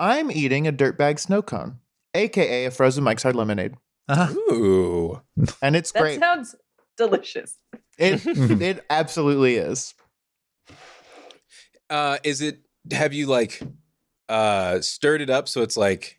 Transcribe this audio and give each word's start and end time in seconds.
I'm 0.00 0.30
eating 0.30 0.66
a 0.66 0.72
dirtbag 0.72 1.18
snow 1.20 1.42
cone, 1.42 1.78
aka 2.14 2.64
a 2.64 2.70
frozen 2.70 3.04
Mike's 3.04 3.22
Hard 3.22 3.36
Lemonade, 3.36 3.74
Ooh. 4.10 5.20
and 5.62 5.76
it's 5.76 5.92
That 5.92 6.00
great. 6.00 6.18
sounds 6.18 6.54
delicious. 6.96 7.58
It 7.98 8.22
it 8.26 8.84
absolutely 8.90 9.56
is. 9.56 9.94
Uh, 11.90 12.18
is 12.24 12.40
it, 12.40 12.60
have 12.92 13.12
you 13.12 13.26
like 13.26 13.60
uh, 14.28 14.80
stirred 14.80 15.20
it 15.20 15.28
up 15.28 15.48
so 15.48 15.62
it's 15.62 15.76
like 15.76 16.18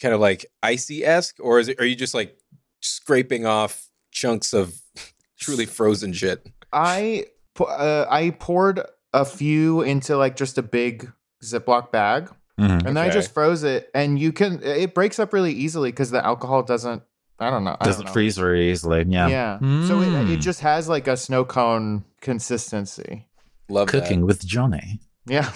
kind 0.00 0.14
of 0.14 0.20
like 0.20 0.46
icy 0.62 1.04
esque, 1.04 1.36
or 1.40 1.60
is 1.60 1.68
it, 1.68 1.80
are 1.80 1.84
you 1.86 1.94
just 1.96 2.14
like 2.14 2.36
scraping 2.80 3.46
off 3.46 3.88
chunks 4.10 4.52
of 4.52 4.74
truly 5.38 5.66
frozen 5.66 6.12
shit? 6.12 6.46
I 6.72 7.26
uh, 7.60 8.06
I 8.08 8.30
poured 8.30 8.80
a 9.12 9.24
few 9.24 9.82
into 9.82 10.16
like 10.16 10.36
just 10.36 10.56
a 10.58 10.62
big 10.62 11.12
Ziploc 11.44 11.92
bag, 11.92 12.30
Mhm. 12.60 12.86
and 12.86 12.96
then 12.96 12.98
I 12.98 13.10
just 13.10 13.32
froze 13.34 13.62
it. 13.64 13.90
And 13.94 14.18
you 14.18 14.32
can 14.32 14.60
it 14.62 14.94
breaks 14.94 15.18
up 15.18 15.32
really 15.32 15.52
easily 15.52 15.90
because 15.90 16.10
the 16.10 16.24
alcohol 16.24 16.62
doesn't. 16.62 17.02
I 17.38 17.48
don't 17.50 17.64
know. 17.64 17.76
I 17.80 17.84
Doesn't 17.86 18.02
don't 18.04 18.10
know. 18.10 18.12
freeze 18.12 18.36
very 18.36 18.70
easily. 18.70 19.04
Yeah. 19.08 19.28
Yeah. 19.28 19.58
So 19.88 20.00
it, 20.02 20.08
it 20.08 20.38
Mm. 20.38 20.40
just 20.40 20.60
has 20.60 20.88
like 20.88 21.08
a 21.08 21.16
snow 21.16 21.44
cone 21.44 22.04
consistency. 22.20 23.26
Love 23.70 23.88
Cooking 23.88 24.26
with 24.26 24.44
Johnny. 24.46 25.00
Yeah. 25.26 25.50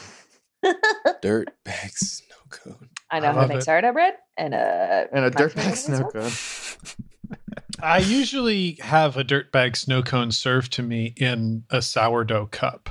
dirt 1.22 1.48
bag 1.64 1.90
snow 1.90 2.36
cone. 2.48 2.88
I 3.10 3.20
know 3.20 3.26
I 3.28 3.32
how 3.32 3.34
to 3.34 3.40
love 3.40 3.48
make 3.50 3.58
it. 3.58 3.64
sourdough 3.64 3.92
bread 3.92 4.14
and 4.38 4.54
a 4.54 5.08
And 5.12 5.26
a 5.26 5.30
mashed 5.30 5.36
dirtbag 5.36 5.54
potatoes 5.54 5.80
snow 5.80 6.10
well. 6.14 6.22
cone. 6.22 6.32
I 7.82 7.98
usually 7.98 8.78
have 8.80 9.16
a 9.18 9.24
dirt 9.24 9.52
bag 9.52 9.76
snow 9.76 10.02
cone 10.02 10.30
served 10.32 10.72
to 10.74 10.82
me 10.82 11.12
in 11.18 11.64
a 11.70 11.82
sourdough 11.82 12.46
cup. 12.46 12.88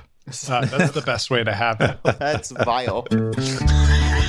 Uh, 0.47 0.65
that's 0.65 0.91
the 0.91 1.01
best 1.01 1.31
way 1.31 1.43
to 1.43 1.53
have 1.53 1.81
it. 1.81 1.97
That's 2.19 2.51
vile. 2.51 3.05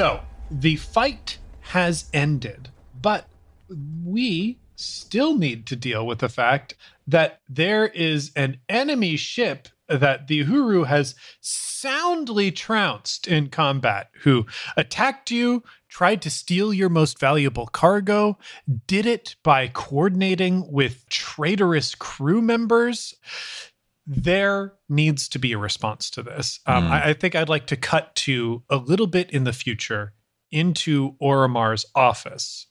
So 0.00 0.22
the 0.50 0.76
fight 0.76 1.36
has 1.60 2.06
ended, 2.14 2.70
but 3.02 3.28
we 4.02 4.58
still 4.74 5.36
need 5.36 5.66
to 5.66 5.76
deal 5.76 6.06
with 6.06 6.20
the 6.20 6.30
fact 6.30 6.74
that 7.06 7.42
there 7.50 7.88
is 7.88 8.32
an 8.34 8.60
enemy 8.66 9.18
ship 9.18 9.68
that 9.90 10.26
the 10.26 10.42
Uhuru 10.42 10.86
has 10.86 11.16
soundly 11.42 12.50
trounced 12.50 13.28
in 13.28 13.50
combat, 13.50 14.08
who 14.22 14.46
attacked 14.74 15.30
you, 15.30 15.62
tried 15.90 16.22
to 16.22 16.30
steal 16.30 16.72
your 16.72 16.88
most 16.88 17.18
valuable 17.18 17.66
cargo, 17.66 18.38
did 18.86 19.04
it 19.04 19.36
by 19.42 19.68
coordinating 19.68 20.64
with 20.72 21.06
traitorous 21.10 21.94
crew 21.94 22.40
members 22.40 23.16
there 24.12 24.72
needs 24.88 25.28
to 25.28 25.38
be 25.38 25.52
a 25.52 25.58
response 25.58 26.10
to 26.10 26.22
this. 26.22 26.58
Um, 26.66 26.86
Hmm. 26.86 26.92
I, 26.92 27.08
I 27.10 27.12
think 27.14 27.36
I'd 27.36 27.48
like 27.48 27.66
to 27.68 27.76
cut 27.76 28.12
to 28.16 28.64
a 28.68 28.76
little 28.76 29.06
bit 29.06 29.30
in 29.30 29.44
the 29.44 29.52
future 29.52 30.14
into 30.50 31.14
Oromar's 31.22 31.86
office. 31.94 32.66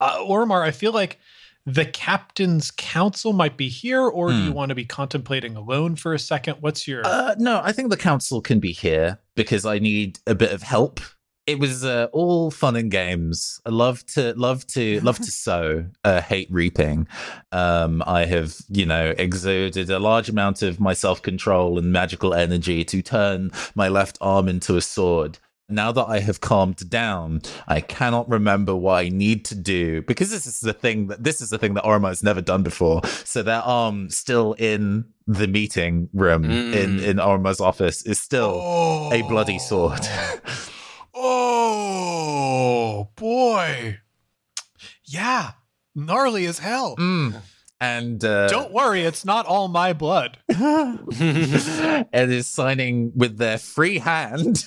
Uh, 0.00 0.18
Oromar, 0.20 0.62
I 0.62 0.70
feel 0.70 0.92
like 0.92 1.18
the 1.66 1.84
captain's 1.84 2.70
council 2.70 3.34
might 3.34 3.58
be 3.58 3.68
here, 3.68 4.00
or 4.02 4.30
do 4.30 4.36
you 4.36 4.50
Hmm. 4.50 4.54
want 4.56 4.68
to 4.70 4.74
be 4.74 4.84
contemplating 4.86 5.54
alone 5.54 5.96
for 5.96 6.14
a 6.14 6.18
second? 6.18 6.56
What's 6.60 6.88
your. 6.88 7.02
Uh, 7.06 7.34
no, 7.38 7.60
I 7.62 7.72
think 7.72 7.90
the 7.90 7.96
council 7.98 8.40
can 8.40 8.58
be 8.58 8.72
here 8.72 9.18
because 9.34 9.66
I 9.66 9.78
need 9.78 10.18
a 10.26 10.34
bit 10.34 10.50
of 10.52 10.62
help. 10.62 11.00
It 11.46 11.58
was 11.58 11.84
uh, 11.84 12.08
all 12.12 12.50
fun 12.50 12.74
and 12.74 12.90
games. 12.90 13.60
I 13.66 13.70
love 13.70 14.04
to 14.14 14.32
love 14.34 14.66
to 14.68 14.98
love 15.00 15.18
to 15.18 15.30
sow, 15.30 15.84
uh, 16.02 16.22
hate 16.22 16.48
reaping. 16.50 17.06
Um, 17.52 18.02
I 18.06 18.24
have, 18.24 18.56
you 18.70 18.86
know, 18.86 19.14
exerted 19.18 19.90
a 19.90 19.98
large 19.98 20.30
amount 20.30 20.62
of 20.62 20.80
my 20.80 20.94
self 20.94 21.20
control 21.20 21.78
and 21.78 21.92
magical 21.92 22.32
energy 22.32 22.82
to 22.84 23.02
turn 23.02 23.50
my 23.74 23.88
left 23.88 24.16
arm 24.22 24.48
into 24.48 24.76
a 24.76 24.80
sword. 24.80 25.38
Now 25.68 25.92
that 25.92 26.04
I 26.06 26.20
have 26.20 26.40
calmed 26.40 26.88
down, 26.90 27.40
I 27.68 27.80
cannot 27.80 28.28
remember 28.28 28.74
what 28.74 28.94
I 29.04 29.08
need 29.08 29.44
to 29.46 29.54
do 29.54 30.02
because 30.02 30.30
this 30.30 30.46
is 30.46 30.60
the 30.60 30.72
thing 30.74 31.08
that 31.08 31.24
this 31.24 31.42
is 31.42 31.50
the 31.50 31.58
thing 31.58 31.74
that 31.74 31.84
Oromar 31.84 32.08
has 32.08 32.22
never 32.22 32.40
done 32.40 32.62
before. 32.62 33.02
So 33.24 33.42
their 33.42 33.60
arm 33.62 34.08
still 34.08 34.54
in 34.54 35.04
the 35.26 35.46
meeting 35.46 36.08
room 36.14 36.44
in 36.44 36.98
Mm. 37.00 37.04
in 37.04 37.16
Oromar's 37.18 37.60
office 37.60 38.00
is 38.02 38.18
still 38.20 39.10
a 39.12 39.20
bloody 39.22 39.58
sword. 39.58 40.00
Oh, 41.14 43.08
boy. 43.16 43.98
Yeah, 45.04 45.52
gnarly 45.94 46.46
as 46.46 46.58
hell. 46.58 46.96
Mm. 46.96 47.40
And 47.80 48.24
uh, 48.24 48.48
Don't 48.48 48.72
worry, 48.72 49.02
it's 49.02 49.24
not 49.24 49.46
all 49.46 49.68
my 49.68 49.92
blood. 49.92 50.38
and 50.48 52.08
is 52.12 52.48
signing 52.48 53.12
with 53.14 53.36
their 53.38 53.58
free 53.58 53.98
hand. 53.98 54.64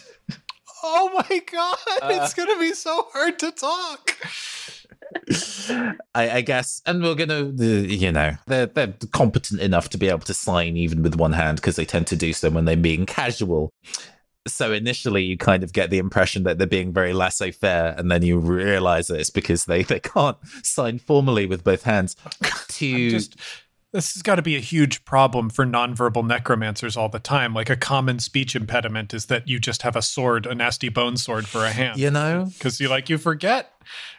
Oh 0.84 1.24
my 1.30 1.40
god, 1.52 1.78
it's 2.04 2.36
gonna 2.36 2.60
be 2.60 2.74
so 2.74 3.08
hard 3.12 3.40
to 3.40 3.52
talk. 3.52 4.16
I, 6.14 6.30
I 6.30 6.42
guess, 6.42 6.82
and 6.86 7.02
we're 7.02 7.16
gonna, 7.16 7.52
uh, 7.60 7.64
you 7.64 8.12
know, 8.12 8.36
they're 8.46 8.68
they're 8.68 8.94
competent 9.12 9.62
enough 9.62 9.90
to 9.90 9.98
be 9.98 10.08
able 10.08 10.20
to 10.20 10.34
sign 10.34 10.78
even 10.78 11.02
with 11.02 11.16
one 11.16 11.34
hand 11.34 11.58
because 11.58 11.78
they 11.78 11.86
tend 11.86 12.08
to 12.08 12.16
do 12.16 12.32
so 12.32 12.50
when 12.52 12.66
they're 12.66 12.78
being 12.78 13.06
casual. 13.06 13.74
So 14.48 14.74
initially, 14.74 15.24
you 15.24 15.38
kind 15.38 15.64
of 15.64 15.74
get 15.74 15.90
the 15.90 15.98
impression 15.98 16.44
that 16.44 16.58
they're 16.58 16.68
being 16.68 16.94
very 16.94 17.14
laissez-faire, 17.14 17.96
and 17.98 18.12
then 18.12 18.24
you 18.24 18.40
realize 18.40 19.08
that 19.08 19.20
it's 19.20 19.30
because 19.30 19.66
they 19.66 19.84
they 19.84 20.00
can't 20.00 20.38
sign 20.64 21.00
formally 21.00 21.46
with 21.46 21.64
both 21.64 21.84
hands. 21.84 22.16
To 22.70 23.10
Just 23.10 23.38
this 23.98 24.14
has 24.14 24.22
got 24.22 24.36
to 24.36 24.44
be 24.44 24.56
a 24.56 24.60
huge 24.60 25.04
problem 25.06 25.50
for 25.50 25.66
nonverbal 25.66 26.24
necromancers 26.24 26.96
all 26.96 27.10
the 27.10 27.18
time. 27.20 27.52
Like 27.56 27.68
a 27.72 27.76
common 27.76 28.20
speech 28.20 28.56
impediment 28.56 29.12
is 29.12 29.26
that 29.26 29.48
you 29.48 29.60
just 29.60 29.82
have 29.82 29.96
a 29.96 30.04
sword, 30.04 30.46
a 30.46 30.54
nasty 30.54 30.90
bone 30.90 31.18
sword 31.18 31.48
for 31.48 31.66
a 31.66 31.72
hand. 31.72 32.00
you 32.00 32.12
know, 32.12 32.50
Because 32.54 32.80
you 32.80 32.90
like 32.90 33.10
you 33.10 33.18
forget 33.18 33.72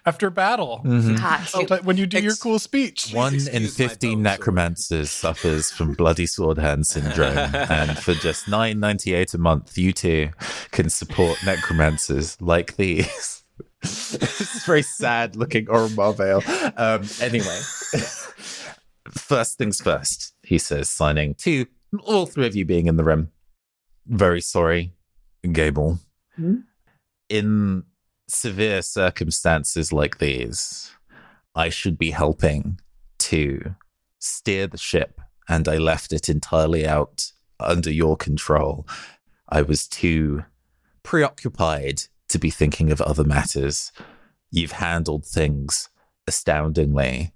after 0.05 0.31
battle. 0.31 0.81
mhm. 0.85 1.17
Ah, 1.21 1.79
when 1.85 1.97
you 1.97 2.07
do 2.07 2.19
your 2.21 2.35
cool 2.35 2.59
speech. 2.59 3.13
One 3.13 3.35
in 3.35 3.39
Excuse 3.39 3.79
my 3.79 3.89
15 3.89 4.11
bone 4.11 4.17
sword. 4.17 4.25
necromancers 4.25 5.11
suffers 5.13 5.71
from 5.71 5.93
bloody 5.95 6.27
sword 6.27 6.59
hand 6.59 6.85
syndrome. 6.87 7.37
and 7.55 7.97
for 7.97 8.15
just 8.15 8.49
nine 8.49 8.81
ninety 8.81 9.15
eight 9.15 9.33
a 9.33 9.39
month, 9.39 9.79
you 9.79 9.93
too 9.93 10.31
can 10.73 10.91
support 10.91 11.39
necromancers 11.47 12.37
like 12.43 12.75
these. 12.75 13.45
this 13.83 14.41
is 14.57 14.65
very 14.65 14.83
sad 14.83 15.37
looking 15.37 15.67
Oromar 15.67 16.17
Vale. 16.17 16.43
Um, 16.77 17.03
anyway, 17.23 17.61
first 19.19 19.59
things 19.59 19.81
first, 19.81 20.35
he 20.43 20.59
says, 20.59 20.89
signing 20.89 21.35
to 21.37 21.67
all 22.05 22.27
three 22.27 22.47
of 22.47 22.57
you 22.57 22.65
being 22.65 22.87
in 22.87 22.97
the 22.97 23.05
room. 23.05 23.31
Very 24.07 24.41
sorry, 24.41 24.93
Gable. 25.51 25.99
Hmm? 26.37 26.59
In 27.29 27.85
severe 28.29 28.83
circumstances 28.83 29.93
like 29.93 30.19
these, 30.19 30.91
I 31.55 31.69
should 31.69 31.99
be 31.99 32.11
helping 32.11 32.81
to 33.19 33.75
steer 34.19 34.67
the 34.67 34.79
ship, 34.79 35.21
and 35.49 35.69
I 35.69 35.77
left 35.77 36.13
it 36.13 36.29
entirely 36.29 36.87
out 36.87 37.33
under 37.61 37.91
your 37.91 38.17
control. 38.17 38.87
I 39.49 39.63
was 39.63 39.89
too 39.89 40.45
preoccupied 41.03 42.03
to 42.29 42.39
be 42.39 42.51
thinking 42.51 42.91
of 42.93 43.01
other 43.01 43.25
matters. 43.25 43.93
You've 44.51 44.73
handled 44.73 45.27
things 45.27 45.89
astoundingly. 46.27 47.33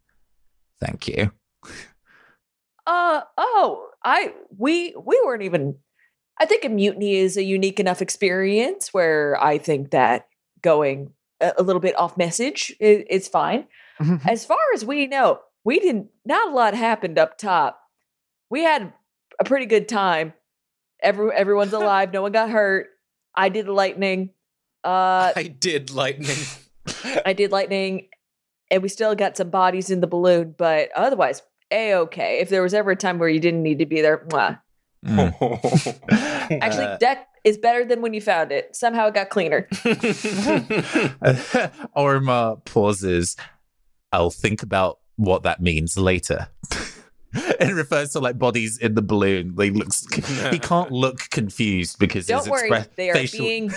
Thank 0.81 1.09
you. 1.09 1.33
Uh 2.87 3.23
oh, 3.37 3.89
I 4.05 4.35
we 4.57 4.95
we 4.97 5.21
weren't 5.25 5.43
even. 5.43 5.77
I 6.41 6.47
think 6.47 6.65
a 6.65 6.69
mutiny 6.69 7.17
is 7.17 7.37
a 7.37 7.45
unique 7.45 7.79
enough 7.79 8.03
experience 8.03 8.93
where 8.93 9.37
I 9.41 9.59
think 9.59 9.91
that 9.91 10.27
going 10.63 11.13
a, 11.41 11.53
a 11.59 11.63
little 11.63 11.81
bit 11.81 11.99
off 11.99 12.17
message 12.17 12.75
is, 12.81 13.05
is 13.09 13.29
fine. 13.29 13.67
As 14.27 14.45
far 14.45 14.59
as 14.75 14.85
we 14.85 15.07
know, 15.07 15.41
we 15.65 15.79
didn't. 15.79 16.09
Not 16.25 16.51
a 16.51 16.55
lot 16.55 16.75
happened 16.75 17.19
up 17.19 17.39
top. 17.39 17.81
We 18.51 18.63
had 18.63 18.93
a 19.39 19.45
pretty 19.45 19.67
good 19.67 19.89
time. 19.89 20.33
Every 21.01 21.31
everyone's 21.33 21.73
alive. 21.83 22.13
no 22.13 22.23
one 22.23 22.33
got 22.33 22.51
hurt. 22.51 22.89
I 23.35 23.49
did 23.49 23.69
lightning. 23.69 24.31
Uh, 24.83 25.33
I 25.37 25.55
did 25.57 25.91
lightning. 25.91 26.37
I 27.25 27.33
did 27.33 27.53
lightning, 27.53 28.09
and 28.71 28.83
we 28.83 28.89
still 28.89 29.15
got 29.15 29.37
some 29.37 29.51
bodies 29.51 29.91
in 29.91 30.01
the 30.01 30.09
balloon. 30.09 30.55
But 30.59 30.91
otherwise, 30.97 31.43
a 31.73 31.95
okay. 31.97 32.39
If 32.41 32.49
there 32.51 32.63
was 32.63 32.75
ever 32.75 32.91
a 32.93 32.97
time 32.97 33.19
where 33.19 33.29
you 33.29 33.41
didn't 33.41 33.63
need 33.63 33.79
to 33.81 33.87
be 33.87 34.01
there, 34.01 34.19
mwah. 34.29 34.61
Mm. 35.05 36.59
actually, 36.63 36.85
Uh, 36.85 36.97
deck 36.99 37.27
is 37.45 37.59
better 37.59 37.85
than 37.85 38.03
when 38.03 38.15
you 38.15 38.21
found 38.21 38.53
it. 38.53 38.77
Somehow 38.77 39.09
it 39.09 39.15
got 39.15 39.31
cleaner. 39.31 39.67
Oromar 41.97 42.65
pauses. 42.65 43.37
I'll 44.13 44.31
think 44.31 44.63
about 44.63 44.99
what 45.17 45.43
that 45.43 45.61
means 45.61 45.97
later. 45.99 46.49
it 47.35 47.73
refers 47.75 48.11
to 48.13 48.21
like 48.21 48.39
bodies 48.39 48.79
in 48.79 48.95
the 48.95 49.03
balloon. 49.03 49.55
He 49.59 49.71
looks 49.71 50.07
he 50.51 50.59
can't 50.59 50.91
look 50.93 51.31
confused 51.31 51.99
because 51.99 52.27
Don't 52.27 52.41
his 52.41 52.49
worry, 52.51 52.71
expre- 52.71 52.95
they 52.95 53.11
are 53.11 53.15
facial 53.15 53.41
being 53.45 53.73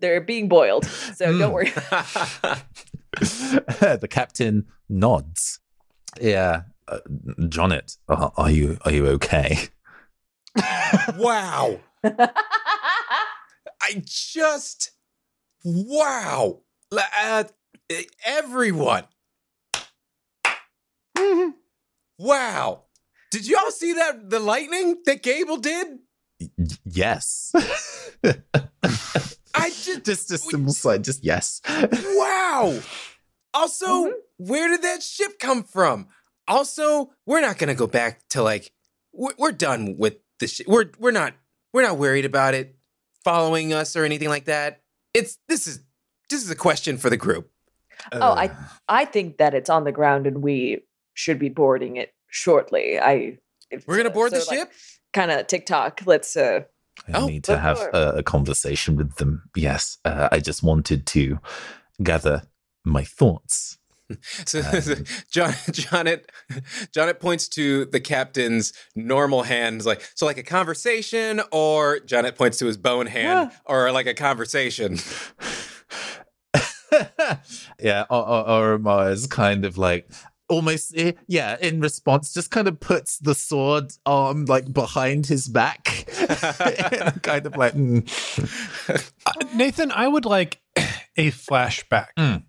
they're 0.00 0.20
being 0.20 0.48
boiled. 0.48 0.84
So 0.86 1.26
don't 1.38 1.50
Mm. 1.50 1.52
worry. 1.52 1.70
the 3.98 4.08
captain 4.08 4.66
nods. 4.88 5.60
Yeah, 6.20 6.62
uh, 6.88 6.98
Jonnet, 7.40 7.96
uh, 8.08 8.30
are 8.36 8.50
you 8.50 8.78
are 8.84 8.92
you 8.92 9.06
okay? 9.08 9.68
wow. 11.16 11.80
I 12.04 14.02
just 14.04 14.92
wow. 15.64 16.60
Uh, 16.92 17.44
everyone. 18.24 19.04
Wow. 22.18 22.84
Did 23.30 23.48
y'all 23.48 23.70
see 23.70 23.94
that 23.94 24.30
the 24.30 24.38
lightning 24.38 25.02
that 25.04 25.22
Gable 25.22 25.56
did? 25.56 25.98
Y- 26.40 26.50
yes. 26.84 27.52
I 29.54 29.70
just 29.70 30.04
just 30.04 30.30
a 30.30 30.38
simple 30.38 30.72
side. 30.72 31.02
Just 31.02 31.24
yes. 31.24 31.60
wow. 31.66 32.78
Also, 33.52 34.12
where 34.36 34.68
did 34.68 34.82
that 34.82 35.02
ship 35.02 35.38
come 35.38 35.64
from? 35.64 36.08
Also, 36.48 37.10
we're 37.26 37.40
not 37.40 37.58
gonna 37.58 37.74
go 37.74 37.86
back 37.86 38.20
to 38.30 38.42
like 38.42 38.72
we're, 39.12 39.32
we're 39.38 39.52
done 39.52 39.96
with 39.98 40.16
the 40.40 40.46
ship. 40.46 40.66
We're 40.68 40.90
we're 40.98 41.10
not 41.12 41.34
we're 41.72 41.82
not 41.82 41.98
worried 41.98 42.24
about 42.24 42.54
it 42.54 42.76
following 43.24 43.72
us 43.72 43.96
or 43.96 44.04
anything 44.04 44.28
like 44.28 44.44
that. 44.46 44.82
It's 45.14 45.38
this 45.48 45.66
is 45.66 45.80
this 46.30 46.42
is 46.44 46.50
a 46.50 46.56
question 46.56 46.98
for 46.98 47.10
the 47.10 47.16
group. 47.16 47.50
Oh, 48.12 48.32
I- 48.32 48.46
Uh, 48.46 48.54
I 48.88 49.04
think 49.04 49.38
that 49.38 49.54
it's 49.54 49.70
on 49.70 49.84
the 49.84 49.92
ground 49.92 50.26
and 50.26 50.42
we 50.42 50.84
should 51.14 51.38
be 51.38 51.48
boarding 51.48 51.96
it 51.96 52.12
shortly. 52.28 52.98
I 52.98 53.38
We're 53.86 53.96
gonna 53.96 54.10
board 54.10 54.32
the 54.32 54.40
ship. 54.40 54.72
Kind 55.12 55.30
of 55.30 55.46
TikTok. 55.46 56.00
Let's 56.06 56.36
uh 56.36 56.60
I 57.08 57.12
Oh, 57.18 57.26
need 57.26 57.44
to 57.44 57.58
have 57.58 57.78
a, 57.92 58.14
a 58.18 58.22
conversation 58.22 58.96
with 58.96 59.16
them. 59.16 59.42
Yes, 59.56 59.98
uh, 60.04 60.28
I 60.30 60.38
just 60.38 60.62
wanted 60.62 61.06
to 61.06 61.38
gather 62.02 62.42
my 62.84 63.02
thoughts. 63.04 63.78
So 64.46 64.60
Um, 64.60 65.04
John 65.30 65.54
Jonet 65.70 66.26
Jonet 66.92 67.20
points 67.20 67.48
to 67.48 67.86
the 67.86 68.00
captain's 68.00 68.72
normal 68.94 69.42
hand, 69.42 69.84
like 69.84 70.02
so, 70.14 70.26
like 70.26 70.38
a 70.38 70.42
conversation, 70.42 71.40
or 71.52 72.00
Jonet 72.00 72.36
points 72.36 72.58
to 72.58 72.66
his 72.66 72.76
bone 72.76 73.06
hand, 73.06 73.50
or 73.64 73.90
like 73.92 74.06
a 74.06 74.14
conversation. 74.14 74.98
yeah, 77.80 78.04
or, 78.10 78.28
or, 78.28 78.78
Oromar 78.78 79.10
is 79.10 79.26
kind 79.26 79.64
of 79.64 79.78
like 79.78 80.08
almost, 80.48 80.92
eh, 80.96 81.12
yeah, 81.26 81.56
in 81.60 81.80
response, 81.80 82.32
just 82.32 82.50
kind 82.50 82.68
of 82.68 82.78
puts 82.80 83.18
the 83.18 83.34
sword 83.34 83.92
arm 84.06 84.44
like 84.44 84.72
behind 84.72 85.26
his 85.26 85.48
back, 85.48 86.06
kind 87.22 87.46
of 87.46 87.56
like. 87.56 87.74
mm. 87.74 88.04
Nathan, 89.54 89.90
I 89.90 90.06
would 90.06 90.24
like 90.24 90.60
a 91.16 91.30
flashback. 91.30 92.08
Mm. 92.18 92.44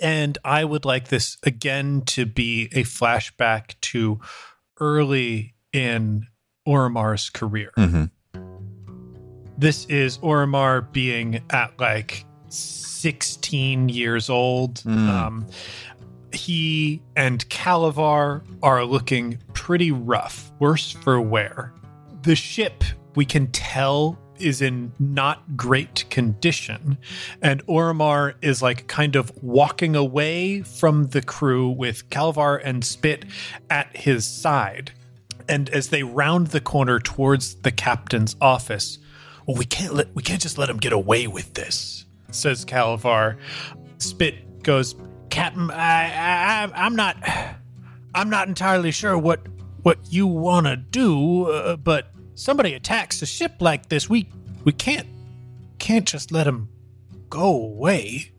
And 0.00 0.36
I 0.44 0.64
would 0.64 0.84
like 0.84 1.08
this 1.08 1.38
again 1.42 2.02
to 2.06 2.26
be 2.26 2.68
a 2.72 2.82
flashback 2.82 3.74
to 3.82 4.20
early 4.78 5.54
in 5.72 6.26
Oromar's 6.68 7.30
career. 7.30 7.72
Mhm. 7.76 8.10
This 9.58 9.86
is 9.86 10.18
Oromar 10.18 10.92
being 10.92 11.40
at 11.50 11.78
like 11.80 12.26
16 12.48 13.88
years 13.88 14.28
old. 14.28 14.76
Mm. 14.82 15.08
Um, 15.08 15.46
he 16.32 17.00
and 17.16 17.48
Calavar 17.48 18.42
are 18.62 18.84
looking 18.84 19.38
pretty 19.54 19.92
rough, 19.92 20.52
worse 20.58 20.90
for 20.90 21.20
wear. 21.20 21.72
The 22.22 22.36
ship, 22.36 22.84
we 23.14 23.24
can 23.24 23.46
tell, 23.52 24.18
is 24.38 24.62
in 24.62 24.92
not 24.98 25.56
great 25.56 26.08
condition. 26.10 26.98
And 27.42 27.64
Oromar 27.66 28.34
is 28.42 28.62
like 28.62 28.86
kind 28.86 29.16
of 29.16 29.32
walking 29.42 29.96
away 29.96 30.62
from 30.62 31.08
the 31.08 31.22
crew 31.22 31.68
with 31.68 32.08
Calavar 32.10 32.60
and 32.64 32.84
Spit 32.84 33.24
at 33.70 33.96
his 33.96 34.26
side. 34.26 34.92
And 35.48 35.68
as 35.70 35.88
they 35.88 36.02
round 36.02 36.48
the 36.48 36.60
corner 36.60 36.98
towards 36.98 37.54
the 37.56 37.70
captain's 37.70 38.36
office, 38.40 38.98
well, 39.46 39.56
we 39.56 39.64
can't 39.64 39.94
let 39.94 40.12
we 40.14 40.22
can't 40.22 40.42
just 40.42 40.58
let 40.58 40.68
him 40.68 40.78
get 40.78 40.92
away 40.92 41.28
with 41.28 41.54
this, 41.54 42.04
says 42.32 42.64
Calavar. 42.64 43.38
Spit 43.98 44.62
goes, 44.64 44.96
Captain, 45.30 45.70
I, 45.70 46.64
I, 46.64 46.70
I'm 46.74 46.96
not, 46.96 47.16
I'm 48.14 48.28
not 48.28 48.48
entirely 48.48 48.90
sure 48.90 49.16
what 49.16 49.40
what 49.82 49.98
you 50.10 50.26
want 50.26 50.66
to 50.66 50.76
do, 50.76 51.44
uh, 51.44 51.76
but 51.76 52.10
somebody 52.36 52.74
attacks 52.74 53.20
a 53.22 53.26
ship 53.26 53.54
like 53.58 53.88
this, 53.88 54.08
we 54.08 54.28
we 54.62 54.72
can't 54.72 55.08
can't 55.80 56.06
just 56.06 56.30
let 56.30 56.46
him 56.46 56.68
go 57.28 57.50
away. 57.50 58.32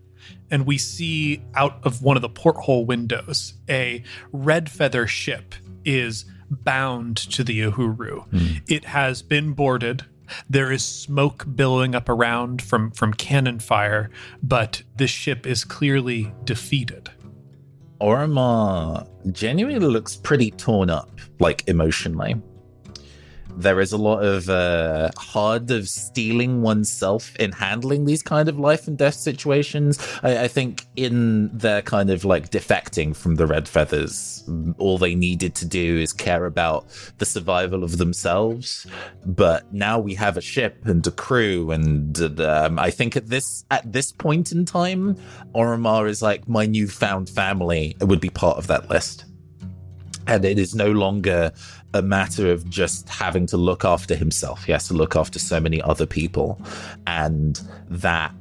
And 0.50 0.66
we 0.66 0.78
see 0.78 1.42
out 1.56 1.80
of 1.84 2.02
one 2.02 2.16
of 2.16 2.22
the 2.22 2.30
porthole 2.30 2.86
windows 2.86 3.54
a 3.70 4.04
red 4.32 4.70
feather 4.70 5.06
ship 5.06 5.56
is 5.84 6.24
bound 6.50 7.18
to 7.18 7.44
the 7.44 7.60
Uhuru. 7.60 8.28
Hmm. 8.30 8.58
It 8.68 8.86
has 8.86 9.22
been 9.22 9.52
boarded. 9.52 10.06
There 10.50 10.72
is 10.72 10.84
smoke 10.84 11.46
billowing 11.54 11.96
up 11.96 12.08
around 12.10 12.62
from, 12.62 12.92
from 12.92 13.14
cannon 13.14 13.60
fire, 13.60 14.10
but 14.44 14.84
this 14.96 15.12
ship 15.12 15.46
is 15.46 15.64
clearly 15.64 16.34
defeated. 16.44 17.10
Oromar 18.02 19.08
genuinely 19.32 19.88
looks 19.88 20.16
pretty 20.16 20.52
torn 20.52 20.90
up, 20.90 21.10
like 21.40 21.68
emotionally. 21.68 22.36
There 23.58 23.82
is 23.82 23.92
a 23.92 23.98
lot 23.98 24.24
of 24.24 24.50
uh, 24.50 25.10
hard 25.18 25.72
of 25.72 25.90
stealing 25.90 26.62
oneself 26.62 27.36
in 27.38 27.52
handling 27.52 28.06
these 28.06 28.22
kind 28.22 28.48
of 28.48 28.60
life 28.60 28.88
and 28.88 28.98
death 28.98 29.16
situations. 29.16 30.00
I, 30.24 30.44
I 30.44 30.48
think 30.48 30.86
in 30.96 31.50
their 31.58 31.82
kind 31.82 32.10
of 32.10 32.24
like 32.24 32.52
defecting 32.52 33.16
from 33.16 33.36
the 33.36 33.48
Red 33.48 33.68
Feathers, 33.68 34.44
all 34.78 34.98
they 34.98 35.16
needed 35.16 35.56
to 35.56 35.66
do 35.66 35.98
is 35.98 36.14
care 36.14 36.46
about 36.46 36.86
the 37.18 37.26
survival 37.26 37.84
of 37.84 37.98
themselves. 37.98 38.86
But 39.26 39.74
now 39.74 40.00
we 40.00 40.14
have 40.16 40.38
a 40.38 40.42
ship 40.42 40.86
and 40.86 41.06
a 41.06 41.12
crew, 41.12 41.72
and 41.72 42.40
um, 42.40 42.80
I 42.80 42.92
think 42.92 43.16
at 43.16 43.28
this 43.28 43.66
at 43.72 43.92
this 43.92 44.12
point 44.12 44.52
in 44.52 44.66
time, 44.66 45.18
Oromar 45.56 46.08
is 46.08 46.22
like 46.22 46.48
my 46.48 46.66
newfound 46.66 47.30
family 47.30 47.96
It 48.00 48.06
would 48.06 48.22
be 48.22 48.30
part 48.30 48.58
of 48.58 48.68
that 48.68 48.90
list. 48.90 49.26
And 50.28 50.44
it 50.44 50.60
is 50.60 50.76
no 50.76 50.92
longer 50.92 51.54
a 51.94 52.02
matter 52.02 52.52
of 52.52 52.70
just 52.70 53.08
having 53.10 53.46
to 53.48 53.58
look 53.58 53.86
after 53.86 54.16
himself. 54.16 54.66
He 54.66 54.72
has 54.72 54.88
to 54.88 54.94
look 54.94 55.16
after 55.16 55.40
so 55.40 55.60
many 55.60 55.82
other 55.82 56.06
people. 56.06 56.62
And 57.06 57.60
that 57.90 58.34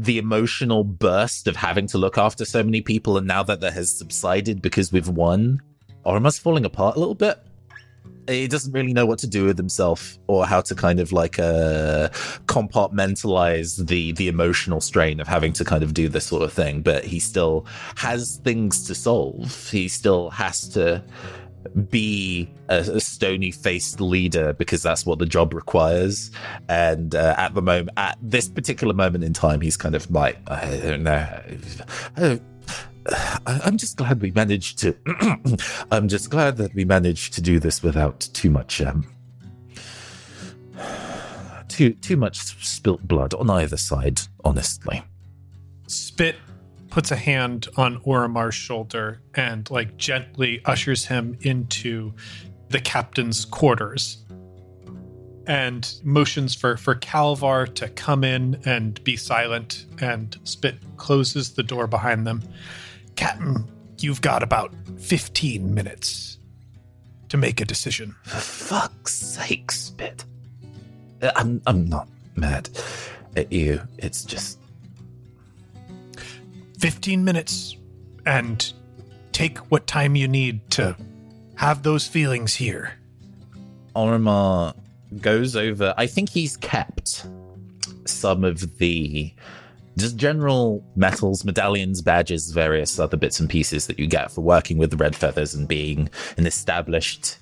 the 0.00 0.18
emotional 0.18 0.82
burst 0.82 1.46
of 1.46 1.56
having 1.56 1.86
to 1.88 1.98
look 1.98 2.16
after 2.16 2.44
so 2.44 2.62
many 2.62 2.80
people, 2.80 3.18
and 3.18 3.26
now 3.26 3.42
that 3.42 3.60
that 3.60 3.74
has 3.74 3.96
subsided 3.96 4.62
because 4.62 4.92
we've 4.92 5.08
won, 5.08 5.60
Oromar's 6.06 6.38
falling 6.38 6.64
apart 6.64 6.96
a 6.96 6.98
little 6.98 7.14
bit. 7.14 7.38
He 8.26 8.46
doesn't 8.46 8.72
really 8.72 8.92
know 8.92 9.06
what 9.06 9.18
to 9.20 9.26
do 9.26 9.44
with 9.44 9.58
himself 9.58 10.16
or 10.26 10.46
how 10.46 10.60
to 10.62 10.74
kind 10.74 11.00
of 11.00 11.10
like 11.10 11.38
uh, 11.38 12.08
compartmentalize 12.46 13.86
the 13.88 14.12
the 14.12 14.28
emotional 14.28 14.80
strain 14.80 15.20
of 15.20 15.26
having 15.26 15.52
to 15.54 15.64
kind 15.64 15.82
of 15.82 15.94
do 15.94 16.08
this 16.08 16.26
sort 16.26 16.42
of 16.42 16.52
thing. 16.52 16.80
But 16.80 17.04
he 17.04 17.18
still 17.18 17.66
has 17.96 18.40
things 18.44 18.86
to 18.86 18.94
solve. 18.94 19.68
He 19.70 19.88
still 19.88 20.30
has 20.30 20.68
to 20.70 21.02
be 21.88 22.48
a, 22.68 22.78
a 22.78 23.00
stony 23.00 23.50
faced 23.50 24.00
leader 24.00 24.52
because 24.54 24.82
that's 24.82 25.04
what 25.04 25.18
the 25.18 25.26
job 25.26 25.54
requires. 25.54 26.30
And 26.68 27.14
uh, 27.14 27.34
at 27.36 27.54
the 27.54 27.62
moment, 27.62 27.90
at 27.96 28.18
this 28.22 28.48
particular 28.48 28.94
moment 28.94 29.24
in 29.24 29.32
time, 29.32 29.60
he's 29.60 29.76
kind 29.76 29.94
of 29.94 30.10
like, 30.10 30.38
I 30.48 30.80
don't 30.82 31.02
know. 31.02 31.42
I, 32.16 33.60
I'm 33.64 33.76
just 33.76 33.96
glad 33.96 34.20
we 34.20 34.30
managed 34.30 34.78
to. 34.80 34.96
I'm 35.90 36.08
just 36.08 36.30
glad 36.30 36.56
that 36.58 36.74
we 36.74 36.84
managed 36.84 37.34
to 37.34 37.40
do 37.40 37.58
this 37.58 37.82
without 37.82 38.20
too 38.20 38.50
much, 38.50 38.80
um, 38.80 39.06
too 41.68 41.94
too 41.94 42.16
much 42.16 42.36
spilt 42.64 43.06
blood 43.06 43.34
on 43.34 43.48
either 43.50 43.76
side. 43.76 44.20
Honestly, 44.44 45.02
Spit 45.86 46.36
puts 46.90 47.10
a 47.10 47.16
hand 47.16 47.68
on 47.76 47.98
Oromar's 48.00 48.54
shoulder 48.54 49.20
and 49.34 49.70
like 49.70 49.96
gently 49.96 50.60
ushers 50.64 51.06
him 51.06 51.36
into 51.40 52.12
the 52.68 52.80
captain's 52.80 53.44
quarters 53.44 54.18
and 55.46 55.94
motions 56.04 56.54
for 56.54 56.76
for 56.76 56.94
Calavar 56.94 57.74
to 57.74 57.88
come 57.88 58.22
in 58.22 58.60
and 58.64 59.02
be 59.04 59.16
silent 59.16 59.86
and 60.00 60.38
Spit 60.44 60.76
closes 60.96 61.54
the 61.54 61.62
door 61.62 61.86
behind 61.86 62.26
them. 62.26 62.42
Captain, 63.16 63.64
you've 63.98 64.20
got 64.20 64.42
about 64.42 64.72
15 64.98 65.74
minutes 65.74 66.38
to 67.28 67.36
make 67.36 67.60
a 67.60 67.64
decision. 67.64 68.14
for 68.22 68.36
fuck's 68.38 69.14
sake, 69.14 69.72
Spit. 69.72 70.24
Uh, 71.22 71.32
I'm 71.34 71.60
I'm 71.66 71.88
not 71.88 72.08
mad 72.36 72.68
at 73.36 73.52
you. 73.52 73.80
It's 73.98 74.24
just 74.24 74.59
15 76.80 77.22
minutes 77.22 77.76
and 78.24 78.72
take 79.32 79.58
what 79.70 79.86
time 79.86 80.16
you 80.16 80.26
need 80.26 80.68
to 80.70 80.96
have 81.54 81.82
those 81.82 82.06
feelings 82.06 82.54
here. 82.54 82.94
Oromar 83.94 84.74
goes 85.20 85.56
over. 85.56 85.92
I 85.98 86.06
think 86.06 86.30
he's 86.30 86.56
kept 86.56 87.26
some 88.06 88.44
of 88.44 88.78
the 88.78 89.32
just 89.98 90.16
general 90.16 90.82
medals, 90.96 91.44
medallions, 91.44 92.00
badges, 92.00 92.50
various 92.50 92.98
other 92.98 93.18
bits 93.18 93.40
and 93.40 93.50
pieces 93.50 93.86
that 93.86 93.98
you 93.98 94.06
get 94.06 94.30
for 94.30 94.40
working 94.40 94.78
with 94.78 94.90
the 94.90 94.96
Red 94.96 95.14
Feathers 95.14 95.52
and 95.52 95.68
being 95.68 96.08
an 96.38 96.46
established. 96.46 97.36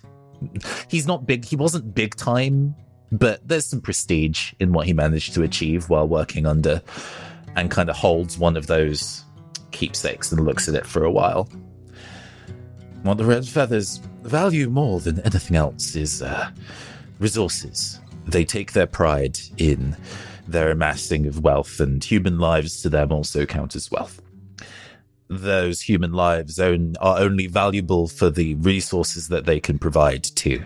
He's 0.89 1.07
not 1.07 1.27
big. 1.27 1.45
He 1.45 1.55
wasn't 1.55 1.95
big 1.95 2.17
time, 2.17 2.75
but 3.13 3.47
there's 3.47 3.67
some 3.67 3.81
prestige 3.81 4.53
in 4.59 4.73
what 4.73 4.87
he 4.87 4.93
managed 4.93 5.35
to 5.35 5.43
achieve 5.45 5.89
while 5.89 6.09
working 6.09 6.45
under, 6.45 6.83
and 7.55 7.71
kind 7.71 7.89
of 7.89 7.97
holds 7.97 8.37
one 8.37 8.57
of 8.57 8.67
those 8.67 9.25
keepsakes 9.71 10.33
and 10.33 10.45
looks 10.45 10.69
at 10.69 10.75
it 10.75 10.87
for 10.87 11.05
a 11.05 11.11
while. 11.11 11.49
What 13.03 13.19
the 13.19 13.25
Red 13.25 13.47
Feathers 13.47 13.99
value 14.23 14.69
more 14.69 15.01
than 15.01 15.21
anything 15.21 15.57
else 15.57 15.95
is 15.95 16.23
uh, 16.23 16.51
resources. 17.19 18.01
They 18.27 18.45
take 18.45 18.73
their 18.73 18.87
pride 18.87 19.39
in 19.57 19.97
their 20.47 20.71
amassing 20.71 21.27
of 21.27 21.43
wealth, 21.43 21.81
and 21.81 22.03
human 22.03 22.39
lives 22.39 22.83
to 22.83 22.89
them 22.89 23.13
also 23.13 23.47
count 23.47 23.77
as 23.77 23.91
wealth. 23.91 24.21
Those 25.29 25.81
human 25.81 26.13
lives 26.13 26.59
own, 26.59 26.95
are 27.01 27.19
only 27.19 27.47
valuable 27.47 28.09
for 28.09 28.31
the 28.31 28.55
resources 28.57 29.29
that 29.29 29.45
they 29.45 29.61
can 29.61 29.79
provide 29.79 30.25
to. 30.25 30.65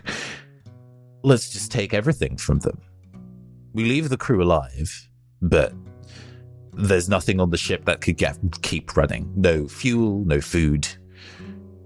Let's 1.22 1.50
just 1.50 1.72
take 1.72 1.92
everything 1.92 2.36
from 2.36 2.60
them. 2.60 2.80
We 3.72 3.84
leave 3.84 4.08
the 4.08 4.16
crew 4.16 4.42
alive, 4.42 5.08
but 5.40 5.72
there's 6.72 7.08
nothing 7.08 7.40
on 7.40 7.50
the 7.50 7.56
ship 7.56 7.84
that 7.84 8.00
could 8.00 8.16
get, 8.16 8.38
keep 8.62 8.96
running. 8.96 9.30
No 9.36 9.68
fuel, 9.68 10.24
no 10.24 10.40
food. 10.40 10.88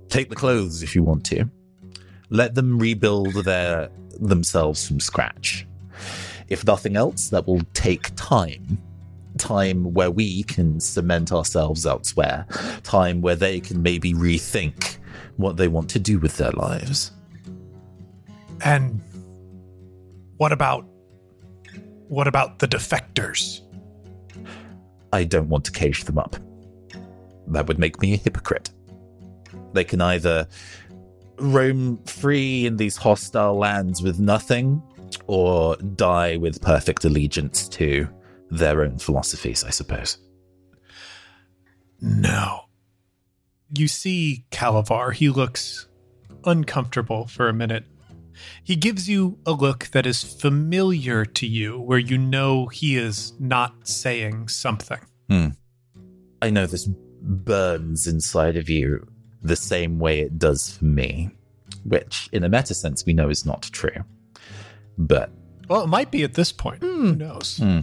Take 0.08 0.30
the 0.30 0.36
clothes 0.36 0.82
if 0.82 0.94
you 0.94 1.02
want 1.02 1.24
to. 1.26 1.50
Let 2.30 2.54
them 2.54 2.78
rebuild 2.78 3.34
their 3.44 3.90
themselves 4.18 4.86
from 4.86 5.00
scratch. 5.00 5.66
If 6.48 6.64
nothing 6.64 6.96
else, 6.96 7.28
that 7.30 7.46
will 7.46 7.62
take 7.74 8.14
time. 8.16 8.78
Time 9.38 9.92
where 9.92 10.10
we 10.10 10.44
can 10.44 10.80
cement 10.80 11.32
ourselves 11.32 11.84
elsewhere. 11.84 12.46
Time 12.82 13.20
where 13.20 13.36
they 13.36 13.60
can 13.60 13.82
maybe 13.82 14.14
rethink 14.14 14.98
what 15.36 15.56
they 15.56 15.68
want 15.68 15.90
to 15.90 15.98
do 15.98 16.18
with 16.18 16.36
their 16.36 16.52
lives. 16.52 17.12
And 18.64 19.02
what 20.36 20.52
about 20.52 20.86
what 22.08 22.28
about 22.28 22.60
the 22.60 22.68
defectors? 22.68 23.60
I 25.12 25.24
don't 25.24 25.48
want 25.48 25.64
to 25.66 25.72
cage 25.72 26.04
them 26.04 26.18
up. 26.18 26.36
That 27.48 27.66
would 27.68 27.78
make 27.78 28.00
me 28.00 28.14
a 28.14 28.16
hypocrite. 28.16 28.70
They 29.72 29.84
can 29.84 30.00
either 30.00 30.48
roam 31.38 31.98
free 32.04 32.66
in 32.66 32.76
these 32.76 32.96
hostile 32.96 33.56
lands 33.56 34.02
with 34.02 34.18
nothing, 34.18 34.82
or 35.26 35.76
die 35.76 36.36
with 36.36 36.60
perfect 36.60 37.04
allegiance 37.04 37.68
to 37.68 38.08
their 38.50 38.82
own 38.82 38.98
philosophies, 38.98 39.64
I 39.64 39.70
suppose. 39.70 40.18
No. 42.00 42.62
You 43.74 43.88
see 43.88 44.44
Calavar, 44.50 45.12
he 45.12 45.28
looks 45.28 45.88
uncomfortable 46.44 47.26
for 47.26 47.48
a 47.48 47.52
minute. 47.52 47.84
He 48.62 48.76
gives 48.76 49.08
you 49.08 49.38
a 49.46 49.52
look 49.52 49.88
that 49.88 50.06
is 50.06 50.22
familiar 50.22 51.24
to 51.24 51.46
you, 51.46 51.78
where 51.78 51.98
you 51.98 52.18
know 52.18 52.66
he 52.66 52.96
is 52.96 53.32
not 53.38 53.86
saying 53.86 54.48
something. 54.48 55.00
Hmm. 55.28 55.48
I 56.42 56.50
know 56.50 56.66
this 56.66 56.88
burns 57.22 58.06
inside 58.06 58.56
of 58.56 58.68
you 58.68 59.06
the 59.42 59.56
same 59.56 59.98
way 59.98 60.20
it 60.20 60.38
does 60.38 60.76
for 60.76 60.84
me, 60.84 61.30
which, 61.84 62.28
in 62.32 62.44
a 62.44 62.48
meta 62.48 62.74
sense, 62.74 63.04
we 63.06 63.12
know 63.12 63.28
is 63.28 63.46
not 63.46 63.62
true. 63.62 64.04
But 64.98 65.30
Well, 65.68 65.82
it 65.82 65.88
might 65.88 66.10
be 66.10 66.22
at 66.24 66.34
this 66.34 66.52
point. 66.52 66.82
Who 66.82 67.14
knows? 67.14 67.58
Hmm. 67.58 67.80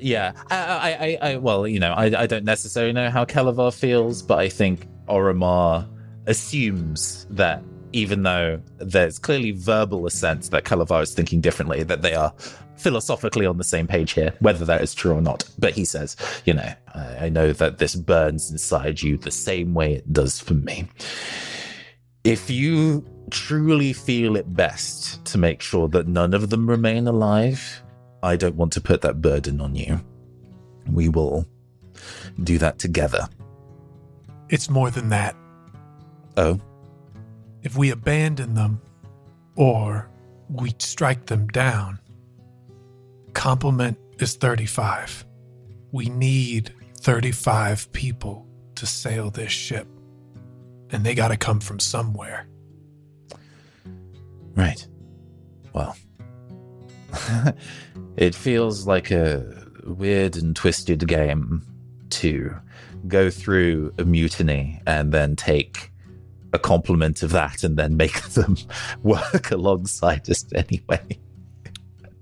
Yeah, 0.00 0.32
I, 0.50 0.56
I, 0.56 0.90
I, 0.90 1.18
I 1.32 1.36
well, 1.36 1.66
you 1.66 1.80
know, 1.80 1.92
I, 1.92 2.22
I 2.22 2.26
don't 2.26 2.44
necessarily 2.44 2.92
know 2.92 3.10
how 3.10 3.24
Calavar 3.24 3.74
feels, 3.74 4.22
but 4.22 4.38
I 4.38 4.48
think 4.48 4.86
Oromar 5.08 5.88
assumes 6.26 7.26
that 7.30 7.62
even 7.92 8.22
though 8.22 8.60
there's 8.78 9.18
clearly 9.18 9.52
verbal 9.52 10.06
assent 10.06 10.50
that 10.50 10.64
Calavar 10.64 11.02
is 11.02 11.14
thinking 11.14 11.40
differently, 11.40 11.82
that 11.82 12.02
they 12.02 12.14
are 12.14 12.32
philosophically 12.76 13.46
on 13.46 13.58
the 13.58 13.64
same 13.64 13.86
page 13.86 14.12
here, 14.12 14.32
whether 14.40 14.64
that 14.64 14.80
is 14.80 14.94
true 14.94 15.14
or 15.14 15.20
not. 15.20 15.44
But 15.58 15.74
he 15.74 15.84
says, 15.84 16.16
you 16.44 16.54
know, 16.54 16.72
I, 16.94 17.26
I 17.26 17.28
know 17.28 17.52
that 17.52 17.78
this 17.78 17.94
burns 17.94 18.50
inside 18.50 19.02
you 19.02 19.16
the 19.16 19.30
same 19.30 19.74
way 19.74 19.94
it 19.94 20.12
does 20.12 20.38
for 20.38 20.54
me. 20.54 20.88
If 22.24 22.50
you 22.50 23.04
truly 23.30 23.92
feel 23.92 24.36
it 24.36 24.54
best 24.54 25.24
to 25.26 25.38
make 25.38 25.62
sure 25.62 25.88
that 25.88 26.08
none 26.08 26.34
of 26.34 26.50
them 26.50 26.68
remain 26.68 27.06
alive, 27.06 27.82
I 28.22 28.36
don't 28.36 28.56
want 28.56 28.72
to 28.74 28.80
put 28.80 29.00
that 29.02 29.20
burden 29.20 29.60
on 29.60 29.74
you. 29.74 30.00
We 30.90 31.08
will 31.08 31.46
do 32.42 32.58
that 32.58 32.78
together. 32.78 33.28
It's 34.48 34.70
more 34.70 34.90
than 34.90 35.10
that. 35.10 35.36
Oh, 36.36 36.58
If 37.62 37.76
we 37.76 37.90
abandon 37.90 38.54
them 38.54 38.80
or 39.56 40.08
we 40.48 40.74
strike 40.78 41.26
them 41.26 41.48
down, 41.48 41.98
complement 43.34 43.98
is 44.18 44.36
35. 44.36 45.26
We 45.92 46.08
need 46.08 46.74
35 47.00 47.92
people 47.92 48.46
to 48.76 48.86
sail 48.86 49.30
this 49.30 49.52
ship. 49.52 49.86
And 50.90 51.04
they 51.04 51.14
got 51.14 51.28
to 51.28 51.36
come 51.36 51.60
from 51.60 51.80
somewhere. 51.80 52.48
right. 54.54 54.86
Well, 55.72 55.96
it 58.16 58.34
feels 58.34 58.86
like 58.86 59.10
a 59.10 59.66
weird 59.84 60.36
and 60.36 60.56
twisted 60.56 61.06
game 61.06 61.62
to 62.10 62.54
go 63.06 63.30
through 63.30 63.92
a 63.98 64.04
mutiny 64.04 64.80
and 64.86 65.12
then 65.12 65.36
take 65.36 65.92
a 66.52 66.58
complement 66.58 67.22
of 67.22 67.30
that 67.30 67.62
and 67.62 67.76
then 67.76 67.96
make 67.96 68.22
them 68.30 68.56
work 69.02 69.50
alongside 69.50 70.28
us 70.30 70.44
anyway. 70.54 71.18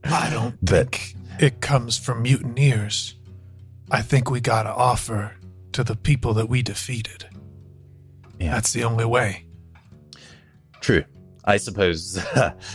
I 0.04 0.30
don't 0.30 0.56
But- 0.64 0.94
think 0.94 1.16
it 1.40 1.60
comes 1.60 1.98
from 1.98 2.22
mutineers. 2.22 3.14
I 3.90 4.02
think 4.02 4.30
we 4.30 4.40
got 4.40 4.64
to 4.64 4.70
offer 4.74 5.36
to 5.72 5.84
the 5.84 5.94
people 5.96 6.34
that 6.34 6.48
we 6.48 6.62
defeated. 6.62 7.26
Yeah. 8.40 8.52
That's 8.54 8.72
the 8.72 8.84
only 8.84 9.04
way. 9.04 9.46
True. 10.80 11.04
I 11.44 11.56
suppose 11.58 12.18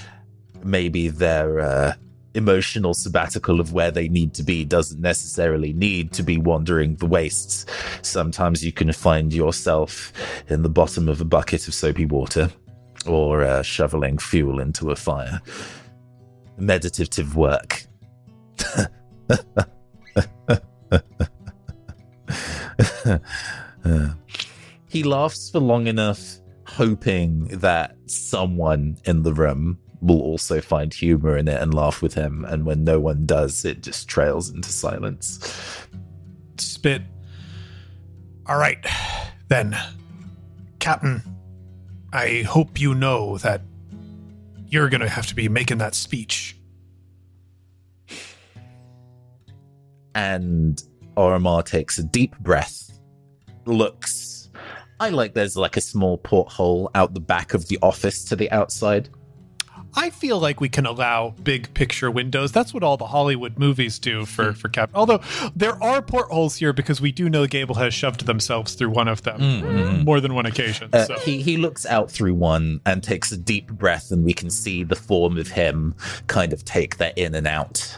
maybe 0.63 1.10
their 1.10 1.60
uh, 1.60 1.93
emotional 2.33 2.93
sabbatical 2.93 3.59
of 3.59 3.73
where 3.73 3.91
they 3.91 4.07
need 4.07 4.33
to 4.35 4.43
be 4.43 4.65
doesn't 4.65 5.01
necessarily 5.01 5.73
need 5.73 6.11
to 6.13 6.23
be 6.23 6.38
wandering 6.38 6.95
the 6.95 7.05
wastes. 7.05 7.65
Sometimes 8.01 8.63
you 8.63 8.71
can 8.71 8.91
find 8.93 9.33
yourself 9.33 10.13
in 10.47 10.61
the 10.61 10.69
bottom 10.69 11.07
of 11.07 11.21
a 11.21 11.25
bucket 11.25 11.67
of 11.67 11.73
soapy 11.73 12.05
water 12.05 12.50
or 13.05 13.43
uh, 13.43 13.61
shoveling 13.61 14.17
fuel 14.17 14.59
into 14.59 14.91
a 14.91 14.95
fire. 14.95 15.41
Meditative 16.57 17.35
work. 17.35 17.83
He 24.91 25.03
laughs 25.03 25.50
for 25.50 25.59
long 25.59 25.88
enough, 25.88 26.41
hoping 26.65 27.45
that 27.59 27.95
someone 28.07 28.97
in 29.05 29.23
the 29.23 29.33
room 29.33 29.79
will 30.01 30.22
also 30.22 30.60
find 30.62 30.93
humor 30.93 31.38
in 31.38 31.48
it 31.48 31.62
and 31.62 31.74
laugh 31.74 32.01
with 32.01 32.15
him. 32.15 32.43
And 32.46 32.65
when 32.65 32.84
no 32.84 33.00
one 33.00 33.25
does, 33.25 33.63
it 33.65 33.84
just 33.84 34.08
trails 34.08 34.50
into 34.50 34.70
silence. 34.70 35.88
Spit. 36.58 37.03
All 38.48 38.58
right, 38.58 38.84
then. 39.48 39.77
Captain, 40.79 41.22
I 42.12 42.41
hope 42.41 42.81
you 42.81 42.96
know 42.96 43.38
that 43.38 43.62
you're 44.67 44.89
going 44.89 45.01
to 45.01 45.10
have 45.10 45.27
to 45.27 45.36
be 45.36 45.48
making 45.48 45.77
that 45.77 45.93
speech. 45.93 46.58
And 50.15 50.81
Oromar 51.15 51.63
takes 51.63 52.00
a 52.00 52.03
deep 52.03 52.38
breath, 52.39 53.00
looks. 53.65 54.50
I 55.00 55.10
like 55.10 55.34
there's 55.34 55.55
like 55.55 55.77
a 55.77 55.81
small 55.81 56.17
porthole 56.17 56.89
out 56.96 57.13
the 57.13 57.20
back 57.20 57.53
of 57.53 57.67
the 57.67 57.77
office 57.81 58.24
to 58.25 58.36
the 58.36 58.50
outside. 58.51 59.10
I 59.95 60.10
feel 60.10 60.39
like 60.39 60.62
we 60.62 60.69
can 60.69 60.86
allow 60.86 61.33
big 61.43 61.74
picture 61.74 62.10
windows. 62.10 62.51
That's 62.51 62.74
what 62.74 62.81
all 62.83 62.98
the 62.98 63.07
Hollywood 63.07 63.60
movies 63.60 64.00
do 64.00 64.25
for 64.25 64.53
for 64.53 64.69
Cap. 64.69 64.89
Although 64.93 65.19
there 65.55 65.81
are 65.83 66.01
portholes 66.01 66.55
here 66.57 66.71
because 66.74 67.01
we 67.01 67.12
do 67.12 67.29
know 67.29 67.45
Gable 67.45 67.75
has 67.75 67.93
shoved 67.93 68.25
themselves 68.25 68.74
through 68.75 68.89
one 68.91 69.07
of 69.07 69.24
them 69.24 69.39
Mm-hmm. 69.41 70.03
more 70.03 70.19
than 70.21 70.33
one 70.33 70.45
occasion. 70.45 70.89
Uh, 70.93 71.05
so 71.05 71.15
he 71.19 71.41
he 71.41 71.57
looks 71.57 71.86
out 71.86 72.10
through 72.10 72.33
one 72.36 72.79
and 72.86 73.03
takes 73.03 73.31
a 73.31 73.38
deep 73.38 73.67
breath, 73.71 74.12
and 74.12 74.24
we 74.24 74.33
can 74.33 74.50
see 74.50 74.83
the 74.83 74.95
form 74.95 75.38
of 75.38 75.50
him 75.50 75.93
kind 76.27 76.53
of 76.53 76.63
take 76.63 76.98
that 76.98 77.17
in 77.17 77.36
and 77.36 77.45
out, 77.48 77.98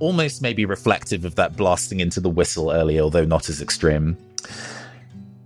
almost 0.00 0.42
maybe 0.42 0.64
reflective 0.64 1.24
of 1.24 1.36
that 1.36 1.56
blasting 1.56 2.00
into 2.00 2.20
the 2.20 2.30
whistle 2.30 2.70
earlier, 2.72 3.02
although 3.02 3.24
not 3.24 3.48
as 3.48 3.60
extreme. 3.62 4.16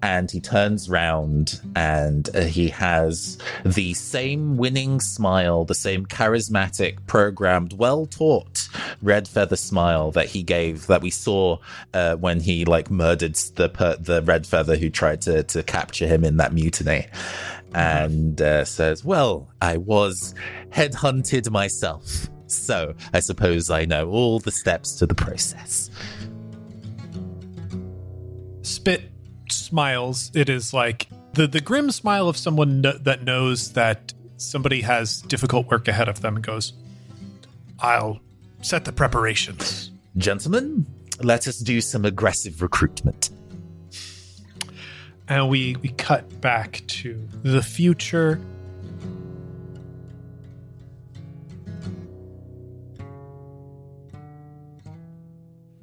And 0.03 0.31
he 0.31 0.41
turns 0.41 0.89
round 0.89 1.61
and 1.75 2.29
uh, 2.37 2.43
he 2.43 2.69
has 2.69 3.39
the 3.65 3.95
same 3.95 4.57
winning 4.57 5.01
smile, 5.01 5.65
the 5.65 5.75
same 5.75 6.07
charismatic, 6.07 6.99
programmed, 7.07 7.73
well 7.73 8.07
taught 8.07 8.69
red 9.03 9.29
feather 9.29 9.57
smile 9.57 10.11
that 10.13 10.27
he 10.27 10.43
gave 10.43 10.87
that 10.87 11.03
we 11.03 11.11
saw 11.11 11.59
uh, 11.95 12.17
when 12.17 12.41
he 12.41 12.65
like 12.65 12.91
murdered 12.91 13.35
the 13.57 13.69
per- 13.69 13.97
the 13.97 14.23
red 14.23 14.47
feather 14.47 14.77
who 14.77 14.91
tried 14.91 15.21
to 15.23 15.43
to 15.45 15.63
capture 15.63 16.07
him 16.07 16.25
in 16.25 16.37
that 16.37 16.53
mutiny, 16.53 17.07
and 17.75 18.41
uh, 18.41 18.65
says, 18.65 19.05
"Well, 19.05 19.49
I 19.61 19.77
was 19.77 20.35
headhunted 20.71 21.51
myself." 21.51 22.29
So 22.47 22.95
I 23.13 23.21
suppose 23.21 23.71
I 23.71 23.85
know 23.85 24.09
all 24.09 24.39
the 24.39 24.53
steps 24.53 24.95
to 24.97 25.07
the 25.07 25.15
process. 25.15 25.91
Spit 28.63 29.11
smiles. 29.53 30.31
It 30.35 30.49
is 30.49 30.73
like 30.73 31.09
the 31.35 31.47
the 31.47 31.61
grim 31.61 31.91
smile 31.91 32.29
of 32.29 32.37
someone 32.37 32.83
kn- 32.83 33.03
that 33.03 33.25
knows 33.25 33.73
that 33.73 34.13
somebody 34.37 34.83
has 34.83 35.23
difficult 35.23 35.71
work 35.71 35.89
ahead 35.89 36.09
of 36.09 36.21
them 36.21 36.37
and 36.37 36.45
goes, 36.45 36.73
"I'll 37.81 38.21
set 38.63 38.85
the 38.85 38.93
preparations." 38.93 39.91
Gentlemen, 40.17 40.87
let 41.23 41.47
us 41.47 41.59
do 41.59 41.81
some 41.81 42.05
aggressive 42.05 42.63
recruitment. 42.63 43.31
And 45.29 45.49
we 45.49 45.77
we 45.83 45.89
cut 45.91 46.41
back 46.41 46.83
to 46.87 47.29
the 47.43 47.63
future. 47.63 48.41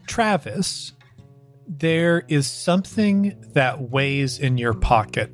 Travis, 0.07 0.93
there 1.67 2.23
is 2.27 2.47
something 2.47 3.35
that 3.53 3.81
weighs 3.81 4.39
in 4.39 4.57
your 4.57 4.73
pocket. 4.73 5.31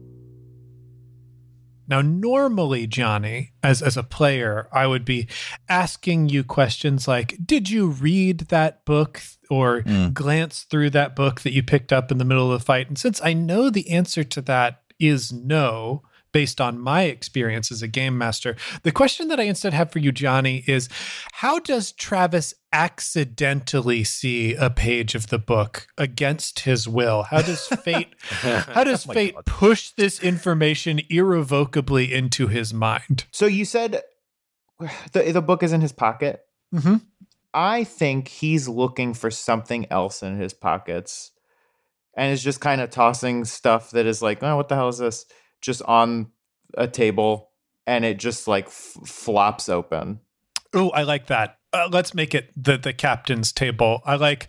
Now, 1.87 2.01
normally, 2.01 2.85
Johnny, 2.85 3.51
as, 3.63 3.81
as 3.81 3.97
a 3.97 4.03
player, 4.03 4.69
I 4.71 4.85
would 4.85 5.03
be 5.03 5.27
asking 5.67 6.29
you 6.29 6.43
questions 6.43 7.07
like 7.07 7.35
Did 7.43 7.69
you 7.69 7.87
read 7.87 8.41
that 8.49 8.85
book 8.85 9.21
or 9.49 9.81
hmm. 9.81 10.09
glance 10.09 10.63
through 10.63 10.91
that 10.91 11.15
book 11.15 11.41
that 11.41 11.53
you 11.53 11.63
picked 11.63 11.91
up 11.91 12.11
in 12.11 12.19
the 12.19 12.25
middle 12.25 12.51
of 12.51 12.59
the 12.59 12.65
fight? 12.65 12.87
And 12.87 12.97
since 12.97 13.19
I 13.23 13.33
know 13.33 13.71
the 13.71 13.89
answer 13.89 14.23
to 14.23 14.41
that 14.41 14.83
is 14.99 15.33
no, 15.33 16.03
based 16.31 16.61
on 16.61 16.79
my 16.79 17.03
experience 17.03 17.71
as 17.71 17.81
a 17.81 17.87
game 17.87 18.17
master, 18.17 18.55
the 18.83 18.91
question 18.91 19.27
that 19.29 19.39
I 19.39 19.43
instead 19.43 19.73
have 19.73 19.91
for 19.91 19.99
you, 19.99 20.11
Johnny, 20.11 20.63
is 20.67 20.89
How 21.33 21.59
does 21.59 21.91
Travis 21.91 22.53
accidentally 22.71 24.03
see 24.03 24.53
a 24.53 24.69
page 24.69 25.15
of 25.15 25.27
the 25.27 25.39
book 25.39 25.87
against 25.97 26.61
his 26.61 26.87
will? 26.87 27.23
How 27.23 27.41
does 27.41 27.67
fate 27.83 28.13
how 28.29 28.83
does 28.83 29.07
my 29.07 29.13
fate 29.13 29.35
God. 29.35 29.45
push 29.45 29.91
this 29.91 30.21
information 30.21 31.01
irrevocably 31.09 32.13
into 32.13 32.47
his 32.47 32.73
mind? 32.73 33.25
So 33.31 33.45
you 33.45 33.65
said 33.65 34.01
the 35.11 35.31
the 35.31 35.41
book 35.41 35.63
is 35.63 35.73
in 35.73 35.81
his 35.81 35.91
pocket. 35.91 36.41
Mm-hmm. 36.73 36.97
I 37.53 37.83
think 37.83 38.27
he's 38.27 38.67
looking 38.67 39.13
for 39.13 39.31
something 39.31 39.87
else 39.91 40.21
in 40.21 40.37
his 40.37 40.53
pockets 40.53 41.31
and 42.15 42.31
is 42.31 42.43
just 42.43 42.61
kind 42.61 42.81
of 42.81 42.89
tossing 42.89 43.45
stuff 43.45 43.91
that 43.91 44.05
is 44.05 44.21
like, 44.21 44.43
oh, 44.43 44.55
what 44.55 44.69
the 44.69 44.75
hell 44.75 44.89
is 44.89 44.99
this? 44.99 45.25
Just 45.61 45.81
on 45.83 46.31
a 46.77 46.87
table 46.87 47.49
and 47.87 48.05
it 48.05 48.17
just 48.19 48.47
like 48.47 48.67
f- 48.67 48.97
flops 49.05 49.67
open. 49.69 50.19
Oh, 50.73 50.89
I 50.91 51.01
like 51.03 51.27
that. 51.27 51.55
Uh, 51.71 51.87
let's 51.91 52.15
make 52.15 52.33
it 52.33 52.51
the 52.55 52.77
the 52.77 52.93
captain's 52.93 53.51
table. 53.51 54.01
I 54.03 54.15
like. 54.15 54.47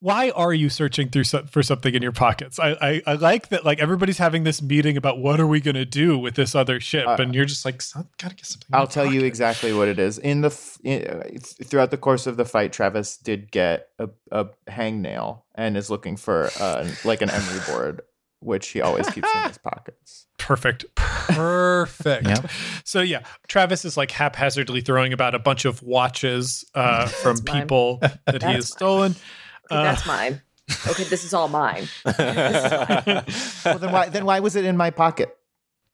Why 0.00 0.30
are 0.30 0.54
you 0.54 0.70
searching 0.70 1.10
through 1.10 1.24
so, 1.24 1.44
for 1.44 1.62
something 1.62 1.94
in 1.94 2.02
your 2.02 2.12
pockets? 2.12 2.58
I, 2.58 2.70
I 2.80 3.02
I 3.06 3.14
like 3.14 3.48
that. 3.48 3.64
Like 3.64 3.78
everybody's 3.78 4.16
having 4.16 4.44
this 4.44 4.62
meeting 4.62 4.96
about 4.96 5.18
what 5.18 5.38
are 5.38 5.46
we 5.46 5.60
going 5.60 5.74
to 5.74 5.84
do 5.84 6.16
with 6.18 6.34
this 6.34 6.54
other 6.54 6.80
ship, 6.80 7.06
Uh, 7.06 7.16
and 7.18 7.34
you're 7.34 7.44
just 7.44 7.64
like, 7.66 7.82
gotta 8.18 8.34
get 8.34 8.46
something. 8.46 8.68
I'll 8.72 8.86
tell 8.86 9.04
you 9.04 9.22
exactly 9.22 9.74
what 9.74 9.88
it 9.88 9.98
is. 9.98 10.16
In 10.18 10.40
the 10.40 10.48
f- 10.48 10.78
in, 10.82 11.06
uh, 11.06 11.22
throughout 11.42 11.90
the 11.90 11.98
course 11.98 12.26
of 12.26 12.38
the 12.38 12.44
fight, 12.46 12.72
Travis 12.72 13.18
did 13.18 13.50
get 13.50 13.88
a, 13.98 14.08
a 14.30 14.46
hangnail 14.68 15.42
and 15.54 15.76
is 15.76 15.90
looking 15.90 16.16
for 16.16 16.50
uh, 16.58 16.88
like 17.04 17.20
an 17.20 17.28
emery 17.30 17.60
board, 17.66 18.00
which 18.40 18.68
he 18.68 18.80
always 18.80 19.08
keeps 19.10 19.28
in 19.34 19.42
his 19.48 19.58
pockets. 19.62 20.26
Perfect. 20.42 20.84
Perfect. 20.96 22.26
Yep. 22.26 22.50
So 22.84 23.00
yeah, 23.00 23.22
Travis 23.48 23.84
is 23.84 23.96
like 23.96 24.10
haphazardly 24.10 24.80
throwing 24.80 25.12
about 25.12 25.34
a 25.34 25.38
bunch 25.38 25.64
of 25.64 25.82
watches 25.82 26.64
uh, 26.74 27.06
from 27.22 27.36
That's 27.36 27.46
mine. 27.48 27.60
people 27.62 27.98
that 28.26 28.42
he 28.42 28.48
has 28.48 28.54
mine. 28.54 28.62
stolen. 28.62 29.12
Okay, 29.12 29.76
Uh, 29.80 29.82
that's 29.84 30.06
mine. 30.06 30.42
Okay, 30.88 31.04
this 31.04 31.24
is 31.24 31.34
all 31.34 31.48
mine 31.48 31.86
Well, 32.04 33.78
then 33.78 33.92
why 33.92 34.08
then 34.08 34.24
why 34.24 34.40
was 34.40 34.56
it 34.56 34.64
in 34.64 34.76
my 34.76 34.90
pocket? 34.90 35.36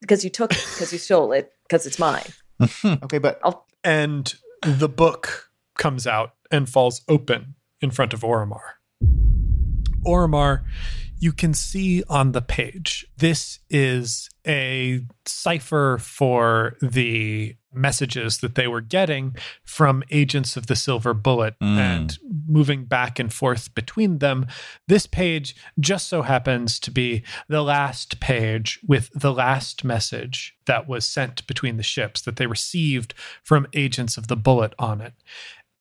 because 0.01 0.23
you 0.23 0.31
took 0.31 0.53
it, 0.53 0.65
because 0.75 0.93
you 0.93 0.99
stole 0.99 1.33
it, 1.33 1.51
because 1.65 1.85
it's 1.87 1.99
mine. 1.99 2.23
Okay, 2.85 3.19
but 3.19 3.41
I'll- 3.43 3.67
and 3.83 4.33
the 4.63 4.89
book 4.89 5.51
comes 5.77 6.07
out 6.07 6.35
and 6.53 6.69
falls 6.69 7.03
open 7.09 7.55
in 7.81 7.91
front 7.91 8.15
of 8.15 8.21
Oromar. 8.21 8.61
Oromar, 10.07 10.63
you 11.19 11.33
can 11.33 11.53
see 11.55 12.03
on 12.09 12.31
the 12.33 12.41
page, 12.43 13.07
this 13.17 13.59
is 13.69 14.29
a 14.49 15.01
cipher 15.27 15.99
for 16.01 16.77
the 16.81 17.55
messages 17.73 18.39
that 18.39 18.55
they 18.55 18.67
were 18.67 18.81
getting 18.81 19.37
from 19.63 20.03
agents 20.11 20.57
of 20.57 20.67
the 20.69 20.75
Silver 20.75 21.13
Bullet 21.13 21.55
Mm. 21.61 21.77
and 21.79 22.19
moving 22.47 22.87
back 22.87 23.19
and 23.19 23.33
forth 23.33 23.75
between 23.75 24.19
them. 24.19 24.47
This 24.89 25.07
page 25.07 25.55
just 25.79 26.09
so 26.09 26.23
happens 26.23 26.81
to 26.81 26.91
be 26.91 27.23
the 27.49 27.63
last 27.63 28.21
page 28.21 28.81
with 28.87 29.11
the 29.15 29.33
last 29.33 29.85
message 29.85 30.55
that 30.67 30.89
was 30.89 31.07
sent 31.07 31.47
between 31.47 31.77
the 31.77 31.83
ships 31.83 32.23
that 32.23 32.37
they 32.37 32.47
received 32.47 33.13
from 33.45 33.67
agents 33.75 34.17
of 34.17 34.29
the 34.29 34.37
Bullet 34.37 34.75
on 34.79 35.01
it. 35.03 35.13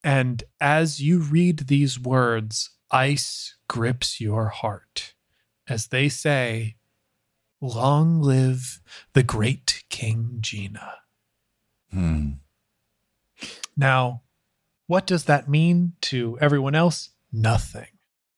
And 0.03 0.43
as 0.60 0.99
you 1.01 1.19
read 1.19 1.60
these 1.67 1.99
words, 1.99 2.71
ice 2.91 3.56
grips 3.69 4.19
your 4.21 4.49
heart 4.49 5.13
as 5.69 5.88
they 5.88 6.08
say, 6.10 6.75
Long 7.61 8.21
live 8.21 8.79
the 9.13 9.23
great 9.23 9.83
King 9.89 10.37
Gina. 10.41 10.93
Hmm. 11.91 12.29
Now, 13.75 14.21
what 14.87 15.05
does 15.07 15.25
that 15.25 15.49
mean 15.49 15.93
to 16.01 16.37
everyone 16.39 16.75
else? 16.75 17.09
Nothing. 17.31 17.87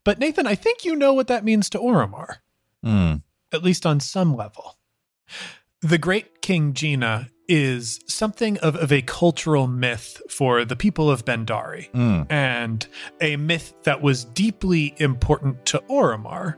But 0.04 0.20
Nathan, 0.20 0.48
I 0.48 0.56
think 0.56 0.86
you 0.86 0.96
know 0.96 1.14
what 1.14 1.28
that 1.28 1.44
means 1.44 1.70
to 1.72 1.80
Oromar, 1.80 2.38
Hmm. 2.84 3.16
at 3.52 3.64
least 3.64 3.86
on 3.86 4.00
some 4.00 4.36
level. 4.36 4.78
The 5.82 5.98
great 5.98 6.42
King 6.42 6.74
Gina 6.74 7.30
is 7.48 8.00
something 8.08 8.58
of, 8.60 8.76
of 8.76 8.92
a 8.92 9.02
cultural 9.02 9.66
myth 9.68 10.22
for 10.30 10.64
the 10.66 10.76
people 10.76 11.10
of 11.10 11.26
Bendari. 11.26 11.90
Hmm. 11.92 12.24
and 12.30 12.88
a 13.22 13.36
myth 13.38 13.74
that 13.84 14.02
was 14.02 14.24
deeply 14.26 14.94
important 14.98 15.66
to 15.68 15.80
Oromar. 15.90 16.56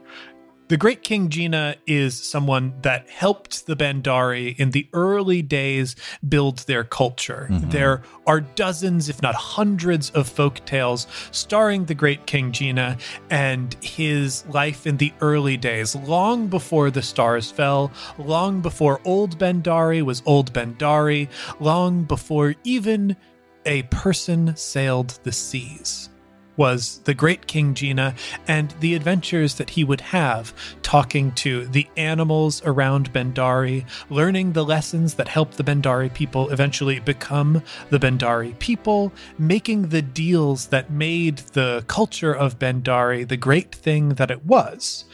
The 0.72 0.78
Great 0.78 1.04
King 1.04 1.28
Gina 1.28 1.76
is 1.86 2.18
someone 2.18 2.74
that 2.84 3.10
helped 3.10 3.66
the 3.66 3.76
Bandari 3.76 4.58
in 4.58 4.72
the 4.72 4.88
early 4.94 5.42
days 5.42 5.98
build 6.30 6.60
their 6.60 6.86
culture. 6.86 7.50
Mm-hmm. 7.52 7.72
There 7.72 8.04
are 8.26 8.40
dozens, 8.40 9.10
if 9.10 9.22
not 9.22 9.36
hundreds, 9.36 10.12
of 10.12 10.30
folk 10.30 10.64
tales 10.66 11.08
starring 11.32 11.84
the 11.84 11.94
Great 11.94 12.26
King 12.26 12.54
Gina 12.54 12.98
and 13.30 13.74
his 13.82 14.46
life 14.48 14.88
in 14.88 14.96
the 14.96 15.12
early 15.20 15.58
days, 15.58 15.94
long 15.94 16.48
before 16.48 16.90
the 16.90 17.02
stars 17.02 17.52
fell, 17.52 17.92
long 18.18 18.62
before 18.62 19.02
Old 19.04 19.38
Bandari 19.38 20.02
was 20.02 20.24
Old 20.26 20.54
Bandari, 20.54 21.28
long 21.60 22.06
before 22.06 22.56
even 22.64 23.18
a 23.66 23.84
person 23.84 24.56
sailed 24.56 25.20
the 25.24 25.34
seas 25.34 26.11
was 26.58 27.00
the 27.06 27.14
great 27.14 27.48
King 27.48 27.74
Gina 27.74 28.16
and 28.48 28.74
the 28.80 28.96
adventures 28.96 29.56
that 29.56 29.72
he 29.72 29.84
would 29.84 30.02
have 30.02 30.54
talking 30.82 31.32
to 31.34 31.66
the 31.68 31.88
animals 31.98 32.62
around 32.66 33.14
Bendari, 33.14 33.86
learning 34.10 34.54
the 34.54 34.66
lessons 34.66 35.16
that 35.16 35.28
helped 35.28 35.58
the 35.58 35.64
Bendari 35.64 36.14
people 36.14 36.50
eventually 36.50 37.00
become 37.00 37.62
the 37.90 38.00
Bendari 38.00 38.58
people, 38.60 39.12
making 39.38 39.90
the 39.90 40.02
deals 40.02 40.68
that 40.68 40.92
made 40.92 41.38
the 41.54 41.84
culture 41.88 42.34
of 42.34 42.60
Bendari 42.60 43.28
the 43.28 43.38
great 43.38 43.74
thing 43.74 44.10
that 44.10 44.32
it 44.32 44.46
was. 44.46 45.06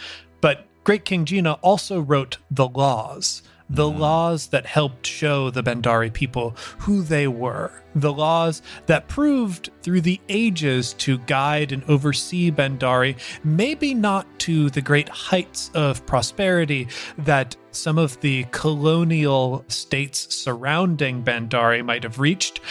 But 0.42 0.68
Great 0.84 1.04
King 1.04 1.26
Gina 1.26 1.54
also 1.56 2.00
wrote 2.00 2.38
the 2.50 2.70
laws 2.70 3.44
the 3.70 3.84
mm-hmm. 3.84 4.00
laws 4.00 4.48
that 4.48 4.66
helped 4.66 5.06
show 5.06 5.50
the 5.50 5.64
Bendari 5.64 6.12
people 6.12 6.56
who 6.80 7.02
they 7.02 7.28
were, 7.28 7.72
the 7.96 8.14
laws 8.14 8.62
that 8.86 9.08
proved 9.08 9.70
through 9.82 10.02
the 10.02 10.20
ages 10.30 10.94
to 10.94 11.18
guide 11.20 11.72
and 11.72 11.84
oversee 11.86 12.52
Bendari, 12.52 13.18
maybe 13.44 13.94
not 13.94 14.28
to 14.40 14.70
the 14.70 14.82
great 14.82 15.10
heights 15.10 15.72
of 15.74 16.06
prosperity 16.06 16.88
that 17.18 17.56
some 17.72 17.98
of 17.98 18.20
the 18.22 18.46
colonial 18.52 19.64
states 19.68 20.34
surrounding 20.36 21.24
Bendari 21.24 21.84
might 21.84 22.04
have 22.04 22.20
reached, 22.20 22.62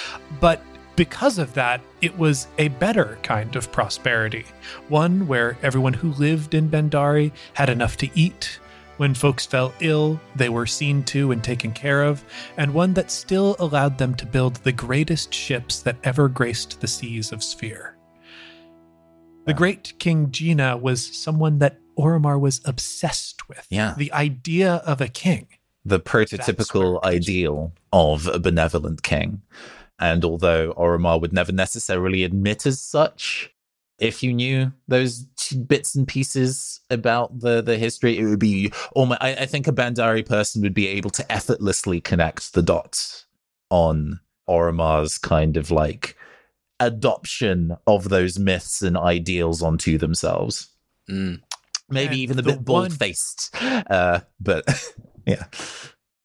but 0.41 0.63
because 0.97 1.37
of 1.37 1.53
that, 1.53 1.83
it 2.01 2.17
was 2.19 2.49
a 2.57 2.69
better 2.69 3.19
kind 3.23 3.55
of 3.55 3.71
prosperity. 3.71 4.47
One 4.89 5.27
where 5.27 5.59
everyone 5.63 5.93
who 5.93 6.13
lived 6.13 6.55
in 6.55 6.71
Bendari 6.71 7.33
had 7.53 7.69
enough 7.69 7.99
to 7.99 8.09
eat, 8.19 8.59
when 8.97 9.15
folks 9.15 9.47
fell 9.47 9.73
ill, 9.81 10.21
they 10.35 10.49
were 10.49 10.67
seen 10.67 11.03
to 11.05 11.33
and 11.33 11.43
taken 11.45 11.73
care 11.73 12.03
of, 12.03 12.25
and 12.57 12.73
one 12.73 12.95
that 12.95 13.11
still 13.11 13.57
allowed 13.59 13.99
them 13.99 14.15
to 14.15 14.27
build 14.27 14.57
the 14.57 14.73
greatest 14.73 15.33
ships 15.33 15.81
that 15.83 15.97
ever 16.05 16.29
graced 16.29 16.81
the 16.81 16.87
seas 16.87 17.33
of 17.33 17.43
Sphere. 17.43 17.97
The 19.47 19.55
great 19.55 19.95
King 19.99 20.31
Gina 20.31 20.77
was 20.77 21.05
someone 21.17 21.59
that 21.61 21.79
Oromar 21.97 22.41
was 22.41 22.61
obsessed 22.65 23.49
with. 23.49 23.67
Yeah. 23.71 23.95
The 23.97 24.13
idea 24.13 24.83
of 24.87 25.01
a 25.01 25.09
king. 25.09 25.47
the 25.87 26.01
prototypical 26.01 27.03
ideal 27.05 27.73
of 27.93 28.27
a 28.27 28.41
benevolent 28.41 29.03
king. 29.03 29.41
And 29.99 30.25
although 30.25 30.75
Oromar 30.75 31.21
would 31.21 31.33
never 31.33 31.53
necessarily 31.53 32.25
admit 32.25 32.67
as 32.67 32.83
such, 32.83 33.55
if 33.99 34.23
you 34.23 34.33
knew 34.33 34.73
those 34.89 35.23
bits 35.67 35.95
and 35.95 36.07
pieces 36.07 36.81
about 36.91 37.41
the, 37.41 37.63
the 37.63 37.79
history, 37.79 38.19
it 38.19 38.25
would 38.25 38.39
be 38.39 38.73
almost, 38.93 39.23
I, 39.23 39.35
I 39.35 39.47
think 39.47 39.67
a 39.67 39.73
Bandari 39.73 40.25
person 40.25 40.63
would 40.63 40.75
be 40.75 40.87
able 40.89 41.11
to 41.11 41.33
effortlessly 41.33 42.01
connect 42.01 42.53
the 42.53 42.63
dots 42.63 43.27
on 43.71 44.21
Oromar's 44.49 45.19
kind 45.19 45.57
of 45.57 45.71
like 45.71 46.17
adoption 46.79 47.77
of 47.87 48.09
those 48.09 48.39
myths 48.39 48.83
and 48.83 48.97
ideals 48.97 49.63
onto 49.63 49.99
themselves. 49.99 50.69
Mm. 51.11 51.41
Maybe 51.89 52.07
And 52.07 52.17
even 52.17 52.39
a 52.39 52.43
the 52.43 52.53
bit 52.53 52.65
bald 52.65 52.93
faced. 52.93 53.55
Uh, 53.61 54.21
but 54.41 54.65
yeah. 55.27 55.45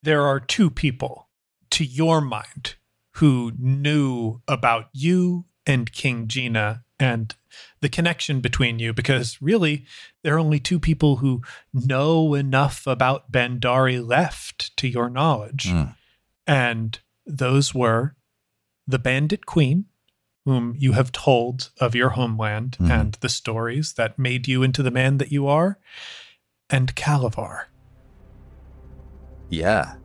There 0.03 0.23
are 0.23 0.39
two 0.39 0.69
people, 0.69 1.29
to 1.71 1.85
your 1.85 2.21
mind, 2.21 2.75
who 3.15 3.53
knew 3.57 4.41
about 4.47 4.89
you 4.93 5.45
and 5.65 5.91
King 5.91 6.27
Gina 6.27 6.83
and 6.99 7.35
the 7.81 7.89
connection 7.89 8.41
between 8.41 8.79
you, 8.79 8.93
because 8.93 9.41
really, 9.41 9.85
there 10.23 10.35
are 10.35 10.39
only 10.39 10.59
two 10.59 10.79
people 10.79 11.17
who 11.17 11.41
know 11.73 12.33
enough 12.33 12.85
about 12.87 13.31
Bandari 13.31 14.05
left 14.05 14.75
to 14.77 14.87
your 14.87 15.09
knowledge. 15.09 15.65
Mm. 15.65 15.95
And 16.47 16.99
those 17.25 17.73
were 17.73 18.15
the 18.87 18.99
Bandit 18.99 19.45
Queen, 19.45 19.85
whom 20.45 20.75
you 20.77 20.93
have 20.93 21.11
told 21.11 21.71
of 21.79 21.95
your 21.95 22.09
homeland 22.09 22.77
Mhm. 22.79 22.89
and 22.89 23.13
the 23.21 23.29
stories 23.29 23.93
that 23.93 24.17
made 24.17 24.47
you 24.47 24.63
into 24.63 24.81
the 24.81 24.91
man 24.91 25.17
that 25.17 25.31
you 25.31 25.47
are, 25.47 25.79
and 26.69 26.95
Calavar. 26.95 27.65
Yeah. 29.49 29.95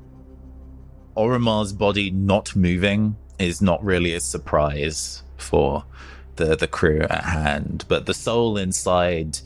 Oromar's 1.16 1.72
body 1.72 2.10
not 2.10 2.54
moving 2.54 3.16
is 3.38 3.62
not 3.62 3.82
really 3.82 4.12
a 4.12 4.20
surprise 4.20 5.22
for 5.36 5.84
the, 6.36 6.56
the 6.56 6.66
crew 6.66 7.00
at 7.02 7.24
hand, 7.24 7.84
but 7.88 8.06
the 8.06 8.14
soul 8.14 8.56
inside 8.56 9.38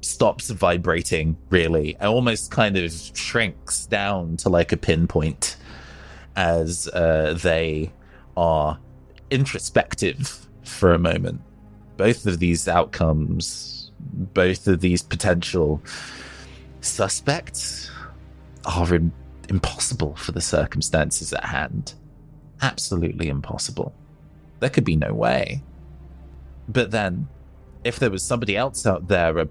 stops 0.00 0.50
vibrating, 0.50 1.36
really. 1.50 1.90
It 1.90 2.04
almost 2.04 2.50
kind 2.50 2.76
of 2.76 2.92
shrinks 2.92 3.86
down 3.86 4.36
to 4.38 4.48
like 4.48 4.72
a 4.72 4.76
pinpoint 4.76 5.56
as 6.36 6.88
uh, 6.88 7.38
they 7.42 7.92
are 8.36 8.78
introspective 9.30 10.46
for 10.62 10.92
a 10.92 10.98
moment. 10.98 11.40
Both 11.96 12.26
of 12.26 12.38
these 12.38 12.68
outcomes, 12.68 13.90
both 14.00 14.68
of 14.68 14.80
these 14.80 15.02
potential 15.02 15.82
suspects 16.80 17.90
are 18.66 18.94
im- 18.94 19.12
impossible 19.48 20.14
for 20.16 20.32
the 20.32 20.40
circumstances 20.40 21.32
at 21.32 21.44
hand. 21.44 21.94
Absolutely 22.62 23.28
impossible. 23.28 23.94
There 24.60 24.70
could 24.70 24.84
be 24.84 24.96
no 24.96 25.12
way. 25.12 25.62
But 26.68 26.90
then, 26.90 27.28
if 27.84 27.98
there 27.98 28.10
was 28.10 28.22
somebody 28.22 28.56
else 28.56 28.86
out 28.86 29.08
there, 29.08 29.38
a 29.38 29.48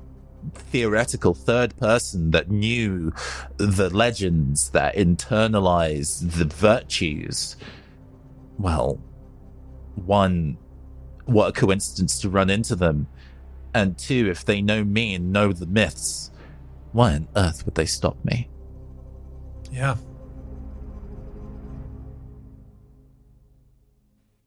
theoretical 0.53 1.33
third 1.33 1.75
person 1.77 2.31
that 2.31 2.49
knew 2.49 3.13
the 3.57 3.89
legends, 3.89 4.69
that 4.71 4.95
internalized 4.95 6.37
the 6.37 6.45
virtues, 6.45 7.55
well, 8.57 8.99
one, 9.95 10.57
what 11.25 11.49
a 11.49 11.51
coincidence 11.51 12.19
to 12.19 12.29
run 12.29 12.49
into 12.49 12.75
them. 12.75 13.07
And 13.73 13.97
two, 13.97 14.29
if 14.29 14.45
they 14.45 14.61
know 14.61 14.83
me 14.83 15.15
and 15.15 15.33
know 15.33 15.51
the 15.51 15.65
myths, 15.65 16.31
why 16.91 17.13
on 17.13 17.27
earth 17.35 17.65
would 17.65 17.75
they 17.75 17.85
stop 17.85 18.17
me? 18.23 18.49
Yeah. 19.71 19.95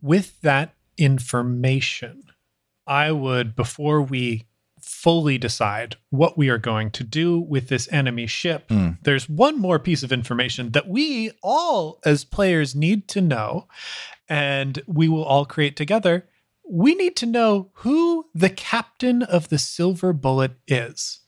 With 0.01 0.41
that 0.43 0.75
information, 0.97 2.25
I 2.87 3.13
would, 3.13 3.55
before 3.57 4.03
we 4.03 4.47
fully 4.81 5.39
decide 5.39 5.97
what 6.11 6.39
we 6.39 6.49
are 6.49 6.59
going 6.59 6.91
to 6.93 7.05
do 7.05 7.39
with 7.39 7.69
this 7.69 7.89
enemy 7.93 8.27
ship, 8.27 8.67
Hmm. 8.69 8.91
there's 9.03 9.29
one 9.29 9.59
more 9.59 9.79
piece 9.79 10.03
of 10.03 10.13
information 10.13 10.71
that 10.73 10.89
we 10.89 11.33
all, 11.43 11.99
as 12.05 12.25
players, 12.25 12.75
need 12.75 13.09
to 13.09 13.21
know, 13.21 13.69
and 14.29 14.81
we 14.87 15.09
will 15.09 15.25
all 15.25 15.45
create 15.45 15.77
together. 15.77 16.27
We 16.71 16.95
need 16.95 17.17
to 17.17 17.27
know 17.27 17.71
who 17.75 18.27
the 18.35 18.51
captain 18.51 19.23
of 19.23 19.49
the 19.49 19.59
Silver 19.59 20.13
Bullet 20.13 20.53
is. 20.67 21.21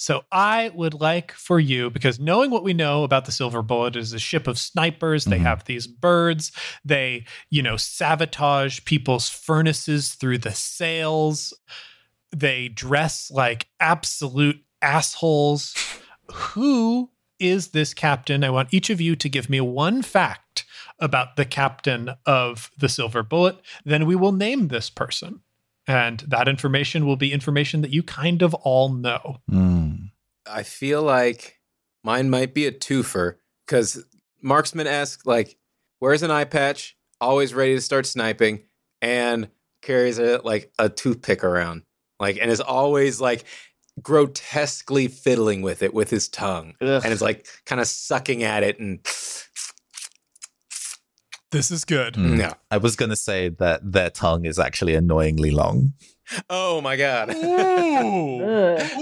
So 0.00 0.24
I 0.30 0.70
would 0.74 0.94
like 0.94 1.32
for 1.32 1.58
you, 1.58 1.90
because 1.90 2.20
knowing 2.20 2.52
what 2.52 2.62
we 2.62 2.72
know 2.72 3.02
about 3.02 3.24
the 3.24 3.32
Silver 3.32 3.62
Bullet 3.62 3.96
is 3.96 4.12
a 4.12 4.18
ship 4.20 4.46
of 4.46 4.56
snipers, 4.56 5.24
they 5.24 5.38
Mhm. 5.38 5.42
have 5.42 5.64
these 5.64 5.88
birds, 5.88 6.52
they, 6.84 7.24
you 7.50 7.62
know, 7.62 7.76
sabotage 7.76 8.84
people's 8.84 9.28
furnaces 9.28 10.10
through 10.14 10.38
the 10.38 10.54
sails, 10.54 11.52
they 12.30 12.68
dress 12.68 13.28
like 13.32 13.66
absolute 13.80 14.62
assholes. 14.80 15.74
Who 16.30 17.10
is 17.40 17.68
this 17.68 17.92
captain? 17.92 18.44
I 18.44 18.50
want 18.50 18.72
each 18.72 18.90
of 18.90 19.00
you 19.00 19.16
to 19.16 19.28
give 19.28 19.50
me 19.50 19.60
one 19.60 20.02
fact 20.02 20.64
about 21.00 21.34
the 21.34 21.44
captain 21.44 22.10
of 22.24 22.70
the 22.78 22.88
Silver 22.88 23.24
Bullet. 23.24 23.56
Then 23.84 24.06
we 24.06 24.14
will 24.14 24.32
name 24.32 24.68
this 24.68 24.90
person. 24.90 25.40
And 25.88 26.20
that 26.28 26.48
information 26.48 27.06
will 27.06 27.16
be 27.16 27.32
information 27.32 27.80
that 27.80 27.90
you 27.90 28.02
kind 28.02 28.42
of 28.42 28.52
all 28.54 28.90
know. 28.90 29.38
Hmm. 29.48 29.94
I 30.46 30.62
feel 30.62 31.02
like 31.02 31.58
mine 32.04 32.30
might 32.30 32.54
be 32.54 32.66
a 32.66 32.72
twofer 32.72 33.36
because 33.66 34.04
marksman 34.42 34.86
asks 34.86 35.26
like, 35.26 35.56
"Where's 35.98 36.22
an 36.22 36.30
eye 36.30 36.44
patch?" 36.44 36.96
Always 37.20 37.54
ready 37.54 37.74
to 37.74 37.80
start 37.80 38.06
sniping, 38.06 38.64
and 39.02 39.48
carries 39.82 40.18
a 40.18 40.40
like 40.44 40.70
a 40.78 40.88
toothpick 40.88 41.42
around, 41.42 41.82
like, 42.20 42.38
and 42.40 42.50
is 42.50 42.60
always 42.60 43.20
like 43.20 43.44
grotesquely 44.02 45.08
fiddling 45.08 45.62
with 45.62 45.82
it 45.82 45.92
with 45.92 46.10
his 46.10 46.28
tongue, 46.28 46.74
Ugh. 46.80 47.02
and 47.02 47.12
is 47.12 47.22
like 47.22 47.46
kind 47.66 47.80
of 47.80 47.86
sucking 47.86 48.42
at 48.42 48.62
it 48.62 48.78
and 48.78 49.00
This 51.50 51.70
is 51.70 51.84
good. 51.84 52.14
Mm. 52.14 52.36
No. 52.38 52.52
I 52.70 52.76
was 52.76 52.94
going 52.96 53.08
to 53.10 53.16
say 53.16 53.48
that 53.58 53.80
their 53.92 54.10
tongue 54.10 54.44
is 54.44 54.58
actually 54.58 54.94
annoyingly 54.94 55.50
long. 55.50 55.94
Oh 56.50 56.82
my 56.82 56.96
god. 56.96 57.30
Ooh. 57.34 58.42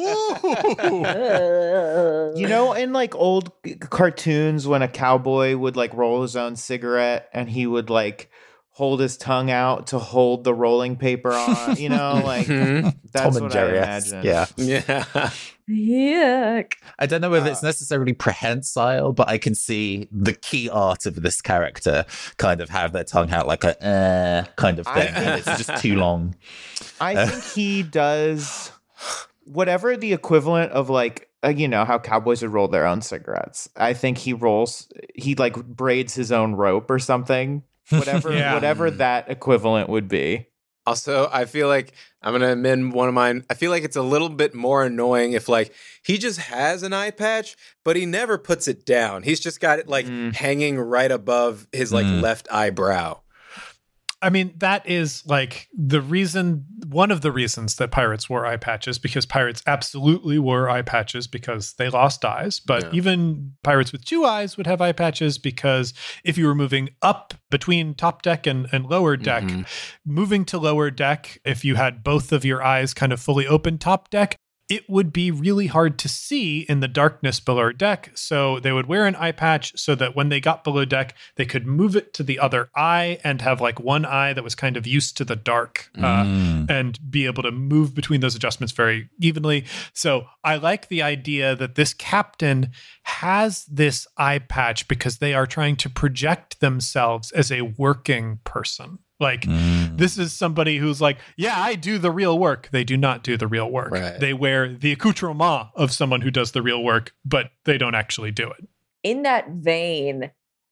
Ooh. 0.87 2.39
You 2.39 2.47
know, 2.49 2.73
in 2.75 2.93
like 2.93 3.15
old 3.17 3.51
c- 3.65 3.75
cartoons, 3.77 4.67
when 4.67 4.83
a 4.83 4.89
cowboy 4.89 5.57
would 5.57 5.77
like 5.77 5.93
roll 5.95 6.23
his 6.23 6.37
own 6.37 6.55
cigarette 6.57 7.29
and 7.33 7.49
he 7.51 7.67
would 7.67 7.91
like 7.91 8.31
hold 8.71 9.01
his 9.01 9.17
tongue 9.17 9.51
out 9.51 9.89
to 9.89 9.99
hold 9.99 10.45
the 10.45 10.55
rolling 10.55 10.97
paper 10.97 11.33
on, 11.33 11.77
you 11.77 11.89
know, 11.89 12.21
like 12.25 12.47
Mhm. 12.47 12.95
that's 13.13 13.25
Tom 13.25 13.35
and 13.37 13.43
what 13.47 13.53
Jerry. 13.53 13.79
I 13.79 13.83
imagine. 13.83 14.23
Yeah. 14.23 14.47
Yeah. 14.57 15.31
Yuck. 15.69 16.75
I 16.99 17.07
don't 17.07 17.21
know 17.21 17.35
if 17.35 17.45
it's 17.45 17.63
necessarily 17.63 18.13
prehensile, 18.13 19.13
but 19.13 19.29
I 19.29 19.39
can 19.39 19.55
see 19.55 20.09
the 20.13 20.33
key 20.33 20.71
art 20.71 21.07
of 21.07 21.23
this 21.23 21.41
character 21.41 22.05
kind 22.37 22.61
of 22.61 22.69
have 22.71 22.93
their 22.93 23.05
tongue 23.05 23.31
out 23.33 23.47
like 23.47 23.65
a 23.65 23.85
uh, 23.85 24.45
kind 24.57 24.79
of 24.79 24.87
I 24.87 25.01
thing. 25.07 25.15
and 25.15 25.39
it's 25.41 25.65
just 25.67 25.83
too 25.83 25.97
long. 25.99 26.37
I 27.01 27.27
think 27.27 27.43
he 27.53 27.83
does 27.83 28.71
whatever 29.45 29.97
the 29.97 30.13
equivalent 30.13 30.73
of 30.73 30.89
like 30.91 31.29
uh, 31.45 31.49
you 31.49 31.69
know 31.69 31.85
how 31.85 31.99
cowboys 31.99 32.43
would 32.43 32.53
roll 32.53 32.69
their 32.69 32.87
own 32.87 33.03
cigarettes. 33.03 33.69
I 33.77 33.93
think 33.93 34.19
he 34.19 34.33
rolls 34.33 34.89
he 35.15 35.35
like 35.35 35.57
braids 35.67 36.15
his 36.15 36.31
own 36.33 36.55
rope 36.55 36.91
or 36.91 36.99
something. 36.99 37.63
Whatever 37.91 38.33
Yeah. 38.33 38.55
whatever 38.55 38.91
that 38.91 39.31
equivalent 39.31 39.89
would 39.89 40.09
be. 40.09 40.47
Also, 40.87 41.29
I 41.33 41.47
feel 41.47 41.67
like 41.69 41.93
I'm 42.23 42.33
gonna 42.33 42.53
amend 42.53 42.93
one 42.93 43.09
of 43.09 43.15
mine. 43.15 43.45
I 43.51 43.55
feel 43.55 43.71
like 43.71 43.83
it's 43.83 43.97
a 43.97 44.03
little 44.03 44.29
bit 44.29 44.55
more 44.55 44.85
annoying 44.85 45.33
if 45.33 45.49
like 45.49 45.75
he 46.05 46.17
just 46.19 46.39
has 46.39 46.83
an 46.83 46.93
eye 46.93 47.11
patch, 47.11 47.57
but 47.85 47.97
he 47.97 48.07
never 48.07 48.39
puts 48.39 48.69
it 48.69 48.87
down. 48.87 49.23
He's 49.25 49.41
just 49.41 49.61
got 49.61 49.79
it 49.81 49.89
like 49.89 50.07
Mm. 50.07 50.35
hanging 50.35 50.79
right 50.79 51.11
above 51.11 51.67
his 51.73 51.93
like 51.93 52.07
Mm. 52.07 52.23
left 52.23 52.47
eyebrow. 52.53 53.21
I 54.23 54.31
mean, 54.31 54.55
that 54.59 54.89
is 54.89 55.25
like 55.27 55.69
the 55.77 56.01
reason, 56.01 56.65
one 56.89 57.11
of 57.11 57.21
the 57.21 57.31
reasons 57.31 57.77
that 57.77 57.91
pirates 57.91 58.31
wore 58.31 58.47
eye 58.47 58.57
patches, 58.57 58.99
because 58.99 59.27
pirates 59.27 59.63
absolutely 59.67 60.39
wore 60.39 60.71
eye 60.71 60.83
patches 60.83 61.27
because 61.27 61.75
they 61.75 61.91
lost 61.91 62.25
eyes. 62.25 62.59
But 62.59 62.85
Yeah. 62.85 62.91
even 62.95 63.53
pirates 63.63 63.93
with 63.93 64.05
two 64.07 64.25
eyes 64.25 64.57
would 64.57 64.67
have 64.67 64.81
eye 64.81 64.93
patches 64.93 65.37
because 65.37 65.93
if 66.25 66.39
you 66.39 66.47
were 66.47 66.55
moving 66.55 66.89
up 67.03 67.35
between 67.51 67.95
top 67.95 68.23
deck 68.23 68.47
and, 68.47 68.67
and 68.73 68.87
lower 68.87 69.17
deck, 69.19 69.45
Mhm. 69.45 69.67
moving 70.07 70.45
to 70.47 70.59
lower 70.59 70.91
deck, 70.91 71.39
if 71.45 71.65
you 71.65 71.75
had 71.75 72.03
both 72.03 72.33
of 72.33 72.45
your 72.45 72.63
eyes 72.63 72.95
kind 72.95 73.13
of 73.13 73.21
fully 73.21 73.47
open 73.47 73.77
top 73.77 74.09
deck, 74.09 74.37
it 74.69 74.89
would 74.89 75.13
be 75.13 75.31
really 75.31 75.69
hard 75.69 75.97
to 76.01 76.09
see 76.09 76.61
in 76.69 76.81
the 76.81 76.89
darkness 76.89 77.39
below 77.39 77.71
deck. 77.73 78.11
So 78.15 78.59
they 78.59 78.73
would 78.73 78.87
wear 78.87 79.07
an 79.07 79.15
eye 79.15 79.31
patch 79.33 79.73
so 79.79 79.95
that 79.95 80.17
when 80.17 80.29
they 80.29 80.41
got 80.41 80.65
below 80.65 80.85
deck, 80.85 81.15
they 81.37 81.45
could 81.45 81.67
move 81.67 81.95
it 81.95 82.13
to 82.15 82.23
the 82.25 82.39
other 82.41 82.69
eye 82.75 83.19
and 83.23 83.41
have 83.43 83.61
like 83.61 83.79
one 83.79 84.05
eye 84.05 84.33
that 84.33 84.43
was 84.43 84.57
kind 84.57 84.77
of 84.77 84.87
used 84.87 85.17
to 85.19 85.25
the 85.25 85.37
dark. 85.37 85.91
Uh, 85.97 86.25
Mm. 86.27 86.69
and 86.71 86.99
be 87.11 87.27
able 87.27 87.43
to 87.43 87.51
move 87.53 87.95
between 87.95 88.21
those 88.21 88.35
adjustments 88.35 88.73
very 88.73 89.09
evenly. 89.21 89.65
So 89.93 90.27
I 90.43 90.57
like 90.57 90.89
the 90.89 91.03
idea 91.03 91.55
that 91.55 91.75
this 91.77 91.95
captain 91.95 92.73
has 93.05 93.65
this 93.67 94.07
eye 94.17 94.39
patch 94.41 94.89
because 94.89 95.19
they 95.19 95.33
are 95.35 95.47
trying 95.47 95.77
to 95.77 95.89
project 95.91 96.61
themselves 96.61 97.31
as 97.33 97.53
a 97.53 97.63
working 97.63 98.41
person. 98.45 98.99
Like, 99.19 99.43
Mm. 99.43 99.97
this 99.97 100.19
is 100.19 100.33
somebody 100.33 100.77
who's 100.77 101.01
like, 101.01 101.19
yeah, 101.37 101.55
I 101.59 101.75
do 101.75 101.97
the 101.99 102.11
real 102.11 102.39
work. 102.39 102.69
They 102.71 102.85
do 102.85 102.97
not 102.97 103.23
do 103.23 103.37
the 103.37 103.47
real 103.47 103.71
work. 103.71 103.93
Right. 103.93 104.19
They 104.21 104.35
wear 104.35 104.69
the 104.75 104.93
accoutrement 104.93 105.69
of 105.75 105.91
someone 105.93 106.21
who 106.21 106.31
does 106.31 106.53
the 106.53 106.61
real 106.63 106.83
work, 106.85 107.15
but 107.25 107.51
they 107.65 107.79
don't 107.79 107.95
actually 107.95 108.31
do 108.31 108.51
it. 108.51 108.69
in 109.03 109.23
that 109.23 109.49
vein, 109.51 110.31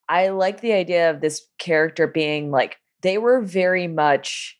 I 0.08 0.28
like 0.28 0.60
the 0.60 0.72
idea 0.72 1.08
of 1.10 1.20
this 1.20 1.46
character 1.58 2.06
being 2.08 2.50
like 2.50 2.78
they 3.02 3.16
were 3.16 3.40
very 3.40 3.86
much, 3.86 4.58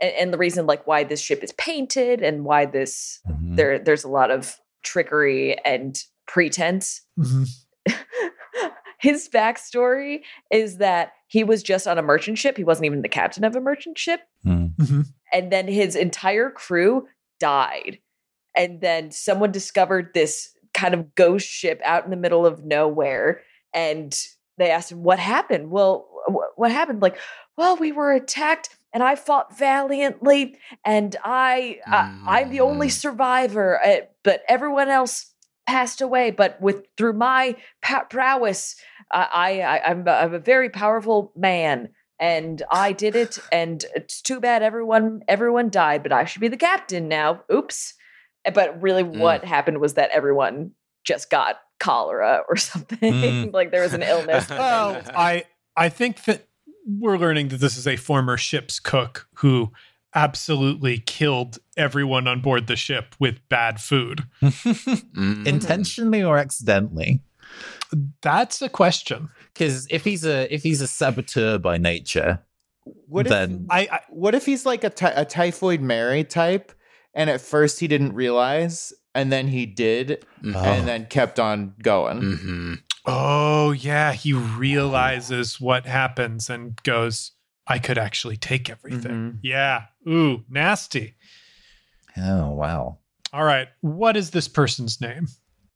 and, 0.00 0.12
and 0.14 0.32
the 0.32 0.38
reason 0.38 0.64
like 0.66 0.86
why 0.86 1.02
this 1.04 1.20
ship 1.20 1.42
is 1.42 1.52
painted 1.52 2.22
and 2.22 2.44
why 2.44 2.66
this 2.66 3.20
Mhm. 3.28 3.56
there 3.56 3.78
there's 3.80 4.04
a 4.04 4.08
lot 4.08 4.30
of 4.30 4.56
trickery 4.84 5.58
and 5.64 5.98
pretense. 6.28 7.02
His 8.98 9.28
backstory 9.28 10.20
is 10.50 10.78
that 10.78 11.12
he 11.28 11.42
was 11.44 11.62
just 11.62 11.86
on 11.86 11.98
a 11.98 12.02
merchant 12.02 12.38
ship. 12.38 12.56
He 12.56 12.64
wasn't 12.64 12.86
even 12.86 13.02
the 13.02 13.08
captain 13.08 13.44
of 13.44 13.56
a 13.56 13.60
merchant 13.60 13.98
ship, 13.98 14.20
Mm. 14.44 14.74
Mhm. 14.76 15.04
and 15.32 15.50
then 15.52 15.68
his 15.68 15.96
entire 15.96 16.50
crew 16.50 17.08
died. 17.40 17.98
And 18.56 18.80
then 18.80 19.10
someone 19.10 19.52
discovered 19.52 20.12
this 20.14 20.54
kind 20.72 20.94
of 20.94 21.14
ghost 21.14 21.46
ship 21.48 21.80
out 21.84 22.04
in 22.04 22.10
the 22.10 22.16
middle 22.16 22.46
of 22.46 22.64
nowhere. 22.64 23.42
And 23.74 24.16
they 24.58 24.70
asked 24.70 24.90
him, 24.92 25.02
What 25.02 25.18
happened? 25.18 25.70
Well, 25.70 26.08
wh- 26.28 26.58
what 26.58 26.70
happened? 26.70 27.02
Like, 27.02 27.18
well, 27.58 27.76
we 27.76 27.92
were 27.92 28.12
attacked 28.12 28.70
and 28.92 29.02
I 29.02 29.14
fought 29.16 29.58
valiantly 29.58 30.56
and 30.84 31.14
I, 31.24 31.80
I 31.86 32.14
I'm 32.26 32.50
the 32.50 32.60
only 32.60 32.86
Mm. 32.88 32.92
survivor, 32.92 33.78
uh, 33.84 34.00
but 34.22 34.42
everyone 34.48 34.88
else 34.88 35.32
passed 35.66 36.00
away. 36.00 36.30
But 36.30 36.58
with 36.60 36.86
through 36.96 37.12
my 37.14 37.56
pa- 37.82 38.04
prowess, 38.08 38.76
I, 39.10 39.60
I 39.60 39.90
I'm, 39.90 40.06
a, 40.06 40.10
I'm 40.10 40.34
a 40.34 40.38
very 40.38 40.68
powerful 40.70 41.32
man 41.36 41.90
and 42.18 42.62
I 42.70 42.92
did 42.92 43.14
it. 43.16 43.38
And 43.52 43.84
it's 43.94 44.20
too 44.22 44.40
bad 44.40 44.62
everyone 44.62 45.22
everyone 45.28 45.68
died, 45.70 46.02
but 46.02 46.12
I 46.12 46.24
should 46.24 46.40
be 46.40 46.48
the 46.48 46.56
captain 46.56 47.08
now. 47.08 47.42
Oops. 47.52 47.94
Eh, 48.44 48.50
But 48.50 48.80
really, 48.82 49.04
Mm. 49.04 49.18
what 49.18 49.44
happened 49.44 49.78
was 49.80 49.94
that 49.94 50.10
everyone 50.10 50.72
just 51.04 51.30
got 51.30 51.60
cholera 51.78 52.42
or 52.48 52.56
something. 52.56 52.98
Mm. 53.12 53.52
like 53.52 53.70
there 53.70 53.82
was 53.82 53.92
an 53.94 54.02
illness. 54.02 54.48
Well, 54.50 55.02
I 55.14 55.44
I 55.76 55.88
think 55.88 56.24
that 56.24 56.46
we're 56.86 57.18
learning 57.18 57.48
that 57.48 57.60
this 57.60 57.76
is 57.76 57.86
a 57.86 57.96
former 57.96 58.36
ship's 58.36 58.78
cook 58.80 59.28
who 59.34 59.72
absolutely 60.14 60.98
killed 60.98 61.58
everyone 61.76 62.26
on 62.26 62.40
board 62.40 62.66
the 62.68 62.76
ship 62.76 63.14
with 63.18 63.46
bad 63.48 63.80
food. 63.80 64.24
Mm. 64.42 65.46
Intentionally 65.46 66.22
or 66.22 66.38
accidentally? 66.38 67.20
That's 68.22 68.60
a 68.62 68.68
question. 68.68 69.28
Because 69.52 69.86
if 69.90 70.04
he's 70.04 70.24
a 70.24 70.52
if 70.52 70.62
he's 70.62 70.80
a 70.80 70.86
saboteur 70.88 71.58
by 71.58 71.78
nature, 71.78 72.40
What 73.08 73.26
Then- 73.28 73.64
if 73.64 73.70
I, 73.70 73.80
I 73.96 74.00
what 74.10 74.34
if 74.34 74.46
he's 74.46 74.64
like 74.66 74.84
a, 74.84 74.90
ty- 74.90 75.12
a 75.16 75.24
typhoid 75.24 75.80
Mary 75.80 76.22
type 76.24 76.72
and 77.14 77.28
at 77.30 77.40
first 77.40 77.80
he 77.80 77.88
didn't 77.88 78.12
realize 78.14 78.92
and 79.14 79.32
then 79.32 79.48
he 79.48 79.66
did 79.66 80.24
Mhm. 80.42 80.54
and 80.56 80.86
then 80.86 81.06
kept 81.06 81.40
on 81.40 81.74
going. 81.82 82.20
Mhm. 82.20 82.78
oh 83.06 83.70
yeah, 83.72 84.12
he 84.12 84.32
realizes 84.32 85.60
what 85.60 85.86
happens 85.86 86.50
and 86.50 86.80
goes, 86.82 87.32
I 87.66 87.78
could 87.78 87.98
actually 87.98 88.36
take 88.36 88.68
everything. 88.70 89.12
Mhm. 89.32 89.38
Yeah. 89.42 89.86
Ooh, 90.08 90.44
nasty. 90.48 91.14
oh 92.16 92.50
wow. 92.52 92.98
All 93.32 93.44
right. 93.44 93.68
What 93.80 94.16
is 94.16 94.30
this 94.30 94.48
person's 94.48 95.00
name? 95.00 95.26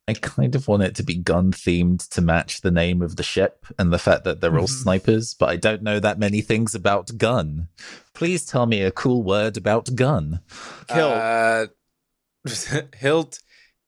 I 0.08 0.14
kind 0.14 0.54
of 0.56 0.66
want 0.66 0.82
it 0.82 0.94
to 0.96 1.02
be 1.04 1.14
gun 1.16 1.52
themed 1.52 2.08
to 2.10 2.20
match 2.20 2.62
the 2.62 2.70
name 2.72 3.00
of 3.00 3.14
the 3.16 3.22
ship 3.22 3.64
and 3.78 3.92
the 3.92 3.98
fact 3.98 4.24
that 4.24 4.40
they're 4.40 4.58
all 4.58 4.66
Mhm. 4.66 4.82
snipers, 4.82 5.34
but 5.34 5.48
I 5.50 5.56
don't 5.56 5.82
know 5.82 6.00
that 6.00 6.18
many 6.18 6.40
things 6.40 6.74
about 6.74 7.16
gun. 7.16 7.68
Please 8.12 8.44
tell 8.44 8.66
me 8.66 8.82
a 8.82 8.90
cool 8.90 9.22
word 9.22 9.56
about 9.56 9.94
gun. 9.94 10.40
Kill. 10.88 11.08
Uh, 11.08 11.66
hilt, 12.98 13.38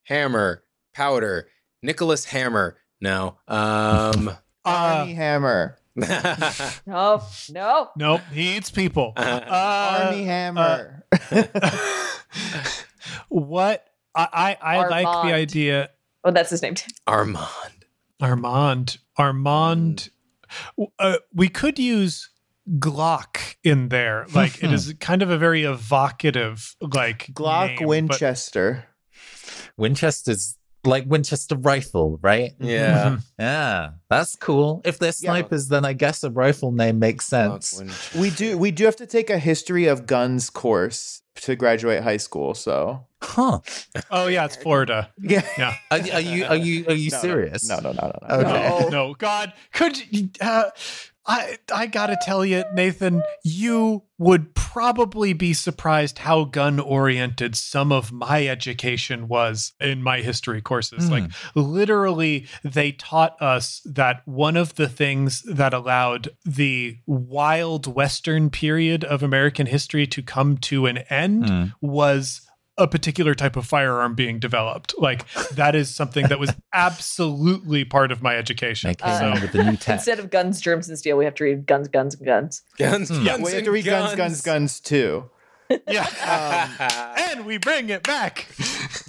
hammer, 0.05 0.63
powder, 0.93 1.49
Nicholas 1.81 2.25
Hammer. 2.25 2.77
No. 3.01 3.37
Um. 3.47 4.31
Uh, 4.65 4.69
Armie 4.99 5.13
Hammer. 5.15 5.77
no, 5.97 7.21
no. 7.51 7.89
nope. 7.97 8.21
He 8.31 8.55
eats 8.55 8.71
people. 8.71 9.11
Uh, 9.17 9.41
Armie 9.45 10.23
Hammer. 10.23 11.03
what 13.29 13.85
I 14.15 14.57
I, 14.61 14.77
I 14.77 14.87
like 14.87 15.27
the 15.27 15.33
idea. 15.33 15.89
Oh, 16.23 16.31
that's 16.31 16.49
his 16.49 16.61
name. 16.61 16.75
too. 16.75 16.91
Armand. 17.07 17.85
Armand. 18.21 18.97
Armand. 19.17 20.09
Uh, 20.99 21.17
we 21.33 21.49
could 21.49 21.77
use 21.79 22.29
Glock 22.79 23.55
in 23.63 23.89
there. 23.89 24.25
Like 24.33 24.63
it 24.63 24.71
is 24.71 24.93
kind 24.99 25.21
of 25.21 25.29
a 25.29 25.37
very 25.37 25.63
evocative 25.63 26.75
like 26.81 27.27
Glock 27.33 27.67
name, 27.67 27.77
but- 27.79 27.87
Winchester. 27.87 28.85
Winchester's 29.77 30.57
like 30.85 31.05
Winchester 31.07 31.55
rifle, 31.55 32.19
right? 32.21 32.53
Yeah. 32.59 33.09
Mhm. 33.17 33.23
Yeah, 33.39 33.89
that's 34.09 34.35
cool. 34.35 34.81
If 34.85 34.99
they're 34.99 35.07
Yeah. 35.09 35.31
snipers, 35.33 35.67
then 35.69 35.85
I 35.85 35.93
guess 35.93 36.23
a 36.23 36.29
rifle 36.29 36.71
name 36.71 36.99
makes 36.99 37.25
sense. 37.25 37.81
We 38.15 38.29
do 38.31 38.57
we 38.57 38.71
do 38.71 38.85
have 38.85 38.95
to 38.97 39.05
take 39.05 39.29
a 39.29 39.37
history 39.39 39.85
of 39.87 40.05
guns 40.05 40.49
course 40.49 41.21
to 41.41 41.55
graduate 41.55 42.03
high 42.03 42.17
school, 42.17 42.53
so 42.53 43.05
Huh? 43.21 43.59
Oh 44.11 44.27
yeah, 44.27 44.43
it's 44.45 44.57
Florida. 44.57 45.09
yeah. 45.17 45.47
Yeah. 45.57 45.73
Are, 45.91 45.97
are 45.99 46.19
you 46.19 46.45
are 46.45 46.55
you 46.57 46.85
are 46.87 46.93
you 46.93 47.09
No, 47.11 47.17
no, 47.17 47.21
serious? 47.21 47.69
No, 47.69 47.79
no, 47.79 47.91
no, 47.93 48.11
no, 48.11 48.27
no. 48.27 48.35
Okay. 48.35 48.79
No, 48.81 48.89
no, 48.89 49.13
God, 49.13 49.53
could 49.73 49.97
you? 50.13 50.29
Uh, 50.41 50.69
I 51.25 51.57
I 51.73 51.87
gotta 51.87 52.17
tell 52.21 52.43
you, 52.45 52.63
Nathan, 52.73 53.23
you 53.43 54.03
would 54.17 54.53
probably 54.55 55.33
be 55.33 55.53
surprised 55.53 56.19
how 56.19 56.45
gun 56.45 56.79
oriented 56.79 57.55
some 57.55 57.91
of 57.91 58.11
my 58.11 58.47
education 58.47 59.27
was 59.27 59.73
in 59.81 60.01
my 60.01 60.19
history 60.21 60.61
courses. 60.61 61.05
Hmm. 61.07 61.11
Like 61.11 61.23
literally, 61.55 62.47
they 62.63 62.91
taught 62.93 63.41
us 63.41 63.81
that 63.85 64.21
one 64.25 64.55
of 64.55 64.75
the 64.75 64.87
things 64.87 65.41
that 65.43 65.73
allowed 65.73 66.29
the 66.45 66.97
wild 67.05 67.87
Western 67.87 68.49
period 68.49 69.03
of 69.03 69.23
American 69.23 69.65
history 69.65 70.07
to 70.07 70.21
come 70.21 70.57
to 70.57 70.85
an 70.85 70.99
end 71.09 71.49
Hmm. 71.49 71.65
was 71.81 72.42
a 72.77 72.87
particular 72.87 73.35
type 73.35 73.55
of 73.55 73.65
firearm 73.65 74.15
being 74.15 74.39
developed. 74.39 74.95
Like 74.97 75.25
that 75.51 75.75
is 75.75 75.93
something 75.93 76.27
that 76.27 76.39
was 76.39 76.51
absolutely 76.73 77.85
part 77.85 78.11
of 78.11 78.21
my 78.21 78.35
education. 78.35 78.89
They 78.89 78.95
came 78.95 79.33
in 79.33 79.41
with 79.41 79.51
the 79.51 79.63
new 79.63 79.77
tech. 79.77 79.95
Instead 79.97 80.19
of 80.19 80.29
guns, 80.31 80.59
germs, 80.59 80.89
and 80.89 80.97
steel, 80.97 81.17
we 81.17 81.25
have 81.25 81.35
to 81.35 81.43
read 81.43 81.65
guns, 81.67 81.87
guns, 81.87 82.15
and 82.15 82.25
guns. 82.25 82.61
Guns, 82.79 83.09
Hmm. 83.09 83.23
guns, 83.25 83.43
we 83.43 83.51
have 83.53 83.63
to 83.65 83.71
read 83.71 83.85
guns, 83.85 84.15
guns, 84.15 84.41
guns 84.41 84.79
too. 84.79 85.29
Yeah. 85.87 87.25
and 87.31 87.45
we 87.45 87.57
bring 87.57 87.89
it 87.89 88.03
back. 88.03 88.47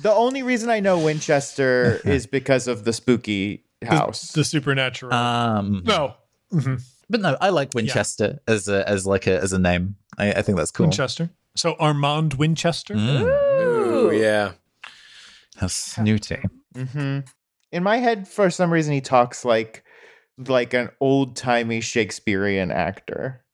The 0.03 0.13
only 0.15 0.43
reason 0.43 0.71
I 0.71 0.81
know 0.81 0.99
Winchester 0.99 2.01
is 2.05 2.27
because 2.27 2.69
of 2.69 2.85
the 2.85 2.93
spooky 2.93 3.65
house. 3.85 4.33
The 4.33 4.45
supernatural. 4.45 5.13
Um, 5.13 5.83
no. 5.85 6.15
Mhm. 6.53 6.83
but 7.11 7.21
no, 7.21 7.37
I 7.41 7.49
like 7.51 7.71
Winchester 7.75 8.41
as 8.47 8.69
a 8.69 8.89
as 8.89 9.07
like 9.07 9.27
a 9.27 9.39
as 9.41 9.53
a 9.53 9.59
name. 9.59 9.97
I, 10.17 10.33
I 10.33 10.43
think 10.43 10.57
that's 10.57 10.71
cool. 10.71 10.87
Winchester. 10.87 11.31
So 11.57 11.75
Armand 11.79 12.35
Winchester. 12.35 12.95
Mm, 12.95 13.21
Ooh, 13.23 14.13
yeah. 14.13 14.53
how 15.57 15.69
snooty. 15.69 16.43
hmm 16.75 17.21
In 17.73 17.83
my 17.83 17.99
head, 17.99 18.27
for 18.27 18.51
some 18.51 18.73
reason, 18.73 18.93
he 18.93 19.01
talks 19.01 19.45
like 19.45 19.85
like 20.37 20.75
an 20.75 20.91
old 21.01 21.37
timey 21.37 21.81
Shakespearean 21.81 22.71
actor. 22.73 23.45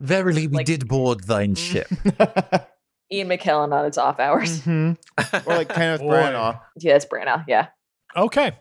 Verily, 0.00 0.46
we 0.46 0.58
Like- 0.58 0.66
did 0.66 0.86
board 0.86 1.24
thine 1.24 1.54
ship. 1.54 1.88
Ian 3.12 3.28
McKellen 3.28 3.72
on 3.72 3.86
its 3.86 3.98
off 3.98 4.20
hours. 4.20 4.60
Mhm. 4.60 4.96
Or 5.46 5.54
like 5.56 5.68
Kenneth 5.70 6.00
Boy. 6.00 6.12
Branagh. 6.14 6.60
Yeah, 6.76 6.94
it's 6.96 7.06
Branagh. 7.06 7.44
Yeah. 7.48 7.68
Okay. 8.16 8.52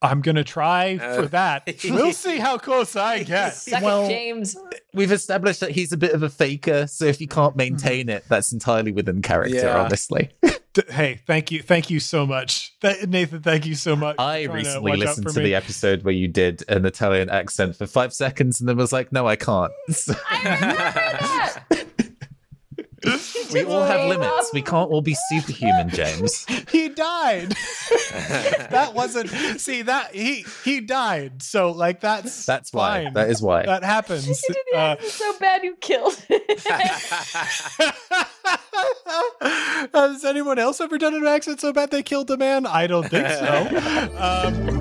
I'm 0.00 0.20
gonna 0.20 0.44
try 0.44 0.96
Uh, 1.00 1.14
for 1.22 1.26
that. 1.28 1.68
We'll 1.84 2.12
see 2.12 2.38
how 2.38 2.56
close 2.58 2.94
I 2.96 3.22
get. 3.24 3.54
Second 3.54 3.84
Well- 3.84 4.08
James. 4.08 4.56
We've 4.94 5.12
established 5.12 5.60
that 5.60 5.70
he's 5.72 5.92
a 5.92 5.96
bit 5.96 6.12
of 6.12 6.22
a 6.22 6.28
faker, 6.30 6.86
so 6.86 7.04
if 7.04 7.20
you 7.20 7.28
can't 7.28 7.54
maintain 7.56 8.08
it, 8.08 8.24
that's 8.28 8.52
entirely 8.52 8.90
within 8.90 9.20
character. 9.22 9.54
Yeah. 9.56 9.78
Honestly, 9.84 10.30
hey, 10.90 11.20
thank 11.26 11.50
you, 11.52 11.62
thank 11.62 11.90
you 11.90 12.00
so 12.00 12.26
much, 12.26 12.72
Th- 12.80 13.06
Nathan. 13.06 13.42
Thank 13.42 13.66
you 13.66 13.74
so 13.74 13.94
much. 13.94 14.16
I 14.18 14.46
trying 14.46 14.48
to 14.48 14.52
recently 14.54 14.96
listened 14.96 15.28
to 15.28 15.38
me. 15.38 15.44
the 15.44 15.54
episode 15.54 16.02
where 16.04 16.14
you 16.14 16.26
did 16.26 16.64
an 16.68 16.86
Italian 16.86 17.28
accent 17.28 17.76
for 17.76 17.86
five 17.86 18.12
seconds, 18.14 18.60
and 18.60 18.68
then 18.68 18.76
was 18.76 18.92
like, 18.92 19.12
"No, 19.12 19.28
I 19.28 19.36
can't." 19.36 19.72
So- 19.90 20.14
I 20.30 20.42
remember 20.42 20.82
that. 20.82 21.84
we 23.52 23.64
all 23.64 23.84
have 23.84 24.08
limits. 24.08 24.48
up. 24.48 24.54
We 24.54 24.62
can't 24.62 24.90
all 24.90 25.02
be 25.02 25.16
superhuman, 25.30 25.90
James. 25.90 26.44
he 26.70 26.88
died. 26.88 27.50
that 28.70 28.92
wasn't. 28.94 29.30
See 29.60 29.82
that 29.82 30.14
he 30.14 30.44
he 30.64 30.80
died. 30.80 31.42
So 31.42 31.70
like 31.70 32.00
that's 32.00 32.44
That's 32.46 32.72
why. 32.72 33.10
That 33.14 33.30
is 33.30 33.40
why. 33.42 33.64
that 33.66 33.84
happens. 33.84 34.26
You 34.26 34.34
did 34.48 34.56
the 34.72 34.78
Uh, 34.78 34.96
so 35.02 35.38
bad 35.38 35.62
you 35.62 35.76
killed. 35.76 36.20
Has 39.94 40.24
anyone 40.24 40.58
else 40.58 40.80
ever 40.80 40.98
done 40.98 41.14
an 41.14 41.26
accident 41.26 41.60
so 41.60 41.72
bad 41.72 41.90
they 41.90 42.02
killed 42.02 42.30
a 42.30 42.36
man? 42.36 42.66
I 42.66 42.86
don't 42.86 43.08
think 43.08 43.28
so. 43.28 44.10
Um, 44.18 44.77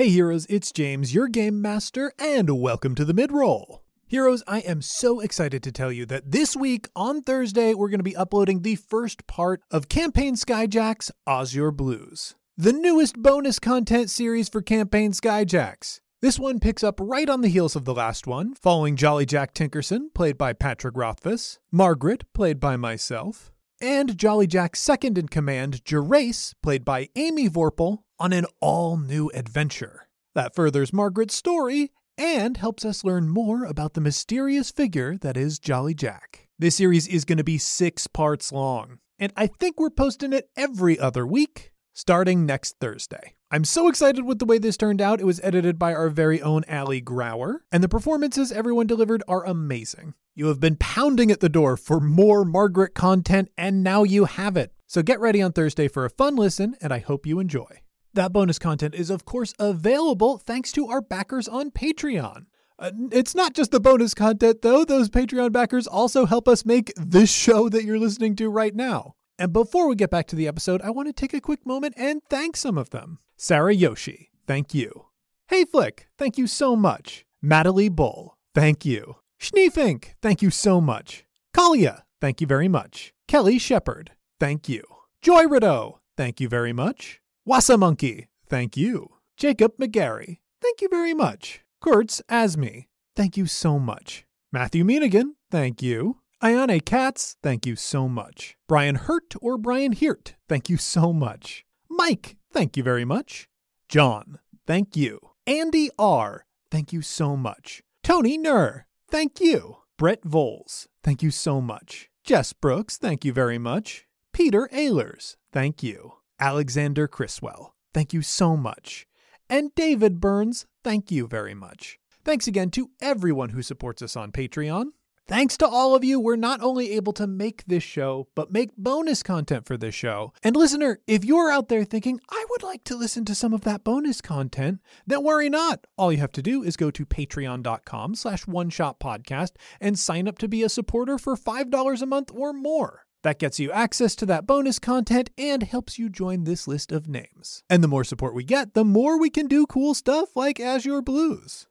Hey 0.00 0.08
heroes, 0.08 0.46
it's 0.48 0.72
James, 0.72 1.12
your 1.12 1.28
game 1.28 1.60
master, 1.60 2.14
and 2.18 2.58
welcome 2.58 2.94
to 2.94 3.04
the 3.04 3.12
midroll. 3.12 3.80
Heroes, 4.06 4.42
I 4.48 4.60
am 4.60 4.80
so 4.80 5.20
excited 5.20 5.62
to 5.62 5.70
tell 5.70 5.92
you 5.92 6.06
that 6.06 6.30
this 6.30 6.56
week 6.56 6.88
on 6.96 7.20
Thursday, 7.20 7.74
we're 7.74 7.90
going 7.90 7.98
to 7.98 8.02
be 8.02 8.16
uploading 8.16 8.62
the 8.62 8.76
first 8.76 9.26
part 9.26 9.60
of 9.70 9.90
Campaign 9.90 10.36
Skyjacks 10.36 11.10
Azure 11.26 11.70
Blues, 11.70 12.34
the 12.56 12.72
newest 12.72 13.18
bonus 13.18 13.58
content 13.58 14.08
series 14.08 14.48
for 14.48 14.62
Campaign 14.62 15.12
Skyjacks. 15.12 16.00
This 16.22 16.38
one 16.38 16.60
picks 16.60 16.82
up 16.82 16.98
right 16.98 17.28
on 17.28 17.42
the 17.42 17.48
heels 17.48 17.76
of 17.76 17.84
the 17.84 17.92
last 17.92 18.26
one, 18.26 18.54
following 18.54 18.96
Jolly 18.96 19.26
Jack 19.26 19.52
Tinkerson, 19.52 20.14
played 20.14 20.38
by 20.38 20.54
Patrick 20.54 20.96
Rothfuss, 20.96 21.58
Margaret, 21.70 22.24
played 22.32 22.58
by 22.58 22.78
myself, 22.78 23.52
and 23.80 24.16
Jolly 24.16 24.46
Jack's 24.46 24.80
second 24.80 25.16
in 25.16 25.28
command, 25.28 25.84
Gerace, 25.84 26.54
played 26.62 26.84
by 26.84 27.08
Amy 27.16 27.48
Vorpahl, 27.48 27.98
on 28.18 28.32
an 28.32 28.46
all 28.60 28.96
new 28.96 29.30
adventure. 29.34 30.08
That 30.34 30.54
furthers 30.54 30.92
Margaret's 30.92 31.34
story 31.34 31.90
and 32.18 32.56
helps 32.56 32.84
us 32.84 33.04
learn 33.04 33.28
more 33.28 33.64
about 33.64 33.94
the 33.94 34.00
mysterious 34.00 34.70
figure 34.70 35.16
that 35.18 35.36
is 35.36 35.58
Jolly 35.58 35.94
Jack. 35.94 36.48
This 36.58 36.76
series 36.76 37.08
is 37.08 37.24
going 37.24 37.38
to 37.38 37.44
be 37.44 37.56
six 37.56 38.06
parts 38.06 38.52
long, 38.52 38.98
and 39.18 39.32
I 39.36 39.46
think 39.46 39.80
we're 39.80 39.90
posting 39.90 40.32
it 40.32 40.50
every 40.56 40.98
other 40.98 41.26
week, 41.26 41.72
starting 41.94 42.44
next 42.44 42.76
Thursday. 42.78 43.36
I'm 43.52 43.64
so 43.64 43.88
excited 43.88 44.24
with 44.24 44.38
the 44.38 44.44
way 44.44 44.58
this 44.58 44.76
turned 44.76 45.00
out. 45.00 45.20
It 45.20 45.26
was 45.26 45.40
edited 45.42 45.76
by 45.76 45.92
our 45.92 46.08
very 46.08 46.40
own 46.40 46.62
Ali 46.68 47.02
Grauer, 47.02 47.62
and 47.72 47.82
the 47.82 47.88
performances 47.88 48.52
everyone 48.52 48.86
delivered 48.86 49.24
are 49.26 49.44
amazing. 49.44 50.14
You 50.36 50.46
have 50.46 50.60
been 50.60 50.76
pounding 50.76 51.32
at 51.32 51.40
the 51.40 51.48
door 51.48 51.76
for 51.76 51.98
more 51.98 52.44
Margaret 52.44 52.94
content, 52.94 53.50
and 53.58 53.82
now 53.82 54.04
you 54.04 54.26
have 54.26 54.56
it. 54.56 54.72
So 54.86 55.02
get 55.02 55.18
ready 55.18 55.42
on 55.42 55.50
Thursday 55.50 55.88
for 55.88 56.04
a 56.04 56.10
fun 56.10 56.36
listen, 56.36 56.76
and 56.80 56.92
I 56.92 57.00
hope 57.00 57.26
you 57.26 57.40
enjoy. 57.40 57.80
That 58.14 58.32
bonus 58.32 58.60
content 58.60 58.94
is, 58.94 59.10
of 59.10 59.24
course, 59.24 59.52
available 59.58 60.38
thanks 60.38 60.70
to 60.72 60.86
our 60.86 61.02
backers 61.02 61.48
on 61.48 61.72
Patreon. 61.72 62.46
Uh, 62.78 62.92
it's 63.10 63.34
not 63.34 63.54
just 63.54 63.72
the 63.72 63.80
bonus 63.80 64.14
content, 64.14 64.62
though. 64.62 64.84
Those 64.84 65.10
Patreon 65.10 65.50
backers 65.50 65.88
also 65.88 66.24
help 66.24 66.46
us 66.46 66.64
make 66.64 66.92
this 66.96 67.32
show 67.32 67.68
that 67.68 67.82
you're 67.82 67.98
listening 67.98 68.36
to 68.36 68.48
right 68.48 68.76
now. 68.76 69.16
And 69.40 69.54
before 69.54 69.88
we 69.88 69.96
get 69.96 70.10
back 70.10 70.26
to 70.26 70.36
the 70.36 70.46
episode, 70.46 70.82
I 70.82 70.90
want 70.90 71.08
to 71.08 71.14
take 71.14 71.32
a 71.32 71.40
quick 71.40 71.64
moment 71.64 71.94
and 71.96 72.20
thank 72.28 72.58
some 72.58 72.76
of 72.76 72.90
them. 72.90 73.20
Sarah 73.38 73.74
Yoshi, 73.74 74.30
thank 74.46 74.74
you. 74.74 75.06
Hey 75.48 75.64
Flick, 75.64 76.08
thank 76.18 76.36
you 76.36 76.46
so 76.46 76.76
much. 76.76 77.24
Madalie 77.42 77.90
Bull, 77.90 78.36
thank 78.54 78.84
you. 78.84 79.16
Schneefink, 79.40 80.10
thank 80.20 80.42
you 80.42 80.50
so 80.50 80.78
much. 80.78 81.24
Kalia, 81.56 82.02
thank 82.20 82.42
you 82.42 82.46
very 82.46 82.68
much. 82.68 83.14
Kelly 83.28 83.58
Shepard, 83.58 84.10
thank 84.38 84.68
you. 84.68 84.84
Joy 85.22 85.44
Rideau, 85.44 86.00
thank 86.18 86.38
you 86.38 86.48
very 86.48 86.74
much. 86.74 87.22
Wassa 87.48 87.78
Monkey, 87.78 88.28
thank 88.46 88.76
you. 88.76 89.08
Jacob 89.38 89.72
McGarry, 89.80 90.40
thank 90.60 90.82
you 90.82 90.88
very 90.90 91.14
much. 91.14 91.62
Kurtz 91.80 92.20
Asmi, 92.28 92.88
thank 93.16 93.38
you 93.38 93.46
so 93.46 93.78
much. 93.78 94.26
Matthew 94.52 94.84
Meanigan, 94.84 95.36
thank 95.50 95.80
you. 95.80 96.18
Ayane 96.42 96.82
Katz, 96.82 97.36
thank 97.42 97.66
you 97.66 97.76
so 97.76 98.08
much. 98.08 98.56
Brian 98.66 98.94
Hurt 98.94 99.34
or 99.42 99.58
Brian 99.58 99.92
Hirt, 99.92 100.36
thank 100.48 100.70
you 100.70 100.78
so 100.78 101.12
much. 101.12 101.66
Mike, 101.90 102.38
thank 102.50 102.78
you 102.78 102.82
very 102.82 103.04
much. 103.04 103.50
John, 103.90 104.38
thank 104.66 104.96
you. 104.96 105.20
Andy 105.46 105.90
R, 105.98 106.46
thank 106.70 106.94
you 106.94 107.02
so 107.02 107.36
much. 107.36 107.82
Tony 108.02 108.38
Nur, 108.38 108.86
thank 109.06 109.38
you. 109.38 109.76
Brett 109.98 110.22
Voles, 110.22 110.86
thank 111.02 111.22
you 111.22 111.30
so 111.30 111.60
much. 111.60 112.08
Jess 112.24 112.54
Brooks, 112.54 112.96
thank 112.96 113.22
you 113.22 113.34
very 113.34 113.58
much. 113.58 114.06
Peter 114.32 114.66
Ehlers, 114.72 115.36
thank 115.52 115.82
you. 115.82 116.12
Alexander 116.38 117.06
Criswell, 117.06 117.74
thank 117.92 118.14
you 118.14 118.22
so 118.22 118.56
much. 118.56 119.06
And 119.50 119.74
David 119.74 120.20
Burns, 120.20 120.64
thank 120.82 121.10
you 121.10 121.26
very 121.26 121.54
much. 121.54 121.98
Thanks 122.24 122.46
again 122.46 122.70
to 122.70 122.88
everyone 123.02 123.50
who 123.50 123.62
supports 123.62 124.00
us 124.00 124.16
on 124.16 124.32
Patreon. 124.32 124.92
Thanks 125.30 125.56
to 125.58 125.68
all 125.68 125.94
of 125.94 126.02
you, 126.02 126.18
we're 126.18 126.34
not 126.34 126.60
only 126.60 126.90
able 126.90 127.12
to 127.12 127.24
make 127.28 127.64
this 127.64 127.84
show, 127.84 128.26
but 128.34 128.50
make 128.50 128.76
bonus 128.76 129.22
content 129.22 129.64
for 129.64 129.76
this 129.76 129.94
show. 129.94 130.32
And 130.42 130.56
listener, 130.56 130.98
if 131.06 131.24
you're 131.24 131.52
out 131.52 131.68
there 131.68 131.84
thinking, 131.84 132.18
I 132.28 132.44
would 132.50 132.64
like 132.64 132.82
to 132.86 132.96
listen 132.96 133.24
to 133.26 133.34
some 133.36 133.52
of 133.52 133.60
that 133.60 133.84
bonus 133.84 134.20
content, 134.20 134.80
then 135.06 135.22
worry 135.22 135.48
not. 135.48 135.86
All 135.96 136.10
you 136.10 136.18
have 136.18 136.32
to 136.32 136.42
do 136.42 136.64
is 136.64 136.76
go 136.76 136.90
to 136.90 137.06
patreon.com 137.06 138.16
slash 138.16 138.48
one 138.48 138.70
shot 138.70 138.98
podcast 138.98 139.52
and 139.80 139.96
sign 139.96 140.26
up 140.26 140.36
to 140.38 140.48
be 140.48 140.64
a 140.64 140.68
supporter 140.68 141.16
for 141.16 141.36
$5 141.36 142.02
a 142.02 142.06
month 142.06 142.32
or 142.34 142.52
more. 142.52 143.06
That 143.22 143.38
gets 143.38 143.60
you 143.60 143.70
access 143.70 144.16
to 144.16 144.26
that 144.26 144.48
bonus 144.48 144.80
content 144.80 145.30
and 145.38 145.62
helps 145.62 145.96
you 145.96 146.08
join 146.08 146.42
this 146.42 146.66
list 146.66 146.90
of 146.90 147.06
names. 147.06 147.62
And 147.70 147.84
the 147.84 147.88
more 147.88 148.02
support 148.02 148.34
we 148.34 148.42
get, 148.42 148.74
the 148.74 148.84
more 148.84 149.16
we 149.16 149.30
can 149.30 149.46
do 149.46 149.64
cool 149.68 149.94
stuff 149.94 150.34
like 150.34 150.58
Azure 150.58 151.02
Blues. 151.02 151.68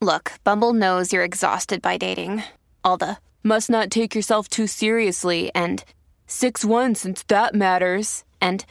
Look, 0.00 0.32
Bumble 0.44 0.72
knows 0.72 1.12
you're 1.12 1.24
exhausted 1.24 1.82
by 1.82 1.98
dating. 1.98 2.42
All 2.84 2.96
the 2.96 3.18
must 3.42 3.70
not 3.70 3.90
take 3.90 4.14
yourself 4.14 4.48
too 4.48 4.66
seriously 4.66 5.50
and 5.54 5.84
6 6.26 6.64
1 6.64 6.94
since 6.94 7.22
that 7.24 7.54
matters. 7.54 8.24
And 8.40 8.64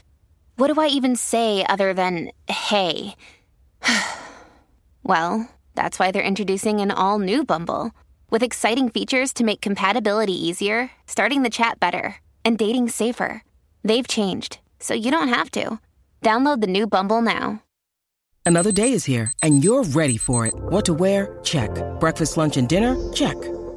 what 0.55 0.73
do 0.73 0.79
I 0.79 0.87
even 0.87 1.15
say 1.15 1.65
other 1.67 1.93
than 1.93 2.31
hey? 2.47 3.15
Well, 5.01 5.49
that's 5.73 5.97
why 5.97 6.11
they're 6.11 6.21
introducing 6.21 6.81
an 6.81 6.91
all 6.91 7.17
new 7.17 7.43
Bumble 7.43 7.91
with 8.29 8.43
exciting 8.43 8.89
features 8.89 9.33
to 9.33 9.43
make 9.43 9.59
compatibility 9.59 10.33
easier, 10.33 10.91
starting 11.07 11.41
the 11.41 11.49
chat 11.49 11.79
better, 11.79 12.17
and 12.45 12.59
dating 12.59 12.89
safer. 12.89 13.43
They've 13.83 14.07
changed, 14.07 14.59
so 14.79 14.93
you 14.93 15.09
don't 15.09 15.29
have 15.29 15.49
to. 15.51 15.79
Download 16.21 16.61
the 16.61 16.67
new 16.67 16.85
Bumble 16.85 17.23
now. 17.23 17.63
Another 18.45 18.71
day 18.71 18.93
is 18.93 19.05
here, 19.05 19.31
and 19.41 19.63
you're 19.63 19.83
ready 19.83 20.17
for 20.17 20.45
it. 20.45 20.53
What 20.55 20.85
to 20.85 20.93
wear? 20.93 21.39
Check. 21.43 21.71
Breakfast, 21.99 22.35
lunch, 22.37 22.57
and 22.57 22.67
dinner? 22.67 22.95
Check. 23.13 23.37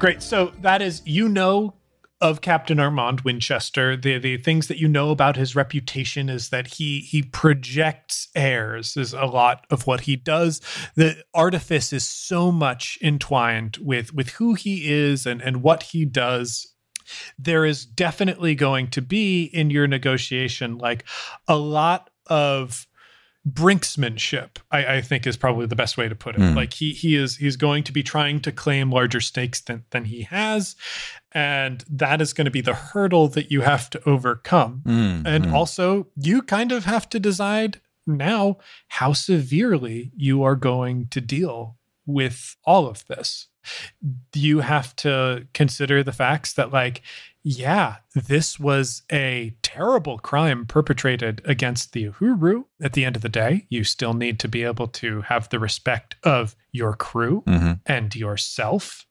Great. 0.00 0.22
So 0.22 0.50
that 0.62 0.80
is, 0.80 1.02
you 1.04 1.28
know, 1.28 1.74
of 2.22 2.40
Captain 2.40 2.80
Armand 2.80 3.20
Winchester, 3.20 3.98
the 3.98 4.18
the 4.18 4.38
things 4.38 4.66
that 4.68 4.78
you 4.78 4.88
know 4.88 5.10
about 5.10 5.36
his 5.36 5.54
reputation 5.54 6.30
is 6.30 6.48
that 6.48 6.66
he 6.66 7.00
he 7.00 7.22
projects 7.22 8.28
airs 8.34 8.96
is 8.96 9.12
a 9.12 9.26
lot 9.26 9.66
of 9.70 9.86
what 9.86 10.00
he 10.00 10.16
does. 10.16 10.62
The 10.96 11.22
artifice 11.34 11.92
is 11.92 12.06
so 12.06 12.50
much 12.50 12.98
entwined 13.02 13.76
with 13.78 14.14
with 14.14 14.30
who 14.30 14.54
he 14.54 14.90
is 14.90 15.26
and 15.26 15.42
and 15.42 15.62
what 15.62 15.82
he 15.82 16.06
does. 16.06 16.74
There 17.38 17.66
is 17.66 17.84
definitely 17.84 18.54
going 18.54 18.88
to 18.88 19.02
be 19.02 19.44
in 19.44 19.68
your 19.68 19.86
negotiation 19.86 20.78
like 20.78 21.04
a 21.46 21.56
lot 21.56 22.08
of 22.26 22.86
brinksmanship 23.48 24.58
I, 24.70 24.96
I 24.96 25.00
think 25.00 25.26
is 25.26 25.36
probably 25.36 25.66
the 25.66 25.76
best 25.76 25.96
way 25.96 26.08
to 26.08 26.14
put 26.14 26.34
it 26.34 26.40
Mm. 26.40 26.54
like 26.56 26.74
he 26.74 26.92
he 26.92 27.16
is 27.16 27.36
he's 27.36 27.56
going 27.56 27.84
to 27.84 27.92
be 27.92 28.02
trying 28.02 28.40
to 28.40 28.52
claim 28.52 28.90
larger 28.90 29.20
stakes 29.20 29.60
than 29.60 29.84
than 29.90 30.04
he 30.04 30.22
has 30.22 30.76
and 31.32 31.84
that 31.88 32.20
is 32.20 32.32
going 32.32 32.44
to 32.44 32.50
be 32.50 32.60
the 32.60 32.74
hurdle 32.74 33.28
that 33.28 33.50
you 33.50 33.62
have 33.62 33.88
to 33.90 34.08
overcome 34.08 34.82
Mm, 34.84 35.26
and 35.26 35.44
mm. 35.46 35.52
also 35.52 36.06
you 36.16 36.42
kind 36.42 36.70
of 36.70 36.84
have 36.84 37.08
to 37.10 37.18
decide 37.20 37.80
now 38.06 38.58
how 38.88 39.12
severely 39.12 40.10
you 40.16 40.42
are 40.42 40.56
going 40.56 41.06
to 41.08 41.20
deal 41.20 41.76
with 42.06 42.56
all 42.64 42.86
of 42.86 43.06
this 43.06 43.48
you 44.34 44.60
have 44.60 44.94
to 44.96 45.46
consider 45.54 46.02
the 46.02 46.12
facts 46.12 46.52
that 46.54 46.72
like 46.72 47.02
yeah 47.42 47.96
this 48.14 48.58
was 48.60 49.02
a 49.10 49.54
terrible 49.62 50.18
crime 50.18 50.66
perpetrated 50.66 51.40
against 51.44 51.92
the 51.92 52.04
uhuru. 52.10 52.64
At 52.82 52.92
the 52.92 53.04
end 53.04 53.16
of 53.16 53.22
the 53.22 53.28
day 53.28 53.66
you 53.70 53.84
still 53.84 54.14
need 54.14 54.38
to 54.40 54.48
be 54.48 54.62
able 54.64 54.88
to 54.88 55.22
have 55.22 55.48
the 55.48 55.58
respect 55.58 56.16
of 56.24 56.54
your 56.72 56.94
crew 56.94 57.42
Mhm. 57.46 57.80
and 57.86 58.14
yourself. 58.14 59.06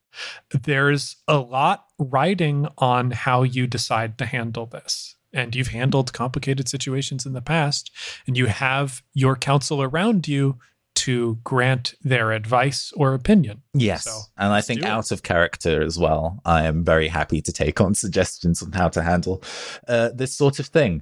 There's 0.52 1.18
a 1.28 1.38
lot 1.38 1.86
riding 1.98 2.68
on 2.78 3.12
how 3.12 3.44
you 3.44 3.68
decide 3.68 4.18
to 4.18 4.26
handle 4.26 4.66
this. 4.66 5.16
And 5.32 5.56
you've 5.56 5.68
handled 5.70 6.12
complicated 6.14 6.68
situations 6.68 7.26
in 7.26 7.34
the 7.34 7.42
past 7.42 7.92
and 8.26 8.36
you 8.38 8.48
have 8.48 9.04
your 9.14 9.36
counsel 9.36 9.82
around 9.84 10.28
you 10.28 10.58
to 11.00 11.40
grant 11.46 11.96
their 12.02 12.34
advice 12.34 12.92
or 12.96 13.14
opinion 13.14 13.62
Yes. 13.74 14.04
So, 14.04 14.20
and 14.38 14.52
I 14.52 14.62
think 14.62 14.84
out 14.84 15.12
of 15.12 15.24
character 15.24 15.82
as 15.82 15.98
well, 15.98 16.42
I 16.44 16.66
am 16.66 16.84
very 16.84 17.08
happy 17.08 17.42
to 17.42 17.52
take 17.52 17.80
on 17.80 17.96
suggestions 18.06 18.62
on 18.62 18.72
how 18.72 18.90
to 18.90 19.02
handle 19.02 19.44
uh, 19.88 20.10
this 20.14 20.36
sort 20.36 20.60
of 20.60 20.68
thing. 20.68 21.02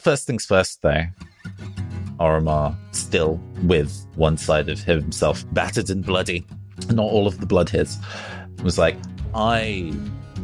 First 0.00 0.26
things 0.26 0.44
first, 0.44 0.82
though, 0.82 1.04
Oromar 2.18 2.76
still 2.92 3.40
with 3.62 4.06
one 4.16 4.36
side 4.36 4.68
of 4.68 4.80
himself 4.82 5.44
battered 5.52 5.90
and 5.90 6.04
bloody, 6.04 6.46
not 6.90 7.04
all 7.04 7.26
of 7.26 7.40
the 7.40 7.46
blood 7.46 7.68
his, 7.68 7.96
was 8.62 8.78
like, 8.78 8.96
I 9.34 9.92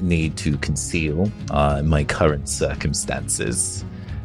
need 0.01 0.37
to 0.39 0.57
conceal 0.59 1.31
uh, 1.51 1.83
my 1.83 2.05
current 2.05 2.49
circumstances. 2.49 3.85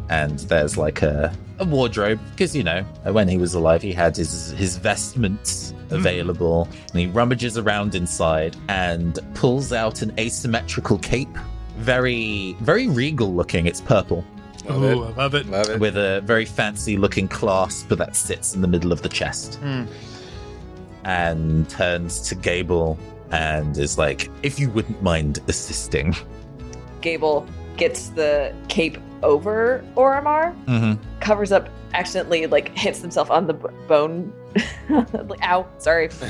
And 0.10 0.40
there's 0.40 0.78
like 0.78 1.02
a, 1.04 1.34
a 1.60 1.66
wardrobe 1.66 2.20
because 2.32 2.56
you 2.56 2.64
know 2.64 2.84
when 3.04 3.28
he 3.28 3.38
was 3.38 3.54
alive 3.54 3.82
he 3.82 3.92
had 3.92 4.16
his 4.16 4.52
his 4.52 4.78
vestments 4.78 5.74
available 5.92 6.68
and 6.92 7.00
he 7.00 7.08
rummages 7.08 7.58
around 7.58 7.96
inside 7.96 8.56
and 8.70 9.20
pulls 9.34 9.74
out 9.74 10.02
an 10.02 10.18
asymmetrical 10.20 10.98
cape. 11.00 11.36
Very 11.78 12.54
very 12.62 12.88
regal 12.88 13.34
looking. 13.34 13.66
It's 13.66 13.82
purple. 13.82 14.24
Love 14.66 14.84
oh 14.84 14.90
it. 14.90 14.96
i 14.96 15.16
love 15.16 15.36
it. 15.36 15.46
Love 15.48 15.70
it. 15.70 15.80
with 15.80 15.98
a 15.98 16.22
very 16.22 16.46
fancy 16.46 16.98
looking 16.98 17.28
clasp 17.28 17.90
that 17.90 18.16
sits 18.16 18.54
in 18.54 18.62
the 18.62 18.68
middle 18.68 18.92
of 18.92 19.02
the 19.02 19.10
chest. 19.10 19.56
Hmm. 19.56 19.86
and 21.06 21.70
turns 21.70 22.20
to 22.22 22.36
Gable 22.36 22.98
and 23.32 23.78
is 23.78 23.98
like 23.98 24.30
if 24.44 24.60
you 24.60 24.70
wouldn't 24.70 25.02
mind 25.02 25.40
assisting. 25.48 26.16
Gable 27.02 27.48
gets 27.80 28.10
the 28.10 28.54
cape 28.68 28.98
over 29.24 29.84
Oromar, 29.96 30.54
mm-hmm. 30.66 31.02
covers 31.20 31.52
up, 31.52 31.70
accidentally 31.94 32.46
like 32.48 32.78
hits 32.78 33.02
himself 33.02 33.32
on 33.32 33.48
the 33.48 33.54
b- 33.54 33.68
bone. 33.88 34.32
like, 34.90 35.44
ow, 35.44 35.68
sorry. 35.78 36.10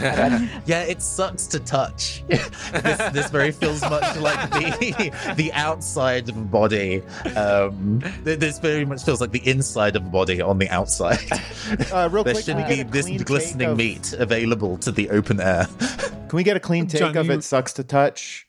Yeah, 0.66 0.84
it 0.84 1.02
sucks 1.02 1.47
to 1.47 1.60
touch. 1.60 2.24
this, 2.28 2.97
this 3.14 3.30
very 3.30 3.52
feels 3.52 3.82
much 3.82 4.18
like 4.18 4.52
the 4.52 5.34
the 5.38 5.52
outside 5.54 6.28
of 6.30 6.38
a 6.38 6.41
body. 6.41 7.02
Um, 7.36 8.02
th- 8.26 8.39
this 8.39 8.60
very 8.60 8.86
much 8.86 9.04
feels 9.04 9.22
like 9.22 9.32
the 9.32 9.47
inside 9.47 9.95
of 9.95 10.06
a 10.06 10.10
body 10.10 10.41
on 10.41 10.58
the 10.58 10.70
outside. 10.70 11.20
Uh, 11.91 12.10
real 12.12 12.24
there 12.24 12.34
quick, 12.34 12.45
shouldn't 12.45 12.68
get 12.68 12.91
be 12.91 13.02
this 13.02 13.24
glistening 13.24 13.70
of- 13.70 13.78
meat 13.78 14.14
available 14.14 14.78
to 14.80 14.91
the 14.91 15.10
open 15.10 15.39
air. 15.39 15.68
Can 16.28 16.36
we 16.38 16.43
get 16.43 16.58
a 16.58 16.60
clean 16.60 16.88
take 16.88 17.00
John, 17.00 17.18
of 17.18 17.26
you- 17.28 17.34
it? 17.34 17.43
Sucks 17.43 17.74
to 17.74 17.84
touch. 17.84 18.47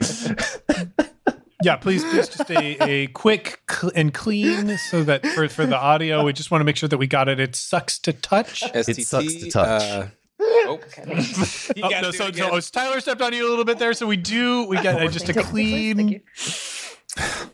yeah 1.62 1.76
please 1.76 2.02
please 2.04 2.28
just 2.28 2.50
a, 2.50 2.76
a 2.82 3.06
quick 3.08 3.60
cl- 3.70 3.92
and 3.94 4.14
clean 4.14 4.76
so 4.78 5.02
that 5.04 5.26
for, 5.26 5.46
for 5.48 5.66
the 5.66 5.76
audio 5.78 6.24
we 6.24 6.32
just 6.32 6.50
want 6.50 6.60
to 6.60 6.64
make 6.64 6.76
sure 6.76 6.88
that 6.88 6.98
we 6.98 7.06
got 7.06 7.28
it 7.28 7.38
it 7.38 7.54
sucks 7.54 7.98
to 7.98 8.12
touch 8.12 8.62
STT, 8.62 9.04
sucks 9.04 9.34
to 9.34 9.50
touch. 9.50 9.82
Uh, 9.82 10.06
oh, 10.40 10.78
Okay. 10.80 11.02
Oh, 11.82 11.88
no, 11.88 12.10
do 12.10 12.16
so, 12.16 12.26
it 12.28 12.36
so 12.36 12.48
oh, 12.50 12.60
Tyler 12.60 13.00
stepped 13.00 13.20
on 13.22 13.32
you 13.32 13.46
a 13.46 13.50
little 13.50 13.64
bit 13.64 13.78
there, 13.78 13.92
so 13.94 14.06
we 14.06 14.16
do. 14.16 14.64
We 14.66 14.76
got 14.76 15.00
uh, 15.00 15.08
just 15.08 15.28
a 15.28 15.32
Take 15.32 15.44
it, 15.44 15.50
please. 15.50 15.94
Thank 15.96 16.24
clean. 17.16 17.50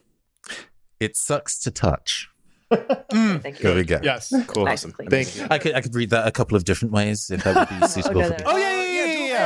it 1.00 1.16
sucks 1.16 1.58
to 1.60 1.70
touch. 1.70 2.28
Mm, 2.70 3.40
Thank 3.42 3.58
There 3.58 3.72
you. 3.72 3.76
we 3.78 3.84
go. 3.84 4.00
yes. 4.02 4.32
Cool. 4.48 4.64
Nice 4.64 4.84
and 4.84 4.92
clean. 4.92 5.08
Thank 5.08 5.36
you. 5.36 5.46
I 5.50 5.58
could 5.58 5.74
I 5.74 5.80
could 5.80 5.94
read 5.94 6.10
that 6.10 6.26
a 6.26 6.30
couple 6.32 6.56
of 6.56 6.64
different 6.64 6.92
ways 6.92 7.30
if 7.30 7.44
that 7.44 7.70
would 7.70 7.80
be 7.80 7.86
suitable 7.88 8.20
Okay, 8.22 8.24
for 8.24 8.28
there. 8.30 8.38
people. 8.38 8.52
Oh 8.52 8.56
yeah, 8.56 8.70
yeah, 8.82 8.82
yeah, 8.92 8.95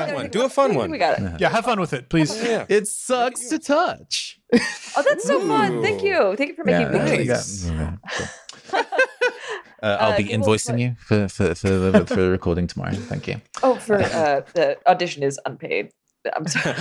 yeah. 0.00 0.06
yeah. 0.06 0.12
Fun 0.14 0.22
one. 0.22 0.30
Do 0.30 0.42
a 0.44 0.48
fun 0.48 0.74
one. 0.74 0.90
We 0.90 0.98
got 0.98 1.18
it. 1.18 1.40
Yeah, 1.40 1.48
have 1.50 1.64
fun 1.64 1.80
with 1.80 1.92
it, 1.92 2.08
please. 2.08 2.30
Yeah. 2.42 2.66
It 2.76 2.86
sucks 2.88 3.48
to 3.48 3.58
touch. 3.58 4.38
Oh, 4.96 5.04
that's 5.06 5.24
so 5.24 5.40
fun. 5.46 5.82
Thank 5.82 6.02
you. 6.02 6.34
Thank 6.36 6.48
you 6.50 6.56
for 6.56 6.64
making 6.64 6.80
Yeah, 6.80 6.88
me 6.92 6.98
there 6.98 7.22
you. 7.22 7.28
Nice. 7.30 7.70
Okay, 7.70 7.96
cool. 8.72 8.82
Uh, 9.82 9.96
I'll 9.98 10.12
Uh, 10.12 10.16
be 10.18 10.24
invoicing 10.24 10.70
what- 10.72 10.78
you 10.80 10.94
for 10.98 11.28
for 11.28 11.54
for 11.54 11.68
the, 11.70 12.04
for 12.06 12.16
the 12.16 12.28
recording 12.30 12.66
tomorrow. 12.66 12.92
Thank 12.92 13.26
you. 13.28 13.40
Oh, 13.62 13.76
for 13.76 13.96
uh, 13.96 14.42
the 14.52 14.76
audition 14.86 15.22
is 15.22 15.40
unpaid. 15.46 15.90
I'm 16.36 16.46
sorry. 16.46 16.74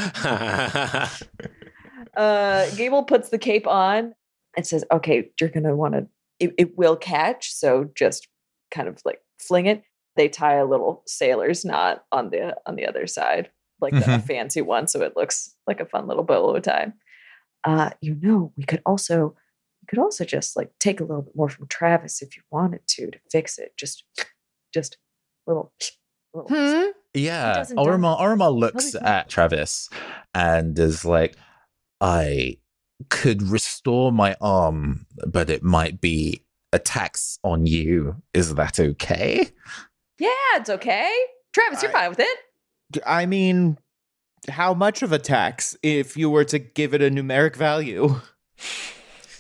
uh, 2.17 2.69
Gable 2.75 3.03
puts 3.03 3.29
the 3.29 3.37
cape 3.37 3.67
on 3.67 4.13
and 4.57 4.65
says, 4.67 4.83
"Okay, 4.91 5.31
you're 5.39 5.49
gonna 5.49 5.75
want 5.75 5.93
to. 5.93 6.07
It, 6.39 6.53
it 6.57 6.77
will 6.77 6.95
catch, 6.97 7.51
so 7.53 7.89
just 7.95 8.27
kind 8.71 8.87
of 8.87 8.99
like 9.05 9.21
fling 9.39 9.67
it." 9.67 9.83
They 10.19 10.27
tie 10.27 10.55
a 10.55 10.65
little 10.65 11.01
sailor's 11.07 11.63
knot 11.63 12.03
on 12.11 12.29
the 12.29 12.53
on 12.65 12.75
the 12.75 12.85
other 12.85 13.07
side, 13.07 13.49
like 13.79 13.93
the, 13.93 13.99
a 14.03 14.17
Mhm. 14.17 14.27
fancy 14.27 14.61
one, 14.61 14.85
so 14.87 15.01
it 15.01 15.15
looks 15.15 15.55
like 15.65 15.79
a 15.79 15.85
fun 15.85 16.07
little 16.07 16.25
bolo 16.25 16.59
tie. 16.59 16.91
Uh, 17.63 17.91
you 18.01 18.15
know, 18.21 18.51
we 18.57 18.65
could 18.65 18.81
also 18.85 19.33
we 19.81 19.85
could 19.87 19.99
also 19.99 20.25
just 20.25 20.57
like 20.57 20.71
take 20.77 20.99
a 20.99 21.05
little 21.05 21.21
bit 21.21 21.37
more 21.37 21.47
from 21.47 21.67
Travis 21.67 22.21
if 22.21 22.35
you 22.35 22.43
wanted 22.51 22.81
to 22.87 23.11
to 23.11 23.19
fix 23.31 23.57
it. 23.57 23.71
Just 23.77 24.03
just 24.73 24.97
little. 25.47 25.71
little 26.33 26.93
Yeah, 27.13 27.53
doesn't 27.53 27.77
do 27.77 27.81
Oromar, 27.81 28.19
Oromar 28.19 28.53
looks 28.53 28.93
Nobody's 28.93 28.95
at 28.95 29.29
Travis 29.29 29.89
and 30.33 30.77
is 30.77 31.05
like, 31.05 31.35
I 32.01 32.57
could 33.09 33.41
restore 33.41 34.11
my 34.11 34.35
arm, 34.41 35.05
but 35.25 35.49
it 35.49 35.63
might 35.63 36.01
be 36.01 36.43
a 36.73 36.77
tax 36.77 37.39
on 37.43 37.65
you. 37.65 38.17
Is 38.33 38.53
that 38.55 38.79
okay? 38.79 39.47
Yeah, 40.19 40.29
it's 40.55 40.69
okay. 40.69 41.11
Travis, 41.53 41.81
you're 41.81 41.91
I- 41.91 41.93
fine 41.93 42.09
with 42.09 42.19
it. 42.19 42.37
I 43.05 43.25
mean, 43.25 43.77
how 44.49 44.73
much 44.73 45.01
of 45.03 45.11
a 45.11 45.19
tax 45.19 45.77
if 45.83 46.17
you 46.17 46.29
were 46.29 46.45
to 46.45 46.59
give 46.59 46.93
it 46.93 47.01
a 47.01 47.09
numeric 47.09 47.55
value? 47.55 48.19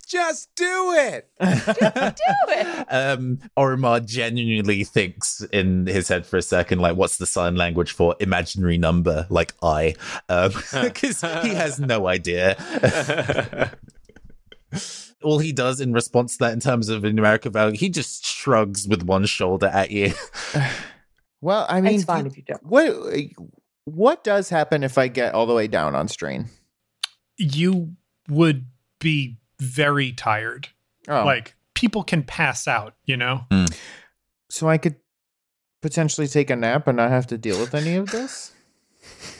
Just 0.07 0.49
do 0.55 0.93
it. 0.97 1.29
Just 1.39 1.77
do 1.77 2.25
it. 2.47 2.85
um, 2.89 3.37
Oromar 3.55 4.03
genuinely 4.03 4.83
thinks 4.83 5.41
in 5.53 5.85
his 5.85 6.07
head 6.07 6.25
for 6.25 6.37
a 6.37 6.41
second, 6.41 6.79
like, 6.79 6.95
what's 6.97 7.17
the 7.17 7.27
sign 7.27 7.55
language 7.55 7.91
for 7.91 8.15
imaginary 8.19 8.79
number, 8.79 9.27
like 9.29 9.53
I? 9.61 9.93
Because 10.27 11.21
he 11.43 11.53
has 11.53 11.79
no 11.79 12.07
idea. 12.07 12.55
All 15.23 15.39
he 15.39 15.51
does 15.51 15.81
in 15.81 15.91
response 15.93 16.33
to 16.37 16.45
that, 16.45 16.53
in 16.53 16.59
terms 16.59 16.89
of 16.89 17.03
a 17.03 17.11
numerical 17.11 17.51
value, 17.51 17.77
he 17.77 17.89
just 17.89 18.25
shrugs 18.25 18.87
with 18.87 19.03
one 19.03 19.25
shoulder 19.25 19.67
at 19.67 19.91
you. 19.91 20.13
Well, 21.41 21.65
I 21.69 21.79
mean, 21.79 21.95
it's 21.95 22.03
fine 22.03 22.25
if 22.27 22.35
you 22.35 22.43
don't. 22.43 22.61
what 22.65 22.93
what 23.85 24.23
does 24.25 24.49
happen 24.49 24.83
if 24.83 24.97
I 24.97 25.07
get 25.07 25.33
all 25.33 25.45
the 25.45 25.53
way 25.53 25.67
down 25.67 25.95
on 25.95 26.09
strain? 26.09 26.47
You 27.37 27.95
would 28.27 28.65
be 28.99 29.37
very 29.57 30.11
tired. 30.11 30.67
Oh, 31.07 31.23
Like 31.23 31.55
people 31.75 32.03
can 32.03 32.23
pass 32.23 32.67
out, 32.67 32.95
you 33.05 33.15
know? 33.15 33.45
Hmm. 33.49 33.65
so 34.49 34.67
I 34.67 34.77
could 34.77 34.97
potentially 35.81 36.27
take 36.27 36.49
a 36.49 36.57
nap 36.57 36.87
and 36.87 36.97
not 36.97 37.09
have 37.09 37.27
to 37.27 37.37
deal 37.37 37.57
with 37.57 37.73
any 37.73 37.95
of 37.95 38.11
this. 38.11 38.51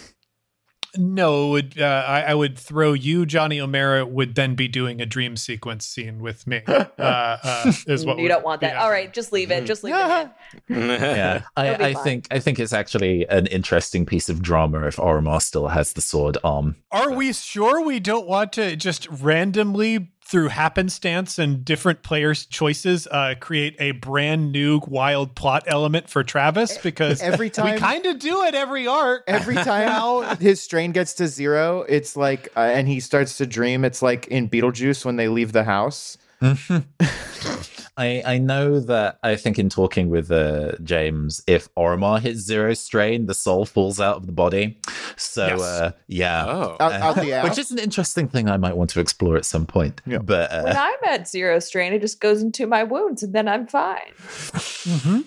No, 0.99 1.47
it 1.55 1.75
would, 1.75 1.81
uh, 1.81 2.03
I, 2.07 2.21
I 2.21 2.33
would 2.35 2.57
throw 2.57 2.93
you, 2.93 3.25
Johnny 3.25 3.59
O'Mara, 3.59 4.05
would 4.05 4.35
then 4.35 4.55
be 4.55 4.67
doing 4.67 5.01
a 5.01 5.05
dream 5.05 5.37
sequence 5.37 5.85
scene 5.85 6.19
with 6.19 6.45
me. 6.45 6.61
Uh, 6.99 7.37
uh, 7.43 7.71
is 7.87 8.05
what 8.05 8.17
you 8.17 8.23
would- 8.23 8.29
don't 8.29 8.43
want 8.43 8.59
that. 8.61 8.73
yeah. 8.73 8.83
All 8.83 8.89
right, 8.91 9.13
just 9.13 9.31
leave 9.31 9.51
it. 9.51 9.65
Just 9.65 9.83
leave 9.85 9.95
it. 9.95 10.29
in. 10.67 10.89
yeah, 10.89 11.43
I, 11.55 11.75
I 11.75 11.93
think 11.93 12.27
I 12.29 12.39
think 12.39 12.59
it's 12.59 12.73
actually 12.73 13.25
an 13.29 13.47
interesting 13.47 14.05
piece 14.05 14.27
of 14.27 14.41
drama 14.41 14.85
if 14.85 14.97
Oromar 14.97 15.41
still 15.41 15.69
has 15.69 15.93
the 15.93 16.01
sword 16.01 16.37
arm. 16.43 16.75
Are 16.91 17.11
we 17.13 17.31
sure 17.31 17.81
we 17.85 17.99
don't 18.01 18.27
want 18.27 18.51
to 18.53 18.75
just 18.75 19.07
randomly, 19.09 20.11
through 20.29 20.49
happenstance 20.49 21.39
and 21.39 21.65
different 21.65 22.03
players' 22.03 22.45
choices, 22.45 23.07
uh, 23.07 23.33
create 23.39 23.75
a 23.79 23.91
brand 23.91 24.51
new 24.51 24.79
wild 24.87 25.33
plot 25.33 25.63
element 25.65 26.07
for 26.07 26.23
Travis? 26.23 26.77
Because 26.77 27.19
Every 27.19 27.49
time 27.49 27.73
we 27.73 27.79
kind 27.79 28.05
of 28.05 28.19
do 28.19 28.43
it 28.43 28.53
every 28.53 28.85
arc. 28.85 29.23
Every 29.27 29.55
time 29.55 30.37
his 30.37 30.61
strain 30.61 30.91
gets 30.91 31.15
to 31.15 31.27
zero, 31.27 31.83
it's 31.89 32.15
like, 32.15 32.49
uh, 32.55 32.59
and 32.59 32.87
he 32.87 32.99
starts 32.99 33.37
to 33.37 33.47
dream. 33.47 33.83
It's 33.83 34.03
like 34.03 34.27
in 34.27 34.47
Beetlejuice 34.47 35.03
when 35.03 35.15
they 35.15 35.29
leave 35.29 35.51
the 35.51 35.63
house. 35.63 36.17
I 37.99 38.23
I 38.25 38.37
know 38.37 38.79
that 38.79 39.19
I 39.21 39.35
think 39.35 39.59
in 39.59 39.69
talking 39.69 40.09
with 40.09 40.31
uh, 40.31 40.71
James, 40.83 41.43
if 41.47 41.67
Oromar 41.75 42.19
hits 42.21 42.39
zero 42.39 42.73
strain, 42.73 43.25
the 43.25 43.33
soul 43.33 43.65
falls 43.65 43.99
out 43.99 44.15
of 44.17 44.25
the 44.25 44.31
body. 44.31 44.79
So 45.17 45.45
Yes. 45.47 45.61
uh, 45.61 45.91
yeah, 46.07 46.45
Oh. 46.47 46.77
Out, 46.79 46.91
out 46.93 47.15
the 47.17 47.41
which 47.43 47.57
is 47.57 47.71
an 47.71 47.79
interesting 47.79 48.27
thing 48.29 48.49
I 48.49 48.57
might 48.57 48.77
want 48.77 48.89
to 48.91 48.99
explore 48.99 49.35
at 49.37 49.45
some 49.45 49.65
point. 49.65 50.01
Yeah. 50.05 50.19
But 50.19 50.49
When 50.51 50.75
uh, 50.75 50.79
I'm 50.79 51.09
at 51.13 51.27
zero 51.27 51.59
strain, 51.59 51.93
it 51.93 51.99
just 52.01 52.19
goes 52.21 52.41
into 52.41 52.65
my 52.67 52.83
wounds, 52.83 53.21
and 53.23 53.33
then 53.35 53.47
I'm 53.47 53.67
fine. 53.67 54.13
Mhm. 54.17 55.25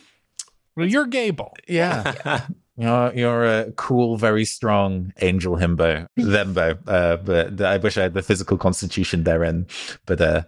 Well, 0.76 0.86
you're 0.88 1.06
Gable. 1.06 1.54
yeah. 1.68 2.46
You're 2.78 3.12
you're 3.14 3.44
a 3.44 3.70
cool, 3.72 4.16
very 4.16 4.46
strong 4.46 5.12
angel 5.20 5.56
himbo, 5.58 6.06
thembo. 6.18 6.78
Uh, 6.88 7.18
but 7.18 7.60
I 7.60 7.76
wish 7.76 7.98
I 7.98 8.02
had 8.04 8.14
the 8.14 8.22
physical 8.22 8.56
constitution 8.56 9.24
therein. 9.24 9.66
But 10.06 10.22
uh, 10.22 10.24
Well, 10.24 10.44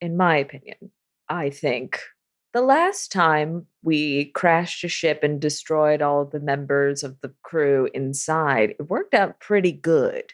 in 0.00 0.16
my 0.16 0.36
opinion, 0.36 0.90
I 1.28 1.50
think 1.50 2.00
the 2.52 2.62
last 2.62 3.12
time 3.12 3.66
we 3.82 4.26
crashed 4.26 4.82
a 4.84 4.88
ship 4.88 5.20
and 5.22 5.40
destroyed 5.40 6.02
all 6.02 6.22
of 6.22 6.30
the 6.30 6.40
members 6.40 7.02
of 7.02 7.20
the 7.20 7.32
crew 7.42 7.88
inside, 7.94 8.70
it 8.70 8.88
worked 8.88 9.14
out 9.14 9.40
pretty 9.40 9.72
good. 9.72 10.32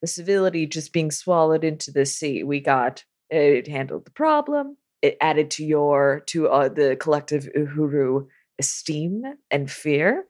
The 0.00 0.06
civility 0.06 0.66
just 0.66 0.92
being 0.92 1.10
swallowed 1.10 1.64
into 1.64 1.90
the 1.90 2.06
sea, 2.06 2.42
we 2.44 2.60
got 2.60 3.04
it 3.30 3.66
handled 3.66 4.06
the 4.06 4.10
problem. 4.10 4.76
It 5.02 5.16
added 5.20 5.50
to 5.52 5.64
your 5.64 6.22
to 6.26 6.48
uh, 6.48 6.68
the 6.68 6.96
collective 6.96 7.48
Uhuru 7.56 8.26
esteem 8.58 9.22
and 9.50 9.70
fear, 9.70 10.24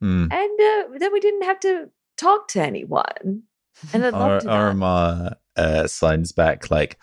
hmm. 0.00 0.26
and 0.30 0.60
uh, 0.60 0.98
then 0.98 1.12
we 1.12 1.20
didn't 1.20 1.42
have 1.42 1.60
to 1.60 1.90
talk 2.16 2.48
to 2.48 2.62
anyone. 2.62 3.42
And 3.92 4.06
I'd 4.06 4.12
love 4.12 4.30
Ar- 4.30 4.40
to. 4.40 4.48
Arma 4.48 5.36
uh, 5.56 5.86
signs 5.86 6.32
back 6.32 6.70
like, 6.70 6.98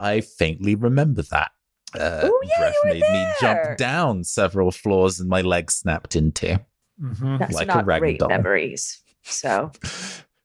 I 0.00 0.20
faintly 0.22 0.74
remember 0.74 1.22
that. 1.22 1.52
Uh, 1.94 2.20
Oh, 2.24 2.40
yeah, 2.44 2.58
Breath 2.58 2.74
you 2.84 2.88
were 2.88 2.94
made 2.94 3.12
me 3.12 3.26
jump 3.40 3.76
down 3.76 4.24
several 4.24 4.70
floors 4.70 5.20
and 5.20 5.28
my 5.28 5.40
legs 5.42 5.74
snapped 5.74 6.16
into. 6.16 6.60
Mhm. 7.02 7.38
That's 7.38 7.54
like 7.54 7.64
a 7.64 7.74
not 7.74 7.84
great 7.84 8.18
ragdoll. 8.20 8.28
memories. 8.28 9.02
So 9.22 9.72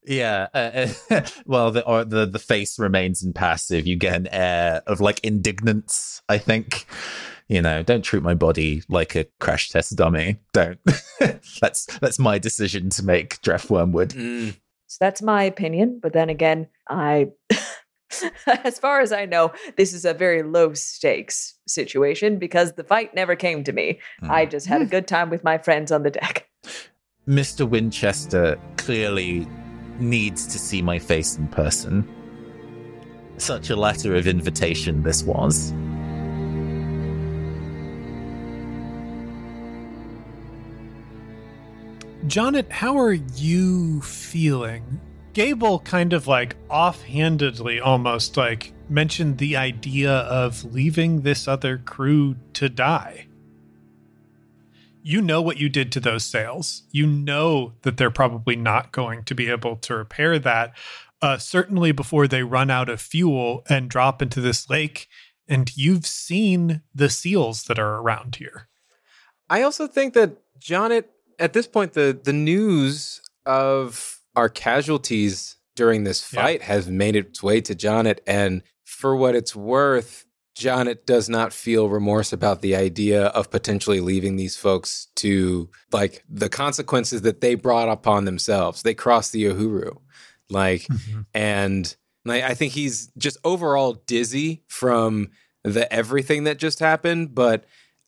Yeah, 0.08 0.47
uh, 0.53 0.88
uh, 1.10 1.22
well, 1.45 1.72
the 1.72 1.84
or 1.86 2.06
the 2.06 2.26
the 2.28 2.39
face 2.39 2.78
remains 2.78 3.24
impassive. 3.24 3.88
You 3.88 3.95
get 3.95 4.16
an 4.16 4.28
air 4.28 4.84
of 4.86 5.01
like 5.01 5.20
indignance. 5.24 6.22
I 6.30 6.38
think, 6.38 6.86
you 7.47 7.62
know, 7.62 7.82
don't 7.82 8.03
treat 8.03 8.22
my 8.22 8.36
body 8.36 8.84
like 8.88 9.16
a 9.16 9.26
crash 9.39 9.70
test 9.70 9.95
dummy. 9.95 10.38
Don't. 10.53 10.80
that's 11.60 11.86
that's 11.99 12.20
my 12.20 12.38
decision 12.38 12.89
to 12.91 13.03
make, 13.03 13.41
Dreff 13.41 13.70
Wormwood. 13.70 14.10
Mm. 14.12 14.56
So 14.88 14.97
that's 14.99 15.22
my 15.24 15.43
opinion. 15.43 15.99
But 16.01 16.14
then 16.14 16.30
again, 16.30 16.68
I, 16.88 17.32
as 18.63 18.80
far 18.80 19.01
as 19.01 19.11
I 19.11 19.26
know, 19.26 19.51
this 19.78 19.93
is 19.93 20.05
a 20.05 20.13
very 20.13 20.43
low 20.43 20.74
stakes 20.74 21.55
situation 21.68 22.38
because 22.38 22.74
the 22.74 22.84
fight 22.84 23.13
never 23.13 23.36
came 23.36 23.63
to 23.63 23.72
me. 23.72 23.99
I 24.24 24.45
mm. 24.45 24.51
just 24.51 24.68
had 24.68 24.82
a 24.82 24.86
hmm. 24.86 24.91
good 24.91 25.07
time 25.07 25.30
with 25.30 25.43
my 25.43 25.57
friends 25.57 25.91
on 25.91 26.03
the 26.03 26.11
deck. 26.11 26.47
Mr. 27.28 27.68
Winchester 27.68 28.59
clearly 28.78 29.47
needs 29.99 30.45
to 30.47 30.59
see 30.59 30.82
my 30.82 30.99
face 30.99 31.38
in 31.38 31.47
person. 31.47 32.07
Such 33.38 33.70
a 33.70 33.76
letter 33.76 34.16
of 34.16 34.28
invitation 34.28 35.03
this 35.03 35.24
was. 35.24 35.74
Jonet, 42.28 42.72
how 42.72 42.97
are 42.97 43.13
you 43.13 44.01
feeling? 44.01 44.99
Gable 45.36 45.79
kind 45.79 46.13
of 46.13 46.27
like 46.27 46.55
offhandedly 46.69 47.81
almost 47.81 48.38
like 48.38 48.71
mentioned 48.88 49.38
the 49.38 49.57
idea 49.57 50.09
of 50.09 50.63
leaving 50.73 51.23
this 51.23 51.45
other 51.45 51.77
crew 51.77 52.38
to 52.53 52.69
die. 52.69 53.27
You 55.03 55.21
know 55.21 55.41
what 55.41 55.57
you 55.57 55.67
did 55.67 55.91
to 55.91 55.99
those 55.99 56.23
sails. 56.23 56.83
You 56.91 57.05
know 57.05 57.73
that 57.81 57.97
they're 57.97 58.09
probably 58.09 58.55
not 58.55 58.93
going 58.93 59.25
to 59.25 59.36
be 59.36 59.49
able 59.49 59.75
to 59.75 59.97
repair 59.97 60.39
that, 60.39 60.73
uh, 61.21 61.38
certainly 61.38 61.91
before 61.91 62.29
they 62.29 62.43
run 62.43 62.71
out 62.71 62.88
of 62.88 63.01
fuel 63.01 63.65
and 63.67 63.89
drop 63.89 64.21
into 64.21 64.39
this 64.39 64.69
lake. 64.69 65.09
And 65.49 65.69
you've 65.75 66.05
seen 66.05 66.81
the 66.93 67.09
seals 67.09 67.63
that 67.63 67.77
are 67.77 67.97
around 67.97 68.38
here. 68.38 68.69
I 69.49 69.63
also 69.63 69.86
think 69.86 70.13
that 70.13 70.38
Jonet, 70.59 71.09
at 71.38 71.51
this 71.51 71.67
point, 71.67 71.91
the 71.91 72.17
the 72.23 72.31
news 72.31 73.21
of 73.45 74.14
our 74.36 74.49
casualties 74.49 75.57
during 75.75 76.03
this 76.03 76.25
Yeah. 76.33 76.41
fight 76.41 76.61
has 76.63 76.88
made 76.88 77.15
its 77.15 77.43
way 77.43 77.61
to 77.61 77.75
Jonet, 77.75 78.21
and 78.25 78.61
for 78.83 79.15
what 79.15 79.36
it's 79.36 79.55
worth, 79.55 80.25
Jonet 80.55 81.05
does 81.05 81.27
not 81.27 81.51
feel 81.51 81.89
remorse 81.89 82.31
about 82.31 82.61
the 82.61 82.75
idea 82.75 83.25
of 83.25 83.51
potentially 83.51 83.99
leaving 83.99 84.38
these 84.38 84.55
folks 84.55 85.07
to 85.15 85.69
like 85.91 86.23
the 86.29 86.47
consequences 86.47 87.23
that 87.23 87.41
they 87.41 87.55
brought 87.55 87.89
upon 87.89 88.23
themselves. 88.23 88.81
They 88.81 88.93
crossed 88.93 89.33
the 89.33 89.43
Uhuru, 89.43 89.97
like, 90.49 90.83
mm-hmm. 90.83 91.21
and 91.33 91.93
like, 92.23 92.43
I 92.43 92.53
think 92.53 92.71
he's 92.71 93.11
just 93.17 93.38
overall 93.43 94.01
dizzy 94.07 94.63
from 94.67 95.29
the 95.63 95.91
everything 95.91 96.45
that 96.45 96.57
just 96.57 96.79
happened, 96.79 97.36
but 97.36 97.65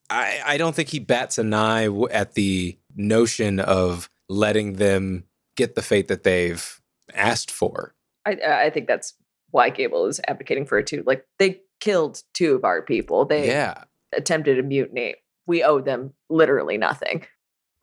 I, 0.10 0.40
I 0.46 0.58
don't 0.58 0.74
think 0.74 0.88
he 0.88 1.00
bats 1.00 1.38
an 1.38 1.54
eye 1.54 1.90
at 2.12 2.34
the 2.34 2.78
notion 2.96 3.60
of 3.60 4.10
letting 4.30 4.74
them 4.74 5.26
get 5.58 5.76
the 5.76 5.82
fate 5.82 6.08
that 6.08 6.24
they've 6.24 6.80
asked 7.14 7.52
for. 7.52 7.94
I, 8.26 8.38
I 8.46 8.70
think 8.70 8.88
that's 8.88 9.14
why 9.52 9.70
Gable 9.70 10.06
is 10.06 10.22
advocating 10.28 10.66
for 10.66 10.80
it 10.80 10.88
too. 10.88 11.04
Like 11.06 11.26
they 11.40 11.62
killed 11.80 12.24
two 12.34 12.56
of 12.56 12.64
our 12.64 12.82
people. 12.82 13.26
They 13.26 13.48
yeah. 13.48 13.84
attempted 14.16 14.60
a 14.60 14.64
mutiny. 14.64 15.16
We 15.46 15.64
owe 15.64 15.82
them 15.82 16.14
literally 16.30 16.78
nothing, 16.78 17.26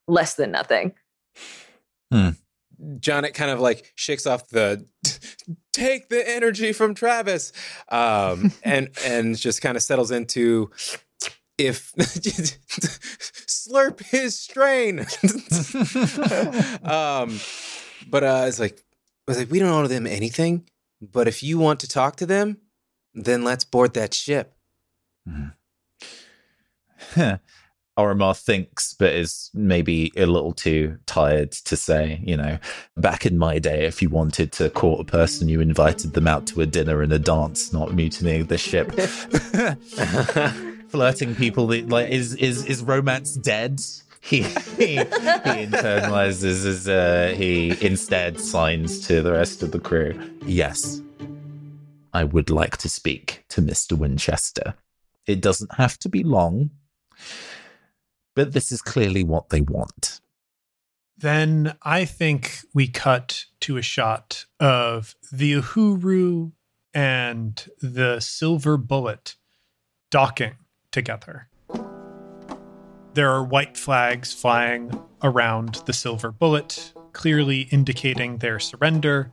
less 0.07 0.35
than 0.35 0.51
nothing. 0.51 0.95
John, 3.01 3.25
it 3.25 3.33
kind 3.33 3.51
of 3.51 3.61
like 3.61 3.93
shakes 3.95 4.27
off 4.27 4.49
the 4.49 4.87
take 5.72 6.09
the 6.09 6.29
energy 6.29 6.72
from 6.72 6.95
Travis, 6.95 7.53
um, 7.89 8.53
and 8.62 8.91
and 9.05 9.37
just 9.37 9.62
kind 9.62 9.77
of 9.77 9.83
settles 9.83 10.11
into 10.11 10.70
if 11.59 11.93
slurp 13.47 14.01
his 14.07 14.39
strain. 14.39 15.01
um, 16.85 17.39
but 18.09 18.25
uh, 18.25 18.45
it's 18.47 18.61
like, 18.61 18.79
I 19.27 19.31
was 19.31 19.39
like, 19.39 19.51
we 19.51 19.59
don't 19.59 19.71
owe 19.71 19.87
them 19.87 20.07
anything. 20.07 20.69
But 21.01 21.29
if 21.29 21.43
you 21.43 21.59
want 21.59 21.81
to 21.81 21.89
talk 21.89 22.17
to 22.17 22.27
them, 22.27 22.59
then 23.15 23.45
let's 23.45 23.65
board 23.65 23.95
that 23.95 24.15
ship. 24.15 24.55
Oromar 27.97 28.37
thinks, 28.37 28.95
but 28.95 29.13
is 29.13 29.51
maybe 29.55 30.11
a 30.17 30.27
little 30.27 30.53
too 30.53 30.99
tired 31.07 31.53
to 31.53 31.77
say, 31.77 32.21
you 32.25 32.37
know, 32.37 32.59
back 32.97 33.25
in 33.25 33.39
my 33.39 33.61
day, 33.61 33.85
if 33.85 34.03
you 34.03 34.09
wanted 34.09 34.51
to 34.53 34.69
court 34.71 35.01
a 35.01 35.05
person, 35.05 35.49
you 35.49 35.61
invited 35.61 36.13
them 36.15 36.27
out 36.27 36.47
to 36.49 36.61
a 36.61 36.67
dinner 36.67 37.03
and 37.03 37.13
a 37.13 37.21
dance, 37.21 37.73
not 37.73 37.95
mutinying 37.95 38.47
the 38.47 38.59
ship. 38.59 38.91
Flirting 40.95 41.34
people, 41.34 41.66
like, 41.66 42.09
is, 42.11 42.36
is, 42.36 42.64
is 42.66 42.80
romance 42.84 43.34
dead? 43.34 43.82
He, 44.20 44.42
he, 44.42 44.95
he 44.95 44.97
internalizes 44.97 46.64
as 46.64 46.88
uh, 46.88 47.34
he 47.36 47.74
instead 47.84 48.38
signs 48.38 49.05
to 49.09 49.20
the 49.20 49.32
rest 49.32 49.64
of 49.64 49.72
the 49.72 49.80
crew. 49.80 50.16
Yes, 50.47 51.03
I 52.12 52.22
would 52.22 52.49
like 52.49 52.76
to 52.76 52.88
speak 52.88 53.45
to 53.49 53.61
Mr. 53.61 53.99
Winchester. 53.99 54.74
It 55.26 55.40
doesn't 55.40 55.74
have 55.74 55.99
to 55.99 56.09
be 56.09 56.22
long, 56.22 56.70
but 58.36 58.53
this 58.53 58.70
is 58.70 58.80
clearly 58.80 59.24
what 59.24 59.49
they 59.49 59.62
want. 59.62 60.20
Then 61.18 61.74
I 61.82 62.05
think 62.05 62.61
we 62.72 62.86
cut 62.86 63.47
to 63.62 63.78
a 63.78 63.82
shot 63.82 64.45
of 64.61 65.16
the 65.32 65.55
Uhuru 65.55 66.53
and 66.95 67.68
the 67.82 68.20
Silver 68.20 68.76
Bullet 68.76 69.34
docking 70.12 70.55
together. 70.95 71.49
There 73.14 73.28
are 73.28 73.45
white 73.45 73.76
flags 73.76 74.32
flying 74.32 74.90
around 75.22 75.82
the 75.86 75.92
Silver 75.92 76.30
Bullet, 76.30 76.92
clearly 77.12 77.62
indicating 77.72 78.38
their 78.38 78.61
surrender. 78.61 79.32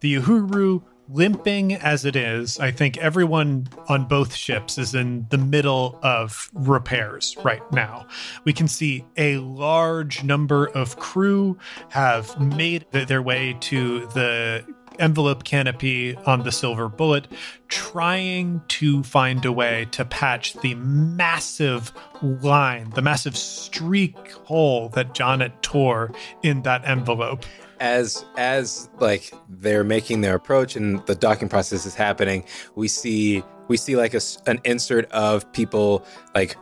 The 0.00 0.14
Uhuru 0.16 0.82
limping 1.08 1.74
as 1.74 2.04
it 2.04 2.16
is, 2.16 2.58
I 2.58 2.70
think 2.70 2.96
everyone 2.98 3.68
on 3.88 4.06
both 4.06 4.34
ships 4.34 4.78
is 4.78 4.94
in 4.94 5.26
the 5.30 5.38
middle 5.38 5.98
of 6.02 6.50
repairs 6.54 7.36
right 7.44 7.62
now. 7.72 8.06
We 8.44 8.52
can 8.52 8.68
see 8.68 9.04
a 9.16 9.38
large 9.38 10.24
number 10.24 10.66
of 10.66 10.96
crew 10.98 11.58
have 11.90 12.40
made 12.40 12.86
their 12.92 13.22
way 13.22 13.56
to 13.60 14.06
the 14.08 14.64
envelope 14.98 15.44
canopy 15.44 16.16
on 16.26 16.42
the 16.42 16.52
silver 16.52 16.88
bullet 16.88 17.28
trying 17.68 18.62
to 18.68 19.02
find 19.02 19.44
a 19.44 19.52
way 19.52 19.86
to 19.90 20.04
patch 20.04 20.54
the 20.54 20.74
massive 20.76 21.92
line 22.22 22.90
the 22.90 23.02
massive 23.02 23.36
streak 23.36 24.32
hole 24.44 24.88
that 24.90 25.14
Jonet 25.14 25.62
tore 25.62 26.12
in 26.42 26.62
that 26.62 26.84
envelope. 26.86 27.44
As 27.80 28.24
as 28.36 28.88
like 29.00 29.32
they're 29.48 29.84
making 29.84 30.20
their 30.20 30.34
approach 30.34 30.76
and 30.76 31.04
the 31.06 31.14
docking 31.14 31.48
process 31.48 31.86
is 31.86 31.94
happening 31.94 32.44
we 32.76 32.88
see 32.88 33.42
we 33.68 33.76
see 33.76 33.96
like 33.96 34.14
a, 34.14 34.20
an 34.46 34.60
insert 34.64 35.10
of 35.10 35.50
people 35.52 36.06
like 36.34 36.56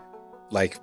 like 0.51 0.79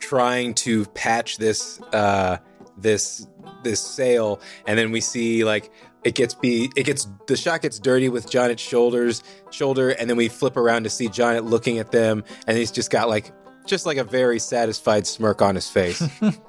trying 0.00 0.54
to 0.54 0.84
patch 0.86 1.38
this 1.38 1.80
uh 1.92 2.38
this 2.76 3.26
this 3.62 3.80
sail. 3.80 4.40
And 4.66 4.78
then 4.78 4.90
we 4.90 5.00
see 5.00 5.44
like 5.44 5.70
it 6.04 6.14
gets 6.14 6.34
be 6.34 6.70
it 6.76 6.84
gets 6.84 7.06
the 7.26 7.36
shot 7.36 7.62
gets 7.62 7.78
dirty 7.78 8.08
with 8.08 8.30
Jonet's 8.30 8.60
shoulders 8.60 9.22
shoulder 9.50 9.90
and 9.90 10.08
then 10.10 10.16
we 10.16 10.28
flip 10.28 10.56
around 10.56 10.84
to 10.84 10.90
see 10.90 11.08
Jonet 11.08 11.44
looking 11.44 11.78
at 11.78 11.92
them 11.92 12.24
and 12.46 12.56
he's 12.56 12.70
just 12.70 12.90
got 12.90 13.08
like 13.08 13.32
just 13.66 13.86
like 13.86 13.96
a 13.96 14.04
very 14.04 14.38
satisfied 14.38 15.06
smirk 15.06 15.40
on 15.42 15.54
his 15.54 15.68
face 15.68 16.02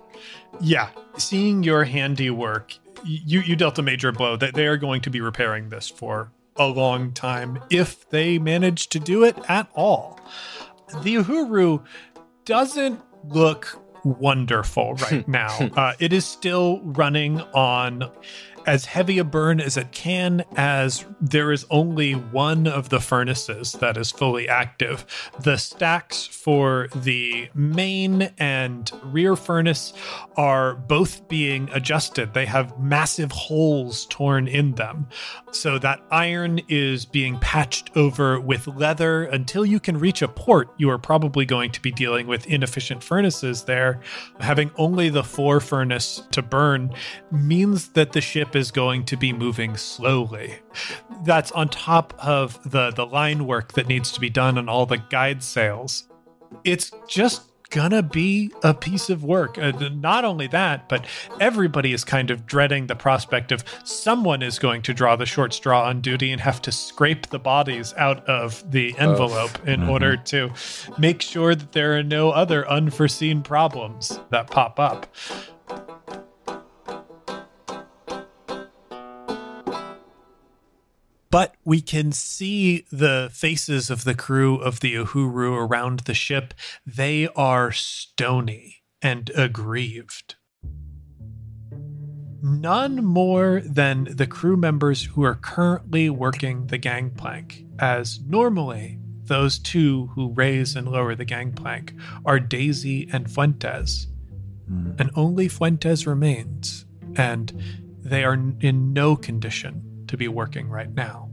Yeah, 0.62 0.90
seeing 1.18 1.64
your 1.64 1.84
handiwork, 1.84 2.78
you 3.04 3.42
you 3.42 3.56
dealt 3.56 3.80
a 3.80 3.82
major 3.82 4.12
blow. 4.12 4.38
That 4.38 4.54
they 4.54 4.68
are 4.68 4.78
going 4.78 5.02
to 5.02 5.10
be 5.10 5.20
repairing 5.20 5.70
this 5.70 5.90
for 5.90 6.32
a 6.56 6.68
long 6.68 7.12
time 7.12 7.60
if 7.70 8.08
they 8.10 8.38
manage 8.38 8.90
to 8.90 9.00
do 9.00 9.24
it 9.24 9.36
at 9.50 9.68
all. 9.74 10.20
The 11.02 11.16
Uhuru 11.16 11.84
doesn't 12.46 13.02
look 13.30 13.80
wonderful 14.04 14.94
right 14.96 15.28
now. 15.28 15.58
Uh, 15.76 15.94
it 16.00 16.14
is 16.14 16.26
still 16.26 16.82
running 16.84 17.42
on 17.42 18.10
as 18.66 18.86
heavy 18.86 19.18
a 19.18 19.24
burn 19.24 19.60
as 19.60 19.78
it 19.78 19.92
can, 19.92 20.44
as 20.56 21.06
there 21.22 21.52
is 21.52 21.66
only 21.70 22.14
one 22.14 22.68
of 22.68 22.90
the 22.90 23.00
furnaces 23.00 23.74
that 23.74 23.98
is 23.98 24.12
fully 24.12 24.48
active. 24.48 25.06
The 25.42 25.58
stacks 25.58 26.26
for 26.26 26.88
the 26.96 27.50
main 27.54 28.24
and 28.38 28.92
rear 29.04 29.36
furnace 29.36 29.94
are 30.36 30.76
both 30.76 31.28
being 31.28 31.70
adjusted. 31.74 32.34
They 32.34 32.46
have 32.46 32.80
massive 32.80 33.32
holes 33.32 34.06
torn 34.10 34.48
in 34.48 34.76
them. 34.76 35.08
So 35.52 35.78
that 35.80 36.02
iron 36.12 36.62
is 36.68 37.06
being 37.06 37.40
patched 37.40 37.96
over 37.96 38.40
with 38.40 38.68
leather. 38.68 39.24
Until 39.24 39.66
you 39.66 39.80
can 39.80 39.98
reach 39.98 40.22
a 40.22 40.28
port, 40.28 40.70
you 40.78 40.90
are 40.90 40.98
probably 40.98 41.46
going 41.46 41.72
to 41.72 41.82
be 41.82 41.92
dealing 41.92 42.28
with 42.28 42.48
inefficient 42.48 43.04
furnaces 43.04 43.64
there. 43.64 44.02
Having 44.40 44.72
only 44.78 45.10
the 45.10 45.24
fore 45.24 45.60
furnace 45.60 46.24
to 46.32 46.42
burn 46.42 46.94
means 47.32 47.90
that 47.90 48.12
the 48.12 48.22
ship 48.22 48.53
is 48.56 48.72
going 48.72 49.06
to 49.06 49.18
be 49.18 49.34
moving 49.34 49.78
slowly. 49.78 50.56
That's 51.24 51.52
on 51.52 51.70
top 51.70 52.14
of 52.18 52.60
the, 52.70 52.92
the 52.92 53.06
line 53.06 53.46
work 53.48 53.74
that 53.74 53.88
needs 53.88 54.12
to 54.12 54.20
be 54.20 54.30
done 54.30 54.58
on 54.58 54.70
all 54.70 54.86
the 54.86 54.98
guide 54.98 55.44
sails. 55.44 56.08
It's 56.64 56.92
just 57.08 57.44
gonna 57.74 58.04
be 58.04 58.52
a 58.62 58.72
piece 58.72 59.10
of 59.10 59.24
work. 59.24 59.58
Uh, 59.58 59.72
not 59.94 60.24
only 60.24 60.46
that, 60.46 60.88
but 60.88 61.08
everybody 61.40 61.92
is 61.92 62.04
kind 62.04 62.30
of 62.30 62.46
dreading 62.46 62.86
the 62.86 62.96
prospect 62.96 63.52
of 63.52 63.64
someone 63.84 64.44
is 64.44 64.60
going 64.60 64.84
to 64.84 64.94
draw 64.94 65.16
the 65.16 65.26
short 65.26 65.54
straw 65.54 65.86
on 65.86 66.00
duty 66.00 66.32
and 66.32 66.40
have 66.40 66.62
to 66.62 66.72
scrape 66.72 67.28
the 67.28 67.40
bodies 67.40 67.92
out 67.98 68.24
of 68.30 68.70
the 68.72 68.96
envelope 69.00 69.68
in 69.68 69.90
order 69.90 70.16
to 70.16 70.52
make 71.00 71.24
sure 71.24 71.56
that 71.56 71.72
there 71.72 71.98
are 71.98 72.04
no 72.04 72.30
other 72.30 72.70
unforeseen 72.70 73.42
problems 73.42 74.20
that 74.30 74.52
pop 74.52 74.80
up. 74.80 75.08
But 81.34 81.56
we 81.66 81.82
can 81.82 82.12
see 82.12 82.86
the 82.92 83.28
faces 83.34 83.90
of 83.90 84.04
the 84.04 84.14
crew 84.14 84.58
of 84.58 84.82
the 84.82 84.94
Uhuru 84.94 85.68
around 85.68 86.02
the 86.02 86.14
ship. 86.14 86.54
They 86.86 87.28
are 87.30 87.72
stony 87.72 88.84
and 89.02 89.32
aggrieved. 89.36 90.36
None 92.44 93.04
more 93.04 93.64
than 93.66 94.10
the 94.12 94.28
crew 94.28 94.56
members 94.56 95.06
who 95.06 95.24
are 95.24 95.34
currently 95.34 96.08
working 96.08 96.68
the 96.68 96.78
gangplank, 96.78 97.66
as 97.80 98.20
normally 98.28 99.00
those 99.24 99.58
two 99.58 100.12
who 100.14 100.36
raise 100.36 100.76
and 100.76 100.88
lower 100.88 101.16
the 101.16 101.26
gangplank 101.26 101.96
are 102.26 102.40
Daisy 102.40 103.10
and 103.12 103.32
Fuentes. 103.32 104.06
Hmm. 104.68 104.92
And 105.00 105.10
only 105.16 105.48
Fuentes 105.48 106.06
remains, 106.06 106.86
and 107.16 107.60
they 108.04 108.24
are 108.24 108.36
in 108.36 108.94
no 108.94 109.16
condition 109.16 109.90
to 110.14 110.18
be 110.18 110.28
working 110.28 110.70
right 110.70 110.94
now. 110.94 111.28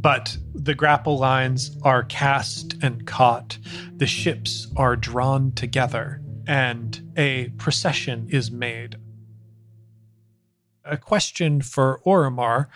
But 0.00 0.34
the 0.54 0.74
grapple 0.74 1.18
lines 1.18 1.76
are 1.82 2.02
cast 2.04 2.82
and 2.82 3.06
caught, 3.06 3.58
the 3.94 4.06
ships 4.06 4.68
are 4.74 4.96
drawn 4.96 5.52
together, 5.52 6.22
and 6.46 7.12
a 7.18 7.50
procession 7.58 8.26
is 8.30 8.50
made. 8.50 8.96
A 10.82 10.96
question 10.96 11.60
for 11.60 12.00
Oromar 12.06 12.68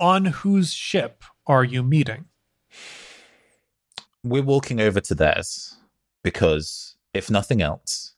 On 0.00 0.24
whose 0.24 0.72
ship 0.72 1.22
are 1.46 1.62
you 1.62 1.84
meeting? 1.84 2.24
We're 4.24 4.42
walking 4.42 4.80
over 4.80 5.00
to 5.00 5.14
theirs 5.14 5.76
because, 6.24 6.96
if 7.14 7.30
nothing 7.30 7.62
else, 7.62 8.14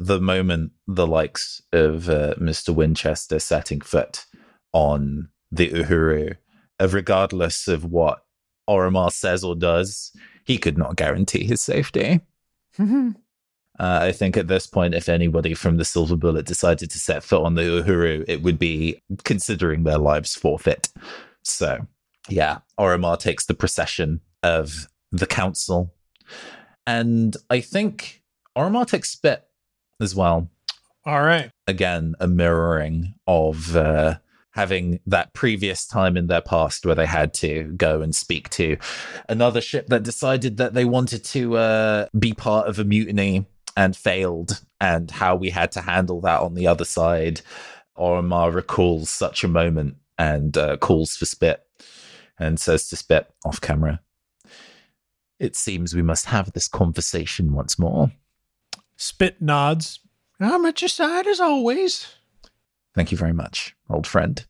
the 0.00 0.20
moment 0.20 0.72
the 0.88 1.06
likes 1.06 1.62
of 1.72 2.08
uh, 2.08 2.34
Mr. 2.40 2.74
Winchester 2.74 3.38
setting 3.38 3.80
foot 3.80 4.26
on 4.72 5.28
the 5.56 5.70
Uhuru, 5.70 6.36
of 6.78 6.94
regardless 6.94 7.68
of 7.68 7.84
what 7.84 8.24
Oromar 8.68 9.12
says 9.12 9.44
or 9.44 9.54
does, 9.54 10.12
he 10.44 10.58
could 10.58 10.78
not 10.78 10.96
guarantee 10.96 11.44
his 11.44 11.62
safety. 11.62 12.20
Uh, 13.78 13.98
I 14.02 14.12
think 14.12 14.36
at 14.36 14.48
this 14.48 14.66
point, 14.66 14.94
if 14.94 15.08
anybody 15.08 15.54
from 15.54 15.76
the 15.76 15.84
Silver 15.84 16.16
Bullet 16.16 16.46
decided 16.46 16.90
to 16.90 16.98
set 16.98 17.22
foot 17.22 17.42
on 17.44 17.54
the 17.54 17.62
Uhuru, 17.62 18.24
it 18.26 18.42
would 18.42 18.58
be 18.58 19.02
considering 19.24 19.82
their 19.82 19.98
lives 19.98 20.34
forfeit. 20.34 20.88
So, 21.42 21.86
yeah, 22.28 22.58
Oromar 22.78 23.18
takes 23.18 23.46
the 23.46 23.54
procession 23.54 24.20
of 24.42 24.88
the 25.12 25.26
council. 25.26 25.92
And 26.86 27.36
I 27.50 27.60
think 27.60 28.22
Oromar 28.56 28.86
takes 28.86 29.10
spit 29.10 29.44
as 30.00 30.14
well. 30.14 30.48
All 31.04 31.22
right. 31.22 31.50
Again, 31.66 32.14
a 32.18 32.26
mirroring 32.26 33.14
of 33.26 33.76
uh, 33.76 34.16
having 34.56 34.98
that 35.06 35.34
previous 35.34 35.86
time 35.86 36.16
in 36.16 36.26
their 36.26 36.40
past 36.40 36.84
where 36.84 36.94
they 36.94 37.06
had 37.06 37.32
to 37.34 37.64
go 37.76 38.00
and 38.00 38.16
speak 38.16 38.48
to 38.48 38.78
another 39.28 39.60
ship 39.60 39.86
that 39.88 40.02
decided 40.02 40.56
that 40.56 40.72
they 40.72 40.86
wanted 40.86 41.22
to 41.22 41.56
uh, 41.58 42.06
be 42.18 42.32
part 42.32 42.66
of 42.66 42.78
a 42.78 42.84
mutiny 42.84 43.44
and 43.76 43.94
failed, 43.94 44.62
and 44.80 45.10
how 45.10 45.36
we 45.36 45.50
had 45.50 45.70
to 45.70 45.82
handle 45.82 46.22
that 46.22 46.40
on 46.40 46.54
the 46.54 46.66
other 46.66 46.86
side. 46.86 47.42
Oromar 47.98 48.54
recalls 48.54 49.10
such 49.10 49.44
a 49.44 49.48
moment 49.48 49.96
and 50.16 50.56
uh, 50.56 50.78
calls 50.78 51.14
for 51.14 51.26
spit. 51.26 51.62
and 52.38 52.58
says 52.58 52.88
to 52.88 52.96
Spit 52.96 53.30
off 53.44 53.60
camera, 53.60 54.00
It 55.38 55.54
seems 55.56 55.94
we 55.94 56.00
must 56.00 56.24
have 56.26 56.52
this 56.52 56.68
conversation 56.68 57.52
once 57.52 57.78
more. 57.78 58.12
Spit 58.96 59.42
nods. 59.42 60.00
I'm 60.40 60.64
at 60.64 60.80
your 60.80 60.88
side 60.88 61.26
as 61.26 61.40
always. 61.40 62.14
Thank 62.94 63.12
you 63.12 63.18
very 63.18 63.34
much, 63.34 63.75
old 63.88 64.06
friend. 64.06 64.44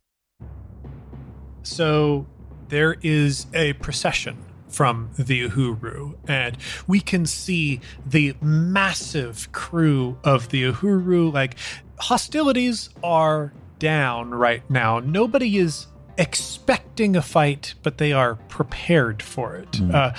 So 1.63 2.27
there 2.69 2.97
is 3.03 3.47
a 3.55 3.75
procession 3.75 4.37
from 4.69 5.11
the 5.17 5.49
Uhuru, 5.49 6.17
and 6.29 6.57
we 6.87 7.01
can 7.01 7.25
see 7.27 7.81
the 8.05 8.35
massive 8.41 9.51
crew 9.53 10.19
of 10.25 10.49
the 10.51 10.65
Uhuru. 10.65 11.33
Like, 11.33 11.57
hostilities 11.99 12.91
are 13.03 13.53
down 13.79 14.31
right 14.31 14.69
now. 14.71 14.99
Nobody 15.01 15.59
is 15.59 15.87
expecting 16.19 17.17
a 17.17 17.23
fight, 17.23 17.75
but 17.83 17.99
they 17.99 18.13
are 18.13 18.37
prepared 18.49 19.23
for 19.23 19.57
it. 19.57 19.81
Uh, 19.93 20.13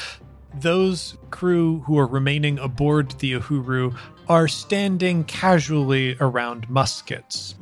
those 0.53 1.17
crew 1.29 1.79
who 1.81 1.97
are 1.97 2.07
remaining 2.07 2.57
aboard 2.59 3.11
the 3.19 3.33
Uhuru 3.33 3.95
are 4.27 4.47
standing 4.47 5.23
casually 5.23 6.17
around 6.19 6.69
muskets, 6.69 7.55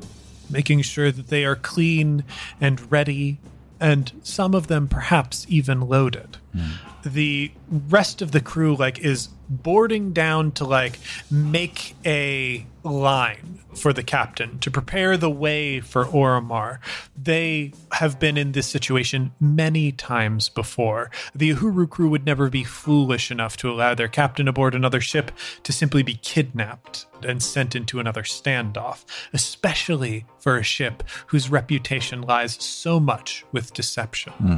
making 0.56 0.82
sure 0.82 1.12
that 1.12 1.28
they 1.28 1.44
are 1.44 1.58
clean 1.58 2.24
and 2.62 2.90
ready, 2.90 3.40
and 3.78 4.14
some 4.24 4.56
of 4.56 4.68
them 4.68 4.88
perhaps 4.88 5.46
even 5.50 5.82
loaded. 5.82 6.38
Hmm. 6.54 6.72
The 7.06 7.52
rest 7.70 8.22
of 8.22 8.32
the 8.32 8.42
crew 8.42 8.76
like 8.76 9.00
is 9.00 9.30
boarding 9.48 10.12
down 10.12 10.52
to 10.54 10.66
like 10.66 11.00
make 11.30 11.96
a 12.06 12.66
line 12.84 13.60
for 13.76 13.94
the 13.94 14.04
captain 14.04 14.58
to 14.60 14.72
prepare 14.72 15.18
the 15.18 15.30
way 15.30 15.82
for 15.82 16.06
Oromar. 16.06 16.80
They 17.16 17.74
have 17.94 18.20
been 18.20 18.38
in 18.38 18.54
this 18.54 18.68
situation 18.68 19.34
many 19.40 19.92
times 19.92 20.50
before. 20.50 21.12
The 21.34 21.54
Uhuru 21.54 21.90
crew 21.90 22.10
would 22.10 22.26
never 22.26 22.50
be 22.50 22.64
foolish 22.64 23.32
enough 23.32 23.58
to 23.58 23.70
allow 23.70 23.96
their 23.96 24.08
captain 24.08 24.48
aboard 24.48 24.76
another 24.76 25.02
ship 25.02 25.32
to 25.64 25.74
simply 25.74 26.04
be 26.04 26.16
kidnapped 26.16 27.06
and 27.24 27.42
sent 27.42 27.76
into 27.76 28.00
another 28.00 28.24
standoff, 28.24 29.04
especially 29.34 30.26
for 30.40 30.58
a 30.58 30.64
ship 30.64 31.04
whose 31.28 31.50
reputation 31.50 32.22
lies 32.22 32.62
so 32.64 33.00
much 33.00 33.46
with 33.52 33.74
deception. 33.74 34.34
Hmm. 34.34 34.58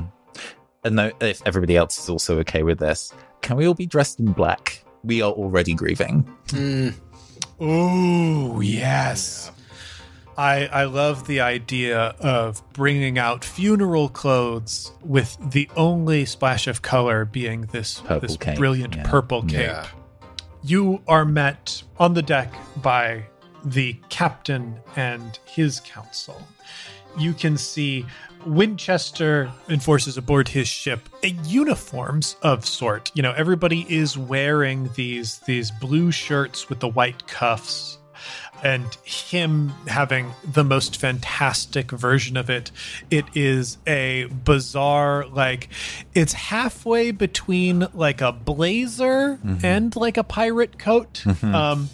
And 0.88 0.96
no, 0.96 1.12
if 1.20 1.42
everybody 1.46 1.76
else 1.76 2.00
is 2.00 2.10
also 2.10 2.40
okay 2.40 2.64
with 2.64 2.80
this, 2.80 3.14
can 3.42 3.58
we 3.58 3.68
all 3.68 3.74
be 3.74 3.86
dressed 3.86 4.22
in 4.22 4.32
black? 4.32 4.86
We 5.04 5.22
are 5.22 5.32
already 5.32 5.74
grieving. 5.74 6.26
Oh, 7.60 8.62
yes. 8.62 9.52
I, 10.38 10.68
I 10.68 10.86
love 10.86 11.28
the 11.28 11.42
idea 11.42 12.16
of 12.20 12.62
bringing 12.72 13.20
out 13.20 13.44
funeral 13.44 14.08
clothes 14.08 14.94
with 15.04 15.36
the 15.52 15.70
only 15.76 16.24
splash 16.26 16.68
of 16.68 16.82
color 16.82 17.26
being 17.26 17.64
this, 17.64 18.00
Purple 18.00 18.20
this 18.22 18.38
cape, 18.38 18.58
brilliant 18.58 18.96
yeah. 18.96 19.04
purple 19.10 19.42
cape. 19.42 19.68
Yeah. 19.68 19.88
You 20.64 21.02
are 21.08 21.26
met 21.26 21.84
on 21.98 22.14
the 22.14 22.22
deck 22.22 22.54
by 22.82 23.26
the 23.66 24.00
captain 24.08 24.80
and 24.96 25.38
his 25.46 25.82
council. 25.82 26.42
You 27.18 27.34
can 27.34 27.58
see 27.58 28.06
Winchester 28.46 29.52
enforces 29.70 30.18
aboard 30.18 30.48
his 30.48 30.68
ship 30.68 31.10
a 31.24 31.30
uniforms 31.46 32.36
of 32.42 32.66
sort. 32.66 33.12
You 33.14 33.24
know, 33.24 33.34
everybody 33.34 33.86
is 33.90 34.18
wearing 34.18 34.90
these 34.96 35.40
these 35.40 35.72
blue 35.72 36.12
shirts 36.12 36.70
with 36.70 36.80
the 36.80 36.88
white 36.88 37.28
cuffs 37.28 37.98
and 38.64 38.86
him 39.04 39.70
having 39.88 40.34
the 40.44 40.64
most 40.64 40.98
fantastic 40.98 41.92
version 41.92 42.36
of 42.36 42.50
it. 42.50 42.72
It 43.12 43.26
is 43.36 43.78
a 43.86 44.26
bizarre, 44.26 45.28
like, 45.28 45.70
it's 46.16 46.34
halfway 46.34 47.12
between 47.12 47.88
like 47.94 48.22
a 48.22 48.32
blazer 48.32 49.40
and 49.64 49.96
like 49.96 50.18
a 50.18 50.24
pirate 50.24 50.80
coat. 50.80 51.24
Um, 51.44 51.90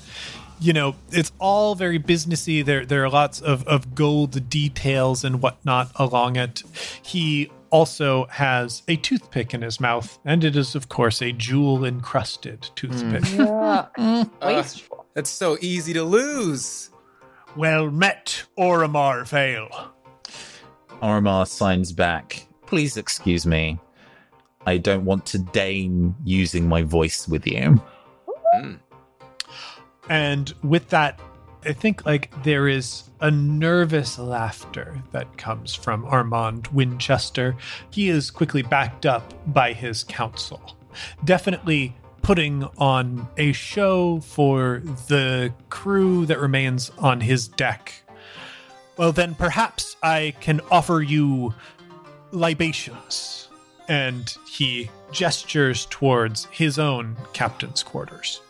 you 0.60 0.74
know, 0.74 0.96
it's 1.12 1.32
all 1.40 1.76
very 1.76 2.00
businessy. 2.00 2.64
There, 2.64 2.86
there 2.86 3.04
are 3.04 3.10
lots 3.10 3.42
of, 3.42 3.68
of 3.68 3.96
gold 3.96 4.50
details 4.50 5.24
and 5.24 5.42
whatnot 5.42 5.92
along 5.96 6.36
it. 6.38 6.64
He 7.02 7.52
also 7.70 8.26
has 8.26 8.84
a 8.88 8.96
toothpick 8.98 9.54
in 9.54 9.62
his 9.62 9.80
mouth, 9.80 10.20
and 10.26 10.44
it 10.44 10.56
is, 10.56 10.76
of 10.76 10.90
course, 10.90 11.22
a 11.22 11.32
jewel 11.32 11.84
encrusted 11.84 12.70
toothpick. 12.76 13.24
Mm. 13.24 13.38
Yeah. 13.38 13.88
Mm. 13.98 14.30
Wasteful. 14.42 15.00
Uh, 15.00 15.04
that's 15.16 15.30
so 15.30 15.58
easy 15.62 15.94
to 15.94 16.04
lose. 16.04 16.92
Well 17.56 17.92
met, 17.92 18.44
Oromar 18.58 19.28
Vale. 19.28 19.92
Oromar 21.02 21.48
signs 21.48 21.92
back. 21.92 22.48
Please 22.66 22.98
excuse 22.98 23.46
me. 23.46 23.80
I 24.66 24.78
don't 24.78 25.06
want 25.06 25.26
to 25.28 25.40
deign 25.40 26.16
using 26.24 26.68
my 26.68 26.84
voice 26.84 27.28
with 27.28 27.46
you. 27.46 27.82
And 30.10 30.54
with 30.64 30.90
that, 30.90 31.20
I 31.66 31.74
think 31.74 32.06
like 32.06 32.44
there 32.44 32.68
is 32.68 33.04
a 33.22 33.32
nervous 33.32 34.20
laughter 34.20 35.02
that 35.12 35.38
comes 35.38 35.74
from 35.74 36.06
Armand 36.06 36.68
Winchester. 36.68 37.56
He 37.90 38.10
is 38.10 38.30
quickly 38.30 38.62
backed 38.62 39.06
up 39.06 39.34
by 39.54 39.72
his 39.72 40.04
counsel, 40.04 40.76
definitely 41.24 41.96
putting 42.22 42.64
on 42.78 43.28
a 43.38 43.54
show 43.54 44.20
for 44.22 44.82
the 45.08 45.54
crew 45.70 46.26
that 46.26 46.40
remains 46.40 46.92
on 46.98 47.22
his 47.22 47.48
deck. 47.48 47.94
Well, 48.98 49.12
then 49.12 49.36
perhaps 49.36 49.96
I 50.04 50.36
can 50.40 50.62
offer 50.70 51.02
you 51.02 51.54
libations. 52.32 53.48
And 53.90 54.36
he 54.48 54.90
gestures 55.12 55.86
towards 55.90 56.46
his 56.46 56.80
own 56.80 57.18
captain's 57.34 57.84
quarters 57.84 58.42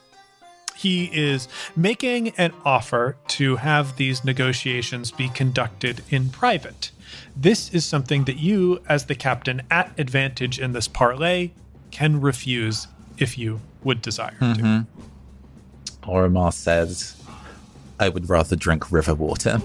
he 0.83 1.05
is 1.13 1.47
making 1.77 2.29
an 2.31 2.53
offer 2.65 3.15
to 3.29 3.55
have 3.55 3.95
these 3.95 4.25
negotiations 4.25 5.11
be 5.11 5.29
conducted 5.29 6.03
in 6.09 6.29
private. 6.29 6.91
This 7.37 7.73
is 7.73 7.85
something 7.85 8.25
that 8.25 8.35
you, 8.35 8.81
as 8.89 9.05
the 9.05 9.15
captain 9.15 9.61
at 9.71 9.97
advantage 9.97 10.59
in 10.59 10.73
this 10.73 10.89
parlay, 10.89 11.51
can 11.91 12.19
refuse 12.19 12.87
if 13.17 13.37
you 13.37 13.61
would 13.83 14.01
desire 14.01 14.35
to. 14.39 14.45
Mm-hmm. 14.45 16.09
Oromar 16.11 16.51
says, 16.51 17.15
I 17.97 18.09
would 18.09 18.27
rather 18.27 18.57
drink 18.57 18.91
river 18.91 19.15
water. 19.15 19.61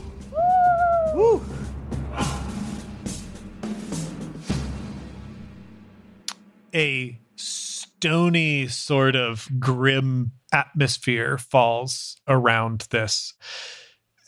A 6.72 7.18
stony 7.34 8.68
sort 8.68 9.16
of 9.16 9.48
grim 9.58 10.30
atmosphere 10.53 11.38
falls 11.38 12.16
around 12.26 12.86
this. 12.90 13.34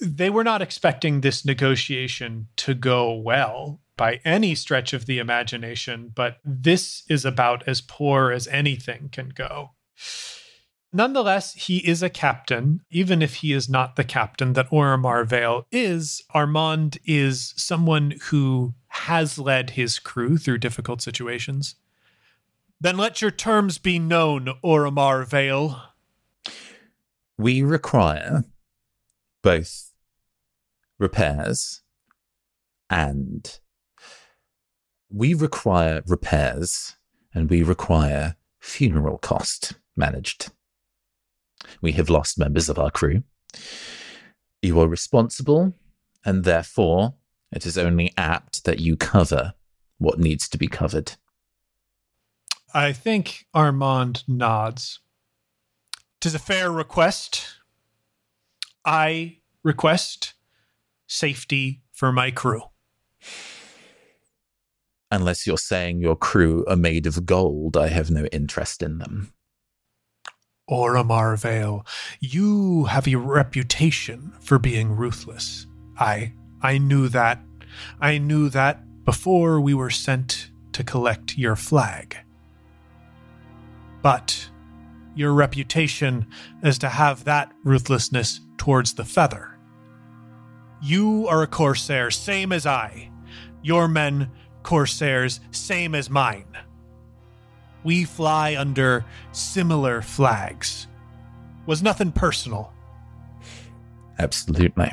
They 0.00 0.30
were 0.30 0.44
not 0.44 0.62
expecting 0.62 1.20
this 1.20 1.44
negotiation 1.44 2.48
to 2.56 2.74
go 2.74 3.12
well 3.14 3.80
by 3.96 4.20
any 4.24 4.54
stretch 4.54 4.92
of 4.94 5.04
the 5.04 5.18
imagination, 5.18 6.10
but 6.14 6.38
this 6.44 7.02
is 7.08 7.24
about 7.24 7.68
as 7.68 7.82
poor 7.82 8.32
as 8.32 8.48
anything 8.48 9.10
can 9.12 9.28
go. 9.28 9.72
Nonetheless, 10.92 11.54
he 11.54 11.86
is 11.86 12.02
a 12.02 12.10
captain, 12.10 12.80
even 12.90 13.22
if 13.22 13.36
he 13.36 13.52
is 13.52 13.68
not 13.68 13.94
the 13.94 14.04
captain 14.04 14.54
that 14.54 14.70
Oromar 14.70 15.24
Vale 15.24 15.66
is. 15.70 16.22
Armand 16.30 16.98
is 17.04 17.54
someone 17.56 18.14
who 18.30 18.74
has 18.88 19.38
led 19.38 19.70
his 19.70 20.00
crew 20.00 20.36
through 20.36 20.58
difficult 20.58 21.00
situations. 21.00 21.76
Then 22.80 22.96
let 22.96 23.20
your 23.20 23.30
terms 23.30 23.78
be 23.78 23.98
known, 23.98 24.48
Oromar 24.64 25.24
Vale. 25.26 25.89
We 27.40 27.62
require 27.62 28.44
both 29.42 29.92
repairs 30.98 31.80
and 32.90 33.58
we 35.08 35.32
require 35.32 36.02
repairs 36.06 36.96
and 37.32 37.48
we 37.48 37.62
require 37.62 38.36
funeral 38.58 39.16
cost 39.16 39.72
managed. 39.96 40.50
We 41.80 41.92
have 41.92 42.10
lost 42.10 42.38
members 42.38 42.68
of 42.68 42.78
our 42.78 42.90
crew. 42.90 43.22
You 44.60 44.78
are 44.78 44.86
responsible, 44.86 45.72
and 46.26 46.44
therefore 46.44 47.14
it 47.50 47.64
is 47.64 47.78
only 47.78 48.12
apt 48.18 48.64
that 48.64 48.80
you 48.80 48.98
cover 48.98 49.54
what 49.96 50.18
needs 50.18 50.46
to 50.50 50.58
be 50.58 50.68
covered. 50.68 51.12
I 52.74 52.92
think 52.92 53.46
Armand 53.54 54.24
nods. 54.28 55.00
Tis 56.20 56.34
a 56.34 56.38
fair 56.38 56.70
request. 56.70 57.46
I 58.84 59.38
request 59.62 60.34
safety 61.06 61.82
for 61.92 62.12
my 62.12 62.30
crew. 62.30 62.62
Unless 65.10 65.46
you're 65.46 65.58
saying 65.58 66.00
your 66.00 66.16
crew 66.16 66.64
are 66.68 66.76
made 66.76 67.06
of 67.06 67.26
gold, 67.26 67.76
I 67.76 67.88
have 67.88 68.10
no 68.10 68.26
interest 68.26 68.82
in 68.82 68.98
them. 68.98 69.32
Oromar 70.70 71.36
Vale, 71.36 71.84
you 72.20 72.84
have 72.84 73.08
a 73.08 73.16
reputation 73.16 74.32
for 74.40 74.58
being 74.58 74.94
ruthless. 74.94 75.66
I 75.98 76.32
I 76.62 76.78
knew 76.78 77.08
that. 77.08 77.42
I 78.00 78.18
knew 78.18 78.48
that 78.50 79.04
before 79.04 79.60
we 79.60 79.74
were 79.74 79.90
sent 79.90 80.50
to 80.72 80.84
collect 80.84 81.36
your 81.36 81.56
flag. 81.56 82.16
But 84.02 84.48
your 85.14 85.32
reputation 85.32 86.26
is 86.62 86.78
to 86.78 86.88
have 86.88 87.24
that 87.24 87.52
ruthlessness 87.64 88.40
towards 88.56 88.94
the 88.94 89.04
feather. 89.04 89.58
You 90.82 91.26
are 91.28 91.42
a 91.42 91.46
corsair, 91.46 92.10
same 92.10 92.52
as 92.52 92.66
I. 92.66 93.10
Your 93.62 93.88
men, 93.88 94.30
corsairs, 94.62 95.40
same 95.50 95.94
as 95.94 96.08
mine. 96.08 96.56
We 97.84 98.04
fly 98.04 98.56
under 98.56 99.04
similar 99.32 100.02
flags. 100.02 100.86
Was 101.66 101.82
nothing 101.82 102.12
personal. 102.12 102.72
Absolutely. 104.18 104.92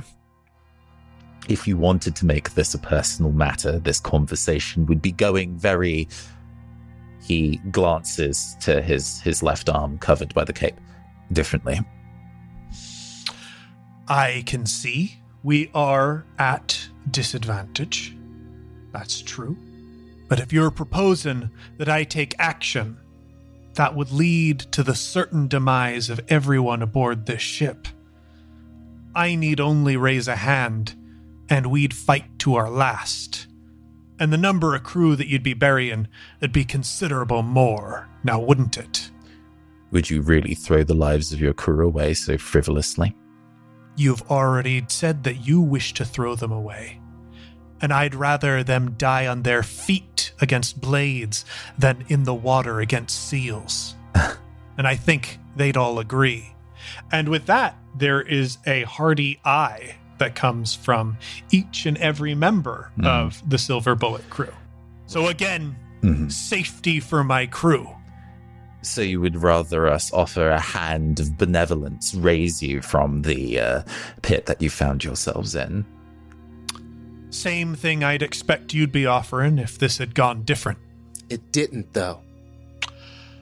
If 1.49 1.68
you 1.68 1.78
wanted 1.78 2.15
to 2.18 2.26
make 2.26 2.53
this 2.53 2.74
a 2.74 2.80
personal 2.80 3.32
matter, 3.32 3.80
this 3.80 3.99
conversation 3.99 4.86
would 4.88 5.01
be 5.01 5.11
going 5.11 5.57
very. 5.57 6.07
He 7.22 7.57
glances 7.72 8.55
to 8.61 8.82
his 8.82 9.20
his 9.22 9.43
left 9.43 9.70
arm 9.70 9.97
covered 9.97 10.34
by 10.34 10.43
the 10.43 10.53
cape 10.53 10.80
differently. 11.32 11.80
I 14.07 14.43
can 14.45 14.65
see 14.65 15.18
we 15.43 15.70
are 15.74 16.26
at 16.39 16.89
disadvantage. 17.11 18.15
That's 18.93 19.22
true. 19.22 19.57
But 20.28 20.39
if 20.39 20.51
you're 20.51 20.72
proposing 20.72 21.49
that 21.78 21.89
I 21.89 22.03
take 22.03 22.36
action, 22.39 22.97
that 23.76 23.95
would 23.95 24.11
lead 24.11 24.59
to 24.59 24.84
the 24.84 24.95
certain 24.95 25.47
demise 25.47 26.09
of 26.09 26.20
everyone 26.28 26.82
aboard 26.82 27.26
this 27.26 27.41
ship. 27.41 27.88
I 29.15 29.36
need 29.36 29.59
only 29.59 29.97
raise 29.97 30.28
a 30.28 30.36
hand, 30.36 30.95
and 31.49 31.68
we'd 31.68 31.93
fight 31.93 32.39
to 32.39 32.55
our 32.55 32.70
last. 32.70 33.46
And 34.20 34.34
the 34.34 34.38
number 34.38 34.76
of 34.76 34.84
crew 34.84 35.15
that 35.15 35.28
you'd 35.28 35.43
be 35.43 35.53
burying—it'd 35.53 36.51
be 36.51 36.65
considerable 36.65 37.43
more, 37.43 38.09
now 38.24 38.39
wouldn't 38.39 38.78
it? 38.78 39.11
Would 39.91 40.09
you 40.09 40.22
really 40.22 40.55
throw 40.55 40.84
the 40.84 40.93
lives 40.93 41.32
of 41.32 41.39
your 41.39 41.53
crew 41.53 41.86
away 41.86 42.13
so 42.13 42.38
frivolously? 42.38 43.15
You've 43.95 44.24
already 44.24 44.84
said 44.88 45.24
that 45.24 45.47
you 45.47 45.61
wish 45.61 45.93
to 45.93 46.05
throw 46.05 46.36
them 46.36 46.51
away. 46.51 46.99
And 47.80 47.93
I'd 47.93 48.15
rather 48.15 48.63
them 48.63 48.91
die 48.91 49.28
on 49.28 49.43
their 49.43 49.63
feet 49.63 50.32
against 50.41 50.82
blades 50.82 51.45
than 51.78 52.03
in 52.07 52.24
the 52.24 52.34
water 52.34 52.80
against 52.80 53.30
seals. 53.30 53.95
and 54.78 54.88
I 54.88 54.95
think 54.95 55.39
they'd 55.55 55.78
all 55.78 55.99
agree. 55.99 56.55
And 57.11 57.30
with 57.30 57.45
that, 57.45 57.78
there 57.95 58.22
is 58.22 58.57
a 58.65 58.84
hearty 58.84 59.39
aye 59.45 59.95
that 60.20 60.36
comes 60.36 60.76
from 60.76 61.18
each 61.51 61.86
and 61.86 61.97
every 61.97 62.36
member 62.36 62.91
Mhm. 62.97 63.05
of 63.05 63.41
the 63.49 63.57
Silver 63.57 63.95
Bullet 63.95 64.30
crew. 64.30 64.53
So 65.05 65.28
again, 65.28 65.76
Mhm. 66.01 66.32
safety 66.32 66.99
for 66.99 67.24
my 67.24 67.45
crew. 67.45 67.89
So 68.82 69.01
you 69.01 69.20
would 69.22 69.41
rather 69.41 69.88
us 69.88 70.11
offer 70.13 70.49
a 70.49 70.59
hand 70.59 71.20
of 71.20 71.38
benevolence, 71.38 72.13
raise 72.13 72.61
you 72.61 72.82
from 72.82 73.24
the 73.24 73.59
uh, 73.59 73.82
pit 74.22 74.45
that 74.45 74.61
you 74.61 74.70
found 74.70 75.03
yourselves 75.03 75.55
in? 75.55 75.86
Same 77.30 77.76
thing 77.76 78.03
I'd 78.03 78.22
expect 78.22 78.74
you'd 78.74 78.91
be 78.91 79.05
offering 79.05 79.57
if 79.59 79.78
this 79.78 79.97
had 79.97 80.15
gone 80.15 80.43
different. 80.43 80.80
It 81.30 81.51
didn't, 81.51 81.93
though. 81.93 82.22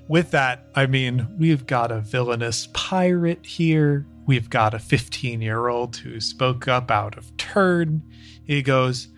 With 0.08 0.32
that, 0.32 0.68
I 0.76 0.86
mean, 0.88 1.28
we've 1.38 1.68
got 1.68 1.92
a 1.92 2.00
villainous 2.02 2.68
pirate 2.74 3.46
here. 3.46 4.06
We've 4.26 4.50
got 4.50 4.74
a 4.74 4.80
15 4.80 5.42
year 5.42 5.68
old 5.68 5.98
who 5.98 6.20
spoke 6.20 6.68
up 6.68 6.90
out 6.90 7.18
of 7.18 7.36
turn. 7.38 8.04
He 8.44 8.62
goes, 8.62 9.10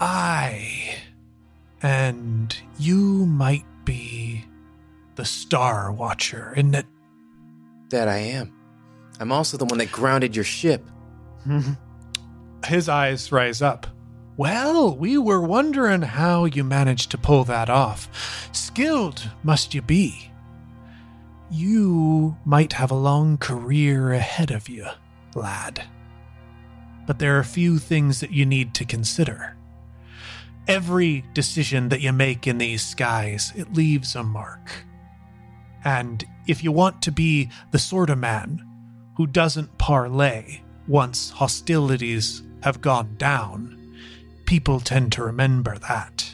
I. 0.00 0.96
And 1.82 2.56
you 2.78 3.26
might 3.26 3.64
be 3.84 4.44
the 5.16 5.24
Star 5.24 5.92
Watcher, 5.92 6.52
isn't 6.56 6.74
it? 6.74 6.86
That 7.90 8.08
I 8.08 8.18
am. 8.18 8.52
I'm 9.18 9.32
also 9.32 9.56
the 9.56 9.64
one 9.64 9.78
that 9.78 9.92
grounded 9.92 10.36
your 10.36 10.44
ship. 10.44 10.84
His 12.66 12.88
eyes 12.88 13.32
rise 13.32 13.62
up. 13.62 13.86
Well, 14.36 14.94
we 14.94 15.16
were 15.16 15.40
wondering 15.40 16.02
how 16.02 16.44
you 16.44 16.62
managed 16.62 17.10
to 17.12 17.18
pull 17.18 17.44
that 17.44 17.70
off. 17.70 18.48
Skilled 18.52 19.30
must 19.42 19.72
you 19.72 19.80
be. 19.80 20.30
You 21.50 22.36
might 22.44 22.72
have 22.72 22.90
a 22.90 22.94
long 22.94 23.38
career 23.38 24.12
ahead 24.12 24.50
of 24.50 24.68
you, 24.68 24.86
lad. 25.34 25.84
But 27.06 27.20
there 27.20 27.36
are 27.36 27.40
a 27.40 27.44
few 27.44 27.78
things 27.78 28.20
that 28.20 28.32
you 28.32 28.44
need 28.44 28.74
to 28.74 28.84
consider. 28.84 29.56
Every 30.66 31.24
decision 31.34 31.88
that 31.90 32.00
you 32.00 32.12
make 32.12 32.48
in 32.48 32.58
these 32.58 32.84
skies, 32.84 33.52
it 33.54 33.72
leaves 33.74 34.16
a 34.16 34.24
mark. 34.24 34.84
And 35.84 36.24
if 36.48 36.64
you 36.64 36.72
want 36.72 37.00
to 37.02 37.12
be 37.12 37.48
the 37.70 37.78
sort 37.78 38.10
of 38.10 38.18
man 38.18 38.66
who 39.16 39.28
doesn't 39.28 39.78
parlay 39.78 40.62
once 40.88 41.30
hostilities 41.30 42.42
have 42.64 42.80
gone 42.80 43.14
down, 43.18 43.94
people 44.46 44.80
tend 44.80 45.12
to 45.12 45.22
remember 45.22 45.78
that. 45.78 46.25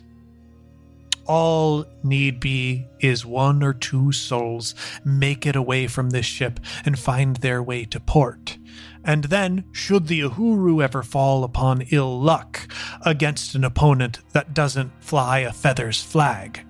All 1.27 1.85
need 2.03 2.41
be 2.41 2.89
is 3.01 3.25
one 3.25 3.63
or 3.63 3.73
two 3.73 4.13
souls 4.13 4.75
make 5.05 5.47
it 5.47 5.57
away 5.57 5.87
from 5.87 6.11
this 6.11 6.27
ship 6.27 6.59
and 6.85 6.99
find 6.99 7.37
their 7.37 7.63
way 7.63 7.85
to 7.87 8.01
port. 8.01 8.59
And 9.05 9.25
then, 9.25 9.65
should 9.73 10.07
the 10.07 10.21
Uhuru 10.21 10.83
ever 10.83 11.03
fall 11.03 11.45
upon 11.45 11.87
ill 11.91 12.21
luck 12.21 12.69
against 13.03 13.55
an 13.55 13.65
opponent 13.65 14.21
that 14.33 14.55
doesn't 14.55 14.93
fly 15.03 15.41
a 15.41 15.53
feather's 15.53 16.03
flag, 16.03 16.65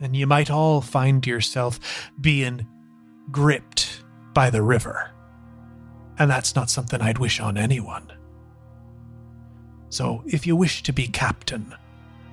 and 0.00 0.16
you 0.16 0.26
might 0.26 0.50
all 0.50 0.80
find 0.80 1.26
yourself 1.26 2.10
being 2.20 2.66
gripped 3.30 4.02
by 4.34 4.50
the 4.50 4.62
river. 4.62 5.10
And 6.18 6.30
that's 6.30 6.54
not 6.54 6.70
something 6.70 7.00
I'd 7.00 7.18
wish 7.18 7.40
on 7.40 7.56
anyone. 7.56 8.12
So 9.90 10.22
if 10.26 10.46
you 10.46 10.56
wish 10.56 10.82
to 10.84 10.92
be 10.92 11.06
captain, 11.06 11.74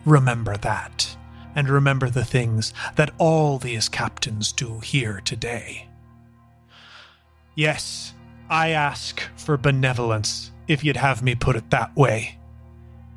remember 0.05 0.55
that. 0.57 1.15
And 1.55 1.69
remember 1.69 2.09
the 2.09 2.25
things 2.25 2.73
that 2.95 3.11
all 3.17 3.57
these 3.57 3.89
captains 3.89 4.51
do 4.51 4.79
here 4.79 5.21
today. 5.25 5.87
Yes, 7.55 8.13
I 8.49 8.69
ask 8.69 9.21
for 9.35 9.57
benevolence, 9.57 10.51
if 10.67 10.83
you'd 10.83 10.97
have 10.97 11.21
me 11.21 11.35
put 11.35 11.55
it 11.55 11.69
that 11.71 11.95
way. 11.95 12.37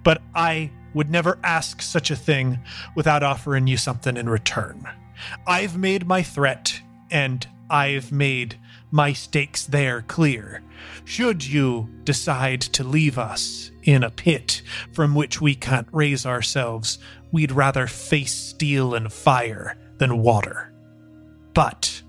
But 0.03 0.21
I 0.35 0.71
would 0.95 1.11
never 1.11 1.39
ask 1.45 1.81
such 1.81 2.11
a 2.11 2.17
thing 2.17 2.59
without 2.95 3.23
offering 3.23 3.67
you 3.67 3.77
something 3.77 4.17
in 4.17 4.29
return. 4.29 4.89
I've 5.47 5.77
made 5.79 6.07
my 6.07 6.23
threat, 6.23 6.81
and 7.11 7.47
I've 7.71 8.11
made 8.11 8.59
my 8.91 9.13
stakes 9.13 9.65
there 9.65 10.03
clear. 10.03 10.63
Should 11.05 11.45
you 11.47 11.89
decide 12.05 12.61
to 12.63 12.85
leave 12.85 13.19
us 13.19 13.71
in 13.83 14.03
a 14.03 14.11
pit 14.11 14.63
from 14.93 15.15
which 15.15 15.41
we 15.41 15.55
can't 15.55 15.89
raise 15.93 16.25
ourselves, 16.27 16.99
we'd 17.33 17.53
rather 17.53 17.87
face 17.87 18.35
steel 18.35 18.95
and 18.95 19.13
fire 19.13 19.77
than 19.99 20.23
water. 20.23 20.73
But, 21.55 22.03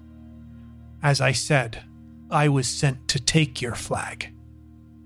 as 1.01 1.21
I 1.21 1.31
said, 1.31 1.83
I 2.31 2.49
was 2.49 2.67
sent 2.67 3.07
to 3.09 3.19
take 3.19 3.61
your 3.61 3.75
flag. 3.75 4.33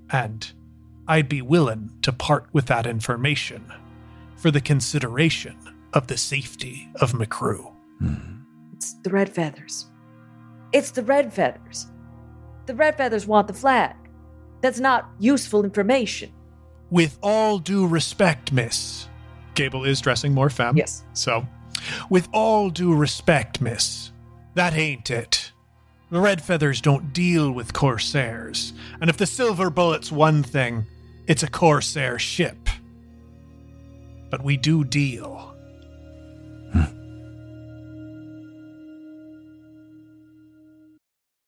And 0.09 0.51
I'd 1.07 1.29
be 1.29 1.41
willing 1.41 1.91
to 2.01 2.11
part 2.11 2.47
with 2.53 2.65
that 2.67 2.85
information 2.85 3.71
for 4.37 4.51
the 4.51 4.61
consideration 4.61 5.57
of 5.93 6.07
the 6.07 6.17
safety 6.17 6.89
of 7.01 7.13
McCrew. 7.13 7.73
It's 8.73 8.93
the 8.93 9.09
red 9.09 9.29
feathers. 9.29 9.87
It's 10.71 10.91
the 10.91 11.03
red 11.03 11.33
feathers. 11.33 11.87
The 12.67 12.75
red 12.75 12.97
feathers 12.97 13.25
want 13.25 13.47
the 13.47 13.53
flag. 13.53 13.95
That's 14.61 14.79
not 14.79 15.09
useful 15.19 15.63
information. 15.63 16.31
With 16.89 17.17
all 17.21 17.59
due 17.59 17.87
respect, 17.87 18.51
miss. 18.51 19.07
Gable 19.55 19.85
is 19.85 20.01
dressing 20.01 20.33
more 20.33 20.49
femme. 20.49 20.77
Yes. 20.77 21.03
So, 21.13 21.47
with 22.09 22.27
all 22.33 22.69
due 22.69 22.93
respect, 22.93 23.61
miss, 23.61 24.11
that 24.55 24.73
ain't 24.75 25.09
it. 25.09 25.51
The 26.09 26.19
Red 26.19 26.41
Feathers 26.41 26.81
don't 26.81 27.13
deal 27.13 27.51
with 27.51 27.73
corsairs. 27.73 28.73
And 29.01 29.09
if 29.09 29.17
the 29.17 29.25
Silver 29.25 29.69
Bullet's 29.69 30.11
one 30.11 30.43
thing, 30.43 30.85
it's 31.25 31.43
a 31.43 31.49
corsair 31.49 32.19
ship. 32.19 32.69
But 34.29 34.43
we 34.43 34.57
do 34.57 34.83
deal. 34.83 35.53
Hmm. 36.73 36.96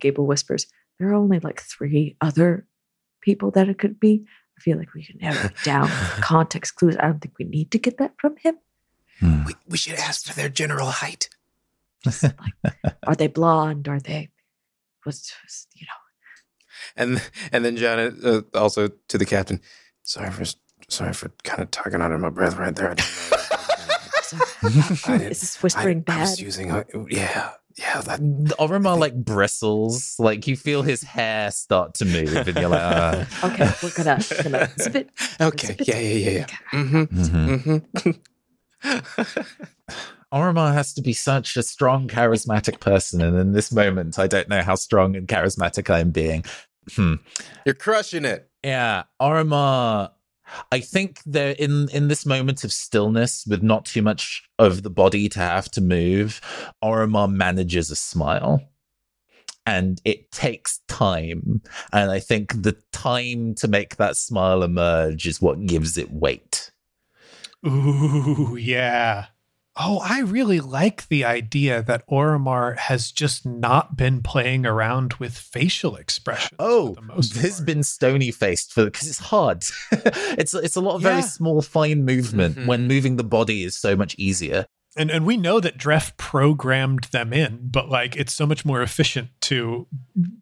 Gable 0.00 0.26
whispers, 0.26 0.66
there 0.98 1.08
are 1.10 1.14
only 1.14 1.38
like 1.40 1.60
three 1.62 2.16
other 2.20 2.66
people 3.20 3.50
that 3.52 3.68
it 3.68 3.78
could 3.78 4.00
be. 4.00 4.24
I 4.58 4.60
feel 4.62 4.76
like 4.78 4.92
we 4.94 5.04
can 5.04 5.18
narrow 5.20 5.46
it 5.46 5.52
down. 5.64 5.88
Context 6.20 6.76
clues. 6.76 6.96
I 6.98 7.06
don't 7.06 7.20
think 7.20 7.34
we 7.38 7.44
need 7.46 7.70
to 7.70 7.78
get 7.78 7.96
that 7.98 8.14
from 8.18 8.36
him. 8.36 8.56
We, 9.46 9.54
we 9.68 9.76
should 9.78 9.94
ask 9.94 10.26
for 10.26 10.34
their 10.34 10.48
general 10.48 10.86
height. 10.86 11.28
Are 13.06 13.14
they 13.14 13.26
blonde? 13.26 13.88
Are 13.88 14.00
they 14.00 14.30
was 15.04 15.32
was, 15.44 15.66
you 15.74 15.86
know 15.86 15.92
And 16.96 17.22
and 17.52 17.64
then 17.64 17.76
John 17.76 17.98
uh, 18.24 18.40
also 18.58 18.88
to 19.08 19.18
the 19.18 19.26
captain. 19.26 19.60
Sorry 20.02 20.30
for 20.30 20.44
sorry 20.88 21.12
for 21.12 21.30
kind 21.44 21.60
of 21.62 21.70
talking 21.70 22.00
under 22.00 22.18
my 22.18 22.30
breath 22.30 22.56
right 22.56 22.74
there. 22.74 22.90
I 22.90 22.94
didn't 22.94 23.30
know. 23.30 23.36
I 25.06 25.18
didn't- 25.18 25.32
is 25.32 25.40
this 25.40 25.62
whispering 25.62 25.98
I, 26.08 26.12
I 26.12 26.16
bad? 26.16 26.20
was 26.20 26.40
using 26.40 26.84
yeah 27.10 27.50
yeah 27.76 28.00
that 28.02 28.20
The 28.20 28.54
Oromar 28.58 28.98
like 28.98 29.14
bristles, 29.14 30.16
like 30.18 30.46
you 30.46 30.56
feel 30.56 30.82
his 30.82 31.02
hair 31.02 31.50
start 31.50 31.94
to 31.94 32.04
move, 32.04 32.34
and 32.34 32.56
you're 32.56 32.68
like, 32.68 32.80
uh, 32.82 33.24
Okay, 33.44 33.70
we're 33.82 33.90
gonna, 33.90 34.22
gonna 34.42 34.68
zip 34.80 34.94
it. 34.96 35.10
okay 35.40 35.74
bit- 35.74 35.88
yeah 35.88 35.98
yeah 35.98 36.30
yeah 36.30 36.30
yeah. 36.38 36.46
Mm-hmm. 36.72 37.02
mhm. 37.20 37.84
Mm-hmm. 37.94 38.10
Oromar 40.32 40.72
has 40.72 40.94
to 40.94 41.02
be 41.02 41.12
such 41.12 41.56
a 41.56 41.62
strong, 41.62 42.06
charismatic 42.06 42.78
person, 42.80 43.20
and 43.20 43.36
in 43.36 43.52
this 43.52 43.72
moment, 43.72 44.16
I 44.18 44.28
don't 44.28 44.48
know 44.48 44.62
how 44.62 44.76
strong 44.76 45.16
and 45.16 45.26
charismatic 45.26 45.90
I'm 45.90 46.10
being. 46.12 46.44
Hmm. 46.92 47.14
You're 47.66 47.74
crushing 47.74 48.24
it. 48.24 48.48
Yeah, 48.64 49.04
Oromar. 49.20 50.10
I 50.72 50.80
think 50.80 51.20
there 51.26 51.52
in 51.52 51.88
in 51.90 52.08
this 52.08 52.26
moment 52.26 52.64
of 52.64 52.72
stillness, 52.72 53.44
with 53.46 53.62
not 53.62 53.84
too 53.86 54.02
much 54.02 54.42
of 54.58 54.82
the 54.82 54.90
body 54.90 55.28
to 55.30 55.38
have 55.38 55.70
to 55.72 55.80
move, 55.80 56.40
Oromar 56.82 57.30
manages 57.30 57.90
a 57.90 57.96
smile, 57.96 58.62
and 59.66 60.00
it 60.04 60.30
takes 60.32 60.80
time. 60.88 61.62
And 61.92 62.10
I 62.10 62.20
think 62.20 62.62
the 62.62 62.76
time 62.92 63.54
to 63.56 63.68
make 63.68 63.96
that 63.96 64.16
smile 64.16 64.62
emerge 64.62 65.26
is 65.26 65.40
what 65.40 65.66
gives 65.66 65.96
it 65.96 66.12
weight. 66.12 66.70
Ooh, 67.66 68.56
yeah. 68.58 69.26
Oh, 69.82 70.00
I 70.04 70.20
really 70.20 70.60
like 70.60 71.08
the 71.08 71.24
idea 71.24 71.82
that 71.82 72.06
Oromar 72.06 72.76
has 72.76 73.10
just 73.10 73.46
not 73.46 73.96
been 73.96 74.20
playing 74.22 74.66
around 74.66 75.14
with 75.14 75.36
facial 75.38 75.96
expressions. 75.96 76.50
Oh, 76.58 76.94
the 76.96 77.02
most 77.02 77.34
has 77.38 77.60
been 77.62 77.82
stony 77.82 78.30
faced 78.30 78.72
for 78.74 78.84
because 78.84 79.08
it's 79.08 79.18
hard. 79.18 79.64
it's 79.92 80.52
it's 80.52 80.76
a 80.76 80.80
lot 80.82 80.96
of 80.96 81.02
very 81.02 81.16
Yeah. 81.16 81.20
small, 81.22 81.62
fine 81.62 82.04
movement 82.04 82.56
Mhm. 82.58 82.66
when 82.66 82.86
moving 82.88 83.16
the 83.16 83.24
body 83.24 83.62
is 83.64 83.74
so 83.76 83.96
much 83.96 84.14
easier. 84.18 84.66
and 84.96 85.08
and 85.10 85.24
we 85.24 85.36
know 85.36 85.60
that 85.60 85.78
Dref 85.78 86.16
programmed 86.16 87.04
them 87.12 87.32
in, 87.32 87.68
but 87.70 87.88
like 87.88 88.16
it's 88.16 88.34
so 88.34 88.44
much 88.44 88.64
more 88.64 88.82
efficient 88.82 89.28
to 89.42 89.86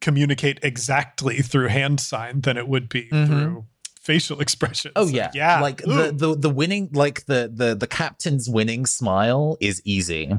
communicate 0.01 0.59
exactly 0.63 1.43
through 1.43 1.69
hand 1.69 2.01
sign 2.01 2.41
than 2.41 2.57
it 2.57 2.67
would 2.67 2.89
be 2.89 3.09
Mhm. 3.13 3.27
through 3.27 3.67
facial 4.09 4.41
expressions. 4.47 4.93
Oh 4.97 5.07
yeah, 5.09 5.31
yeah. 5.35 5.61
Like 5.61 5.87
Ooh. 5.87 5.93
the, 5.95 6.13
the 6.13 6.31
the 6.47 6.51
winning, 6.61 6.89
like 6.93 7.27
the 7.27 7.41
the 7.61 7.75
the 7.75 7.87
captain's 7.87 8.49
winning 8.49 8.87
smile 8.87 9.57
is 9.61 9.81
easy. 9.85 10.33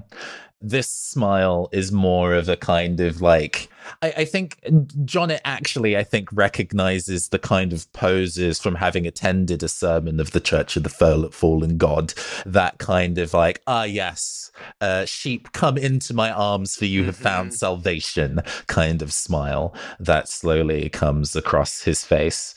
This 0.61 0.91
smile 0.91 1.69
is 1.71 1.89
more 1.93 2.33
of 2.33 2.49
a 2.49 2.57
kind 2.57 2.99
of 2.99 3.21
like 3.21 3.69
I, 4.01 4.07
I 4.17 4.25
think 4.25 4.59
John 5.05 5.31
it 5.31 5.39
actually 5.45 5.95
I 5.95 6.03
think 6.03 6.27
recognizes 6.33 7.29
the 7.29 7.39
kind 7.39 7.71
of 7.71 7.81
poses 7.93 8.59
from 8.59 8.75
having 8.75 9.07
attended 9.07 9.63
a 9.63 9.69
sermon 9.69 10.19
of 10.19 10.31
the 10.31 10.41
Church 10.41 10.75
of 10.75 10.83
the 10.83 10.89
Fall- 10.89 11.29
Fallen 11.31 11.77
God. 11.77 12.13
That 12.45 12.77
kind 12.77 13.17
of 13.19 13.33
like 13.33 13.61
ah 13.67 13.85
yes, 13.85 14.51
uh, 14.81 15.05
sheep 15.05 15.53
come 15.53 15.77
into 15.77 16.13
my 16.13 16.29
arms 16.29 16.75
for 16.75 16.85
you 16.85 17.05
have 17.05 17.15
found 17.15 17.51
Mhm. 17.51 17.53
salvation 17.65 18.39
kind 18.67 19.01
of 19.01 19.13
smile 19.13 19.73
that 19.97 20.27
slowly 20.27 20.89
comes 20.89 21.37
across 21.37 21.83
his 21.83 22.03
face 22.03 22.53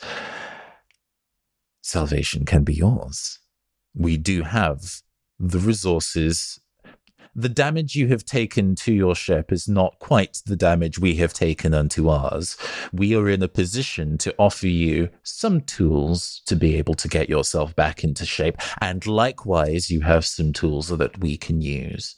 salvation 1.82 2.44
can 2.46 2.64
be 2.64 2.74
yours. 2.74 3.38
We 3.94 4.16
do 4.16 4.42
have 4.42 5.02
the 5.38 5.58
resources. 5.58 6.58
The 7.34 7.48
damage 7.48 7.94
you 7.94 8.08
have 8.08 8.24
taken 8.24 8.74
to 8.76 8.92
your 8.92 9.14
ship 9.14 9.52
is 9.52 9.66
not 9.66 9.98
quite 9.98 10.42
the 10.46 10.56
damage 10.56 10.98
we 10.98 11.16
have 11.16 11.32
taken 11.32 11.74
unto 11.74 12.08
ours. 12.08 12.56
We 12.92 13.14
are 13.16 13.28
in 13.28 13.42
a 13.42 13.48
position 13.48 14.18
to 14.18 14.34
offer 14.38 14.68
you 14.68 15.08
some 15.22 15.62
tools 15.62 16.42
to 16.46 16.56
be 16.56 16.76
able 16.76 16.94
to 16.94 17.08
get 17.08 17.28
yourself 17.28 17.74
back 17.74 18.04
into 18.04 18.26
shape, 18.26 18.56
and 18.80 19.06
likewise, 19.06 19.90
you 19.90 20.02
have 20.02 20.24
some 20.24 20.52
tools 20.52 20.88
that 20.88 21.18
we 21.20 21.36
can 21.36 21.60
use. 21.60 22.14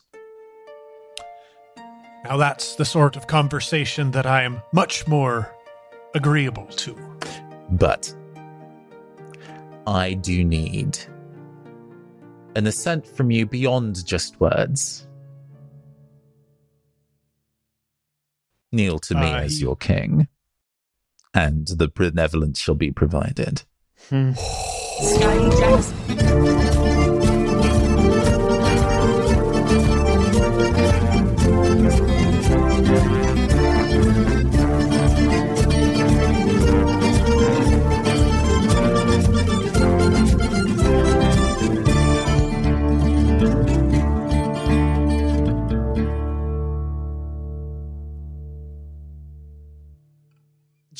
now 2.25 2.37
that's 2.37 2.75
the 2.75 2.85
sort 2.85 3.17
of 3.17 3.27
conversation 3.27 4.11
that 4.13 4.27
I 4.27 4.43
am 4.43 4.63
much 4.73 5.07
more 5.07 5.55
agreeable 6.15 6.67
to. 6.67 6.97
But 7.71 8.15
I 9.87 10.15
do 10.15 10.45
need 10.45 10.99
an 12.57 12.67
assent 12.67 13.07
from 13.07 13.31
you 13.31 13.47
beyond 13.47 14.05
just 14.07 14.41
words. 14.41 15.07
Kneel 18.73 18.99
to 19.01 19.15
me 19.15 19.31
Uh, 19.33 19.41
as 19.41 19.61
your 19.61 19.77
king, 19.77 20.29
and 21.33 21.67
the 21.67 21.89
benevolence 21.89 22.59
shall 22.59 22.75
be 22.75 22.91
provided. 22.91 23.63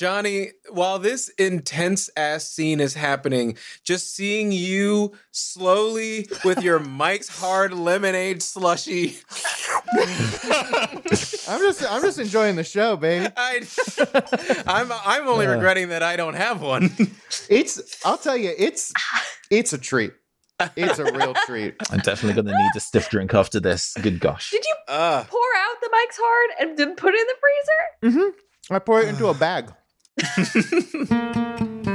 Johnny, 0.09 0.51
while 0.69 0.99
this 0.99 1.31
intense 1.39 2.11
ass 2.15 2.45
scene 2.47 2.79
is 2.79 2.93
happening, 2.93 3.57
just 3.85 4.15
seeing 4.15 4.53
you 4.53 5.13
slowly 5.31 6.29
with 6.45 6.63
your 6.63 6.79
Mike's 7.01 7.29
Hard 7.41 7.73
Lemonade 7.73 8.43
slushy. 8.43 9.17
I'm 9.95 11.03
just 11.07 11.91
I'm 11.91 12.03
just 12.03 12.19
enjoying 12.19 12.57
the 12.57 12.65
show, 12.65 12.97
baby. 12.97 13.29
I, 13.39 13.63
I'm 14.67 14.93
I'm 14.93 15.27
only 15.27 15.47
Yeah. 15.47 15.53
regretting 15.53 15.89
that 15.89 16.03
I 16.03 16.17
don't 16.17 16.35
have 16.35 16.61
one. 16.61 16.91
It's 17.49 17.81
I'll 18.05 18.19
tell 18.19 18.37
you, 18.37 18.53
it's 18.59 18.93
it's 19.51 19.73
a 19.73 19.79
treat. 19.79 20.13
It's 20.77 20.99
a 20.99 21.05
real 21.05 21.33
treat. 21.47 21.77
I'm 21.91 22.01
definitely 22.01 22.35
going 22.35 22.55
to 22.55 22.63
need 22.63 22.71
a 22.77 22.81
stiff 22.81 23.09
drink 23.09 23.33
after 23.33 23.59
this. 23.59 23.95
Good 24.03 24.21
gosh. 24.21 24.51
Did 24.51 24.65
you 24.67 24.75
Uh, 24.87 25.25
pour 25.25 25.41
out 25.41 25.77
the 25.81 25.89
Mike's 25.91 26.19
Hard 26.21 26.51
and 26.61 26.77
then 26.79 26.95
put 26.95 27.15
it 27.15 27.21
in 27.21 27.27
the 27.27 27.37
freezer? 27.41 28.19
Mm-hmm. 28.19 28.75
I 28.75 28.79
pour 28.81 29.01
it 29.01 29.09
into 29.09 29.29
a 29.29 29.35
bag. 29.35 29.71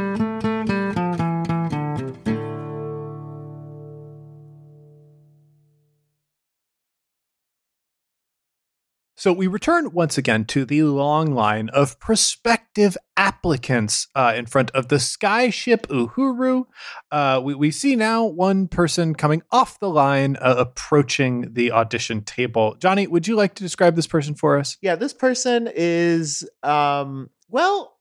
So 9.20 9.34
we 9.34 9.48
return 9.48 9.92
once 9.92 10.18
again 10.18 10.46
to 10.46 10.64
the 10.64 10.84
long 10.84 11.34
line 11.34 11.68
of 11.74 12.00
prospective 12.00 12.96
applicants 13.18 14.08
uh, 14.16 14.32
in 14.34 14.46
front 14.46 14.72
of 14.72 14.88
the 14.88 14.96
skyship 14.96 15.88
Uhuru. 15.88 16.64
Uh, 17.12 17.42
we, 17.44 17.54
we 17.54 17.70
see 17.70 17.98
now 17.98 18.24
one 18.24 18.70
person 18.70 19.14
coming 19.14 19.44
off 19.52 19.78
the 19.80 19.90
line, 19.90 20.38
uh, 20.38 20.56
approaching 20.58 21.54
the 21.54 21.70
audition 21.74 22.22
table. 22.22 22.78
Johnny, 22.80 23.08
would 23.08 23.28
you 23.28 23.36
like 23.36 23.56
to 23.56 23.64
describe 23.64 23.98
this 23.98 24.08
person 24.08 24.36
for 24.36 24.58
us? 24.58 24.78
Yeah, 24.82 24.96
this 24.96 25.12
person 25.12 25.70
is 25.76 26.50
um 26.64 27.30
well 27.50 27.99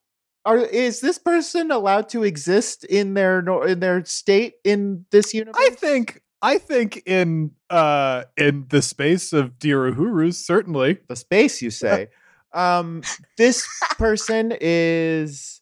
are 0.48 0.56
is 0.56 1.00
this 1.00 1.18
person 1.18 1.70
allowed 1.70 2.08
to 2.08 2.24
exist 2.24 2.82
in 2.84 3.12
their 3.12 3.40
in 3.66 3.80
their 3.80 4.02
state 4.06 4.54
in 4.64 5.04
this 5.10 5.34
universe? 5.34 5.54
I 5.58 5.70
think 5.70 6.22
I 6.40 6.56
think 6.56 7.02
in 7.04 7.50
uh 7.68 8.24
in 8.38 8.64
the 8.70 8.80
space 8.80 9.34
of 9.34 9.58
Dear 9.58 9.92
Uhurus, 9.92 10.36
certainly. 10.36 11.00
the 11.06 11.16
space 11.16 11.60
you 11.60 11.70
say. 11.70 12.08
um 12.54 13.02
this 13.36 13.68
person 13.98 14.54
is 14.58 15.60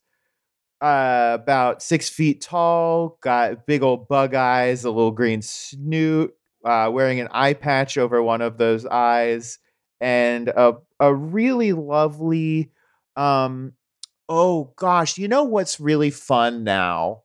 uh 0.80 1.32
about 1.34 1.82
six 1.82 2.08
feet 2.08 2.40
tall, 2.40 3.18
got 3.22 3.66
big 3.66 3.82
old 3.82 4.06
bug 4.06 4.34
eyes, 4.36 4.84
a 4.84 4.90
little 4.90 5.10
green 5.10 5.42
snoot, 5.42 6.32
uh 6.64 6.88
wearing 6.92 7.18
an 7.18 7.26
eye 7.32 7.54
patch 7.54 7.98
over 7.98 8.22
one 8.22 8.40
of 8.40 8.56
those 8.56 8.86
eyes, 8.86 9.58
and 10.00 10.46
a 10.48 10.74
a 11.00 11.12
really 11.12 11.72
lovely 11.72 12.70
um 13.16 13.72
oh 14.28 14.72
gosh, 14.76 15.18
you 15.18 15.28
know 15.28 15.44
what's 15.44 15.80
really 15.80 16.10
fun 16.10 16.64
now 16.64 17.22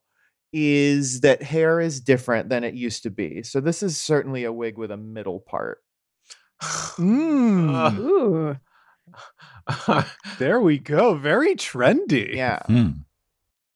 is 0.53 1.21
that 1.21 1.41
hair 1.41 1.79
is 1.79 2.01
different 2.01 2.49
than 2.49 2.63
it 2.63 2.73
used 2.73 3.03
to 3.03 3.09
be. 3.09 3.41
So 3.43 3.61
this 3.61 3.81
is 3.81 3.97
certainly 3.97 4.43
a 4.43 4.51
wig 4.51 4.77
with 4.77 4.91
a 4.91 4.97
middle 4.97 5.39
part. 5.39 5.79
Mm, 6.61 7.97
Ooh. 7.99 8.57
there 10.39 10.59
we 10.59 10.77
go. 10.77 11.15
Very 11.15 11.55
trendy. 11.55 12.35
Yeah. 12.35 12.59
Hmm. 12.65 12.89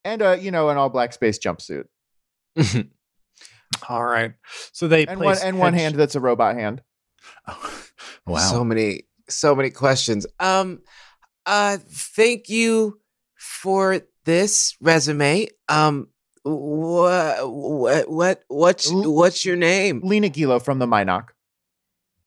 And 0.03 0.21
uh, 0.21 0.37
you 0.39 0.51
know, 0.51 0.69
an 0.69 0.77
all 0.77 0.89
black 0.89 1.13
space 1.13 1.39
jumpsuit. 1.39 1.85
All 3.89 4.05
right. 4.05 4.33
So 4.71 4.87
they 4.87 5.05
And 5.05 5.19
one 5.19 5.25
place 5.27 5.43
and 5.43 5.59
one 5.59 5.73
hand 5.73 5.95
that's 5.95 6.15
a 6.15 6.19
robot 6.19 6.55
hand. 6.55 6.81
wow. 8.25 8.37
So 8.37 8.63
many, 8.63 9.03
so 9.29 9.55
many 9.55 9.69
questions. 9.69 10.25
Um, 10.39 10.81
uh, 11.45 11.77
thank 11.89 12.49
you 12.49 12.99
for 13.35 14.01
this 14.25 14.75
resume. 14.81 15.47
Um, 15.69 16.07
what, 16.43 17.49
what, 17.51 18.09
what, 18.09 18.43
what's, 18.47 18.89
what's 18.91 19.45
your 19.45 19.55
name? 19.55 20.01
Lena 20.03 20.29
Gilo 20.29 20.61
from 20.61 20.79
the 20.79 20.85
Minoc. 20.87 21.29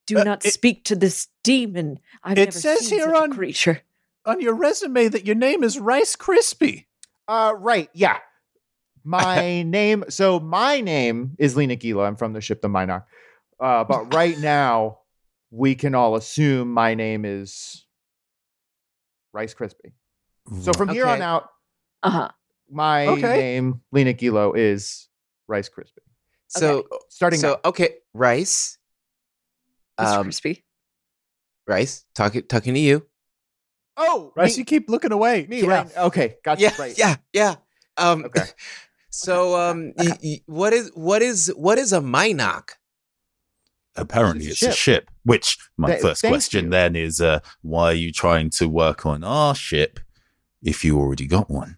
Do 0.07 0.19
Uh, 0.19 0.25
not 0.25 0.45
it- 0.45 0.53
speak 0.53 0.85
to 0.87 0.97
this 0.97 1.29
demon. 1.45 1.99
I've 2.23 2.39
it 2.39 2.47
never 2.47 2.51
says 2.59 2.81
seen 2.89 2.99
here 2.99 3.09
such 3.09 3.23
on- 3.23 3.33
a 3.33 3.35
creature. 3.35 3.83
on 4.25 4.41
your 4.41 4.55
resume 4.55 5.09
that 5.09 5.25
your 5.27 5.37
name 5.37 5.63
is 5.63 5.79
Rice 5.79 6.17
Krispie. 6.17 6.87
Uh 7.29 7.55
right, 7.59 7.91
yeah. 7.93 8.19
My 9.05 9.63
name 9.67 10.05
so 10.09 10.41
my 10.41 10.81
name 10.81 11.37
is 11.39 11.57
Lena 11.57 11.77
Gilo. 11.77 12.07
I'm 12.07 12.17
from 12.17 12.33
the 12.33 12.41
ship 12.41 12.61
the 12.63 12.69
Minoc. 12.69 13.05
Uh, 13.61 13.85
but 13.85 14.15
right 14.15 14.39
now 14.41 14.99
we 15.51 15.75
can 15.75 15.95
all 15.95 16.17
assume 16.17 16.73
my 16.73 16.95
name 16.95 17.25
is 17.25 17.85
Rice 19.33 19.55
Krispie. 19.55 19.93
So 20.63 20.73
from 20.73 20.89
here 20.89 21.07
on 21.07 21.23
out, 21.23 21.49
Uh 22.03 22.11
huh. 22.11 22.29
my 22.71 23.07
Okay. 23.07 23.37
name, 23.37 23.83
Lena 23.93 24.15
Gilo, 24.15 24.53
is 24.57 25.09
Rice 25.47 25.69
Krispie. 25.69 25.99
So, 26.49 26.87
Starting 27.09 27.41
so 27.41 27.53
now. 27.53 27.61
okay, 27.71 27.97
Rice. 28.15 28.79
Mr. 30.01 30.17
Um, 30.19 30.23
Crispy. 30.25 30.65
Rice, 31.67 32.05
talking, 32.15 32.43
talking 32.45 32.73
to 32.75 32.81
you. 32.81 33.07
Oh, 33.97 34.33
Rice, 34.37 34.57
me, 34.57 34.61
you 34.61 34.65
keep 34.65 34.89
looking 34.89 35.13
away. 35.13 35.47
me 35.49 35.61
Yeah. 35.63 35.69
right. 35.69 35.97
Okay, 35.97 36.37
gotcha. 36.45 36.63
yeah, 36.63 36.73
right. 36.79 36.97
yeah, 36.97 37.17
yeah. 37.33 37.57
Um, 37.97 38.25
Okay. 38.25 38.45
So, 39.11 39.57
um, 39.59 39.93
y- 39.97 40.17
y- 40.23 40.41
what 40.47 40.73
is, 40.73 40.91
what 40.95 41.23
is, 41.23 41.49
what 41.57 41.79
is 41.79 41.93
a 41.95 42.01
Minoc? 42.01 42.73
Apparently, 43.97 44.45
It's 44.47 44.63
it's, 44.63 44.63
a 44.63 44.69
a 44.69 44.73
ship. 44.73 45.11
Which 45.25 45.59
my 45.77 45.89
Th- 45.89 46.03
first 46.03 46.23
question 46.23 46.67
you. 46.67 46.71
then 46.71 46.95
is, 46.95 47.21
uh, 47.21 47.41
why 47.63 47.87
are 47.87 47.95
you 47.95 48.13
trying 48.13 48.51
to 48.51 48.69
work 48.69 49.05
on 49.07 49.25
our 49.25 49.55
ship 49.55 49.99
if 50.63 50.85
you 50.85 50.99
already 50.99 51.27
got 51.27 51.51
one? 51.51 51.77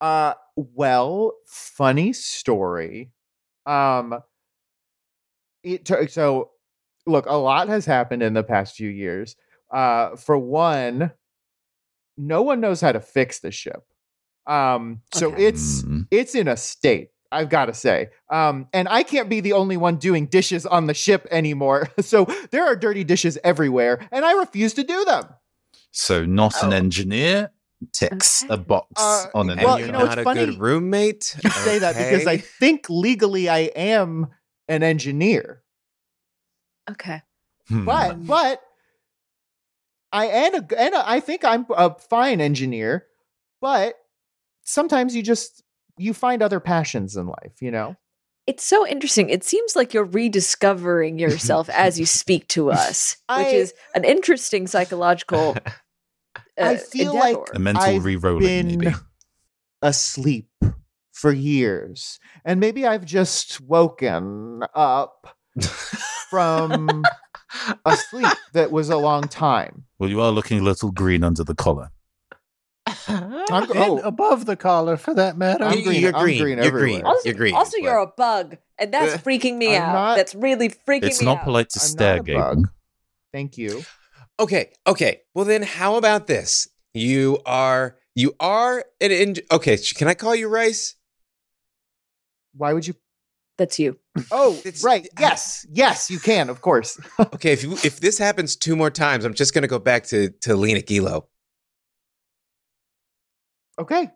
Uh 0.00 0.34
well, 0.56 1.32
funny 1.46 2.12
story. 2.12 3.12
Um 3.64 4.20
it 5.62 5.84
took 5.84 6.08
so 6.10 6.50
look, 7.06 7.26
a 7.26 7.36
lot 7.36 7.68
has 7.68 7.86
happened 7.86 8.22
in 8.22 8.34
the 8.34 8.42
past 8.42 8.76
few 8.76 8.88
years. 8.90 9.36
Uh 9.70 10.16
for 10.16 10.36
one, 10.38 11.12
no 12.16 12.42
one 12.42 12.60
knows 12.60 12.80
how 12.80 12.92
to 12.92 13.00
fix 13.00 13.40
the 13.40 13.50
ship. 13.50 13.82
Um 14.46 15.00
so 15.12 15.32
Okay. 15.32 15.46
it's 15.46 15.82
Mm. 15.82 16.06
it's 16.10 16.34
in 16.34 16.48
a 16.48 16.56
state 16.56 17.10
I've 17.32 17.48
got 17.48 17.66
to 17.66 17.74
say. 17.74 18.10
Um, 18.30 18.68
and 18.72 18.88
I 18.88 19.02
can't 19.02 19.28
be 19.28 19.40
the 19.40 19.52
only 19.54 19.76
one 19.76 19.96
doing 19.96 20.26
dishes 20.26 20.64
on 20.64 20.86
the 20.86 20.94
ship 20.94 21.26
anymore. 21.32 21.88
So 22.00 22.24
there 22.52 22.64
are 22.64 22.76
dirty 22.76 23.02
dishes 23.02 23.36
everywhere, 23.42 24.06
and 24.12 24.24
I 24.24 24.32
refuse 24.34 24.74
to 24.74 24.84
do 24.84 25.04
them. 25.04 25.24
So, 25.98 26.26
not 26.26 26.62
an 26.62 26.74
Oh. 26.74 26.76
engineer 26.76 27.50
ticks 27.92 28.44
a 28.50 28.58
box 28.58 28.88
Uh, 28.96 29.26
on 29.34 29.48
an 29.48 29.58
And 29.58 29.64
Well, 29.66 29.78
you're 29.78 29.88
you 29.88 29.92
engineer. 29.94 29.98
know, 30.00 30.04
not 30.06 30.18
it's 30.18 30.20
a 30.20 30.24
funny 30.24 30.46
good 30.46 30.60
roommate. 30.60 31.36
You 31.42 31.50
say 31.50 31.78
that 31.78 31.96
because 31.96 32.26
I 32.26 32.36
think 32.36 32.90
legally 32.90 33.48
I 33.48 33.70
am 33.74 34.26
an 34.68 34.82
engineer. 34.82 35.62
Okay. 36.90 37.22
Hmm. 37.68 37.84
but 37.86 38.26
but 38.26 38.60
I 40.12 40.26
and 40.26 40.54
a, 40.54 40.80
and 40.80 40.94
a, 40.94 41.08
I 41.08 41.20
think 41.20 41.44
I'm 41.44 41.66
a 41.70 41.94
fine 41.98 42.40
engineer, 42.40 43.06
but 43.60 43.94
sometimes 44.64 45.16
you 45.16 45.22
just 45.22 45.62
you 45.98 46.12
find 46.14 46.42
other 46.42 46.60
passions 46.60 47.16
in 47.16 47.26
life, 47.26 47.60
you 47.62 47.70
know. 47.70 47.96
It's 48.46 48.62
so 48.62 48.86
interesting. 48.86 49.28
It 49.30 49.42
seems 49.44 49.74
like 49.74 49.92
you're 49.94 50.04
rediscovering 50.04 51.18
yourself 51.18 51.68
as 51.70 51.98
you 51.98 52.06
speak 52.06 52.46
to 52.48 52.70
us, 52.82 53.16
which 53.28 53.46
I- 53.46 53.50
is 53.50 53.74
an 53.94 54.04
interesting 54.04 54.66
psychological. 54.68 55.56
I 56.58 56.76
feel 56.76 57.14
like 57.14 57.36
a 57.54 57.58
mental 57.58 57.82
I've 57.84 58.04
re-rolling, 58.04 58.40
been 58.68 58.78
maybe. 58.78 58.94
asleep 59.82 60.48
for 61.12 61.32
years, 61.32 62.18
and 62.44 62.60
maybe 62.60 62.86
I've 62.86 63.04
just 63.04 63.60
woken 63.60 64.62
up 64.74 65.36
from 66.30 67.04
a 67.84 67.96
sleep 67.96 68.26
that 68.52 68.70
was 68.72 68.90
a 68.90 68.96
long 68.96 69.22
time. 69.22 69.84
Well, 69.98 70.10
you 70.10 70.20
are 70.20 70.30
looking 70.30 70.60
a 70.60 70.62
little 70.62 70.90
green 70.92 71.24
under 71.24 71.44
the 71.44 71.54
collar. 71.54 71.90
I'm, 73.08 73.32
And 73.64 73.70
oh, 73.74 73.98
above 74.00 74.46
the 74.46 74.56
collar, 74.56 74.96
for 74.96 75.14
that 75.14 75.36
matter. 75.36 75.64
I'm 75.64 75.78
You- 75.78 75.84
green- 75.84 76.00
You're 76.02 76.14
I'm 76.16 76.22
green. 76.24 76.42
green 76.42 76.58
You're 76.58 76.66
everywhere. 76.66 76.88
green. 76.88 77.02
also, 77.04 77.28
You're 77.28 77.34
green. 77.34 77.54
also 77.54 77.76
you're 77.78 77.98
a 77.98 78.06
bug, 78.06 78.56
and 78.78 78.92
that's 78.92 79.14
Uh, 79.14 79.18
freaking 79.18 79.56
me 79.56 79.74
I'm 79.76 79.82
out. 79.82 79.92
not- 79.94 80.16
that's 80.16 80.34
really 80.34 80.68
freaking 80.68 80.86
me 80.88 80.96
out. 80.96 81.04
It's 81.04 81.22
not 81.22 81.42
polite 81.44 81.70
to 81.70 81.80
I'm 81.80 81.86
stare, 81.88 82.16
not 82.16 82.28
a 82.28 82.32
Gaten. 82.32 82.54
bug. 82.62 82.68
Thank 83.32 83.58
you. 83.58 83.82
Okay, 84.38 84.72
okay. 84.86 85.22
Well 85.34 85.44
then, 85.44 85.62
how 85.62 85.96
about 85.96 86.26
this? 86.26 86.68
You 86.94 87.38
are 87.46 87.96
you 88.14 88.34
are 88.40 88.84
an 89.00 89.10
en- 89.12 89.34
okay. 89.50 89.76
Can 89.96 90.08
I 90.08 90.14
call 90.14 90.34
you 90.34 90.48
Rice? 90.48 90.94
Why 92.54 92.72
would 92.72 92.86
you? 92.86 92.94
That's 93.58 93.78
you. 93.78 93.98
Oh, 94.30 94.54
It's- 94.64 94.84
right. 94.84 95.06
I- 95.16 95.20
Yes, 95.20 95.66
yes, 95.70 96.10
you 96.10 96.18
can. 96.18 96.50
Of 96.50 96.60
course. 96.60 96.98
Okay, 97.18 97.52
if 97.52 97.62
you, 97.62 97.72
if 97.84 98.00
this 98.00 98.18
happens 98.18 98.56
two 98.56 98.76
more 98.76 98.90
times, 98.90 99.24
I'm 99.24 99.34
just 99.34 99.54
gonna 99.54 99.66
go 99.68 99.78
back 99.78 100.04
to 100.08 100.30
to 100.42 100.54
Lena 100.56 100.80
Gilo. 100.80 101.24
Okay, 103.78 104.10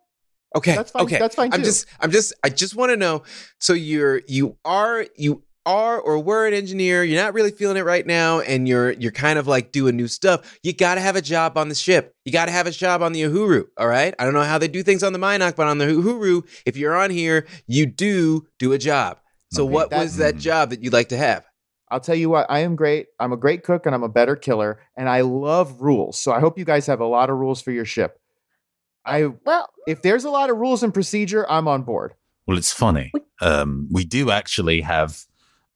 Okay, 0.57 0.75
That's 0.75 0.91
fine- 0.91 1.03
Okay, 1.05 1.19
that's 1.19 1.37
fine, 1.37 1.53
I'm 1.53 1.63
just 1.63 1.87
I'm 2.01 2.11
just 2.11 2.33
I 2.43 2.49
just 2.49 2.75
want 2.75 2.91
to 2.91 2.97
know. 2.97 3.23
So 3.61 3.73
you're 3.73 4.21
you 4.27 4.57
are 4.65 5.07
you 5.17 5.43
are 5.71 6.01
or 6.01 6.19
were 6.19 6.47
an 6.47 6.55
engineer. 6.55 7.05
You're 7.05 7.23
not 7.23 7.35
really 7.35 7.51
feeling 7.51 7.77
it 7.77 7.85
right 7.85 8.07
now, 8.07 8.41
and 8.41 8.67
you're 8.69 8.93
you're 8.93 9.13
kind 9.13 9.39
of 9.39 9.47
like 9.47 9.73
doing 9.73 9.97
new 9.97 10.09
stuff. 10.09 10.59
You 10.63 10.73
got 10.73 10.97
to 10.97 11.01
have 11.01 11.17
a 11.17 11.23
job 11.23 11.57
on 11.57 11.69
the 11.69 11.75
ship. 11.75 12.15
You 12.25 12.33
got 12.33 12.47
to 12.47 12.51
have 12.53 12.67
a 12.67 12.71
job 12.71 13.03
on 13.03 13.13
the 13.13 13.23
Uhuru. 13.23 13.65
All 13.79 13.87
right. 13.87 14.15
I 14.19 14.25
don't 14.25 14.35
know 14.35 14.43
how 14.43 14.59
they 14.59 14.69
do 14.69 14.83
things 14.83 15.03
on 15.03 15.13
the 15.13 15.19
Minoc, 15.19 15.57
but 15.57 15.67
on 15.69 15.79
the 15.79 15.87
Uhuru, 15.87 16.43
if 16.67 16.77
you're 16.77 16.97
on 16.97 17.11
here, 17.11 17.47
you 17.67 17.87
do 17.87 18.47
do 18.59 18.73
a 18.73 18.79
job. 18.79 19.19
So 19.53 19.65
Okay, 19.65 19.73
what 19.73 19.91
that- 19.91 20.01
was 20.01 20.17
that 20.17 20.37
job 20.37 20.71
that 20.71 20.83
you'd 20.83 20.93
like 20.93 21.09
to 21.11 21.17
have? 21.17 21.45
I'll 21.91 22.01
tell 22.01 22.15
you 22.15 22.31
what. 22.31 22.47
I 22.49 22.61
am 22.61 22.77
great. 22.77 23.07
I'm 23.19 23.33
a 23.33 23.37
great 23.37 23.65
cook, 23.65 23.85
and 23.87 23.95
I'm 23.95 24.05
a 24.05 24.09
better 24.09 24.37
killer, 24.37 24.81
and 24.97 25.09
I 25.09 25.23
love 25.23 25.81
rules. 25.81 26.21
So 26.21 26.31
I 26.33 26.39
hope 26.41 26.57
you 26.59 26.65
guys 26.65 26.87
have 26.87 27.01
a 27.01 27.07
lot 27.07 27.31
of 27.31 27.37
rules 27.37 27.61
for 27.61 27.73
your 27.73 27.85
ship. 27.85 28.17
I 29.05 29.27
Well, 29.45 29.69
if 29.89 30.03
there's 30.03 30.25
a 30.25 30.31
lot 30.31 30.51
of 30.51 30.57
rules 30.59 30.83
and 30.83 30.93
procedure, 30.95 31.45
I'm 31.51 31.67
on 31.67 31.83
board. 31.83 32.15
Well, 32.47 32.59
it's 32.59 32.73
funny. 32.73 33.13
Um, 33.41 33.89
we 33.91 34.05
do 34.05 34.31
actually 34.31 34.83
have 34.83 35.25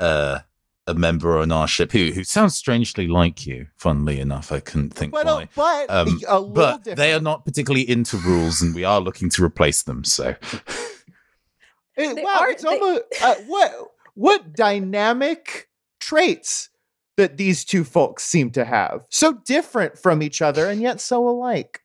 uh, 0.01 0.41
a 0.87 0.95
member 0.95 1.39
on 1.39 1.51
our 1.53 1.67
ship 1.67 1.93
who 1.93 2.11
who 2.13 2.25
sounds 2.25 2.55
strangely 2.57 3.07
like 3.09 3.47
you. 3.47 3.69
Funnily 3.77 4.21
enough, 4.21 4.53
I 4.53 4.61
couldn't 4.61 4.91
think 4.95 5.13
But 5.13 5.27
uh, 5.27 5.47
why. 5.55 5.87
but 5.89 5.91
Um, 5.91 6.21
a 6.29 6.43
but 6.43 6.77
different. 6.79 6.97
they 6.99 7.13
are 7.15 7.21
not 7.21 7.45
particularly 7.45 7.89
into 7.89 8.17
rules, 8.19 8.61
and 8.61 8.75
we 8.75 8.85
are 8.85 9.01
looking 9.01 9.31
to 9.31 9.45
replace 9.45 9.83
them. 9.83 10.05
So, 10.05 10.35
They 11.97 12.13
wow, 12.13 12.39
are- 12.41 12.51
it's 12.51 12.63
they- 12.63 12.69
almost 12.69 13.03
uh, 13.23 13.35
what 13.47 13.73
what 14.15 14.53
dynamic 14.55 15.69
traits 16.01 16.69
that 17.17 17.37
these 17.37 17.65
two 17.65 17.85
folks 17.85 18.25
seem 18.25 18.51
to 18.51 18.65
have. 18.65 19.05
So 19.11 19.35
different 19.35 19.97
from 19.99 20.23
each 20.23 20.43
other 20.43 20.69
and 20.69 20.81
yet 20.81 21.01
so 21.01 21.29
alike. 21.29 21.81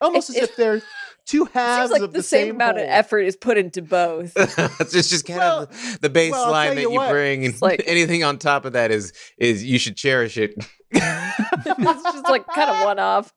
Almost 0.00 0.30
It- 0.30 0.36
as 0.42 0.48
if 0.50 0.56
they're 0.56 0.82
two 1.28 1.44
halves 1.52 1.90
Seems 1.90 2.00
like 2.00 2.08
of 2.08 2.12
the, 2.12 2.22
same, 2.22 2.56
amount 2.56 2.78
of 2.78 2.84
effort 2.86 3.20
is 3.20 3.36
put 3.36 3.58
into 3.58 3.82
both. 3.82 4.32
it's 4.36 4.92
just, 4.92 5.10
just 5.10 5.26
kind 5.26 5.38
Well- 5.38 5.62
of 5.62 6.00
the 6.00 6.10
baseline 6.10 6.30
well, 6.32 6.54
I'll 6.54 6.74
that 6.74 6.80
you 6.82 6.92
you 7.02 7.08
bring, 7.08 7.44
and 7.44 7.62
like- 7.62 7.82
anything 7.86 8.24
on 8.24 8.38
top 8.38 8.64
of 8.64 8.72
that 8.72 8.90
is 8.90 9.12
is 9.38 9.62
you 9.62 9.78
should 9.78 9.96
cherish 9.96 10.36
it. 10.38 10.54
it's 10.90 12.02
just 12.02 12.24
like 12.28 12.46
kind 12.48 12.70
of 12.70 12.84
one 12.84 12.98
off. 12.98 13.32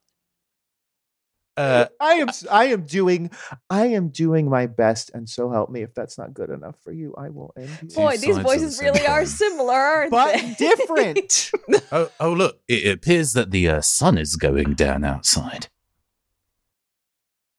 Uh, 1.57 1.85
I 1.99 2.13
am 2.13 2.29
s- 2.29 2.47
I 2.49 2.65
am 2.67 2.85
doing 2.85 3.29
I 3.69 3.87
am 3.87 4.07
doing 4.07 4.49
my 4.49 4.67
best 4.67 5.11
and 5.13 5.27
so 5.27 5.49
help 5.51 5.69
me 5.69 5.81
if 5.81 5.93
that's 5.93 6.17
not 6.17 6.33
good 6.33 6.49
enough 6.49 6.77
for 6.81 6.93
you 6.93 7.13
I 7.17 7.27
will 7.27 7.53
end 7.57 7.69
you. 7.81 7.89
Boy, 7.89 8.11
these 8.15 8.29
of 8.29 8.35
the 8.37 8.41
voices 8.43 8.79
really 8.81 9.05
are 9.05 9.25
similar, 9.25 9.73
aren't 9.75 10.11
but 10.11 10.33
they? 10.33 10.53
different. 10.57 11.51
oh, 11.91 12.09
oh, 12.21 12.31
look! 12.31 12.61
It 12.69 12.89
appears 12.95 13.33
that 13.33 13.51
the 13.51 13.67
uh, 13.67 13.81
sun 13.81 14.17
is 14.17 14.37
going 14.37 14.75
down 14.75 15.03
outside. 15.03 15.67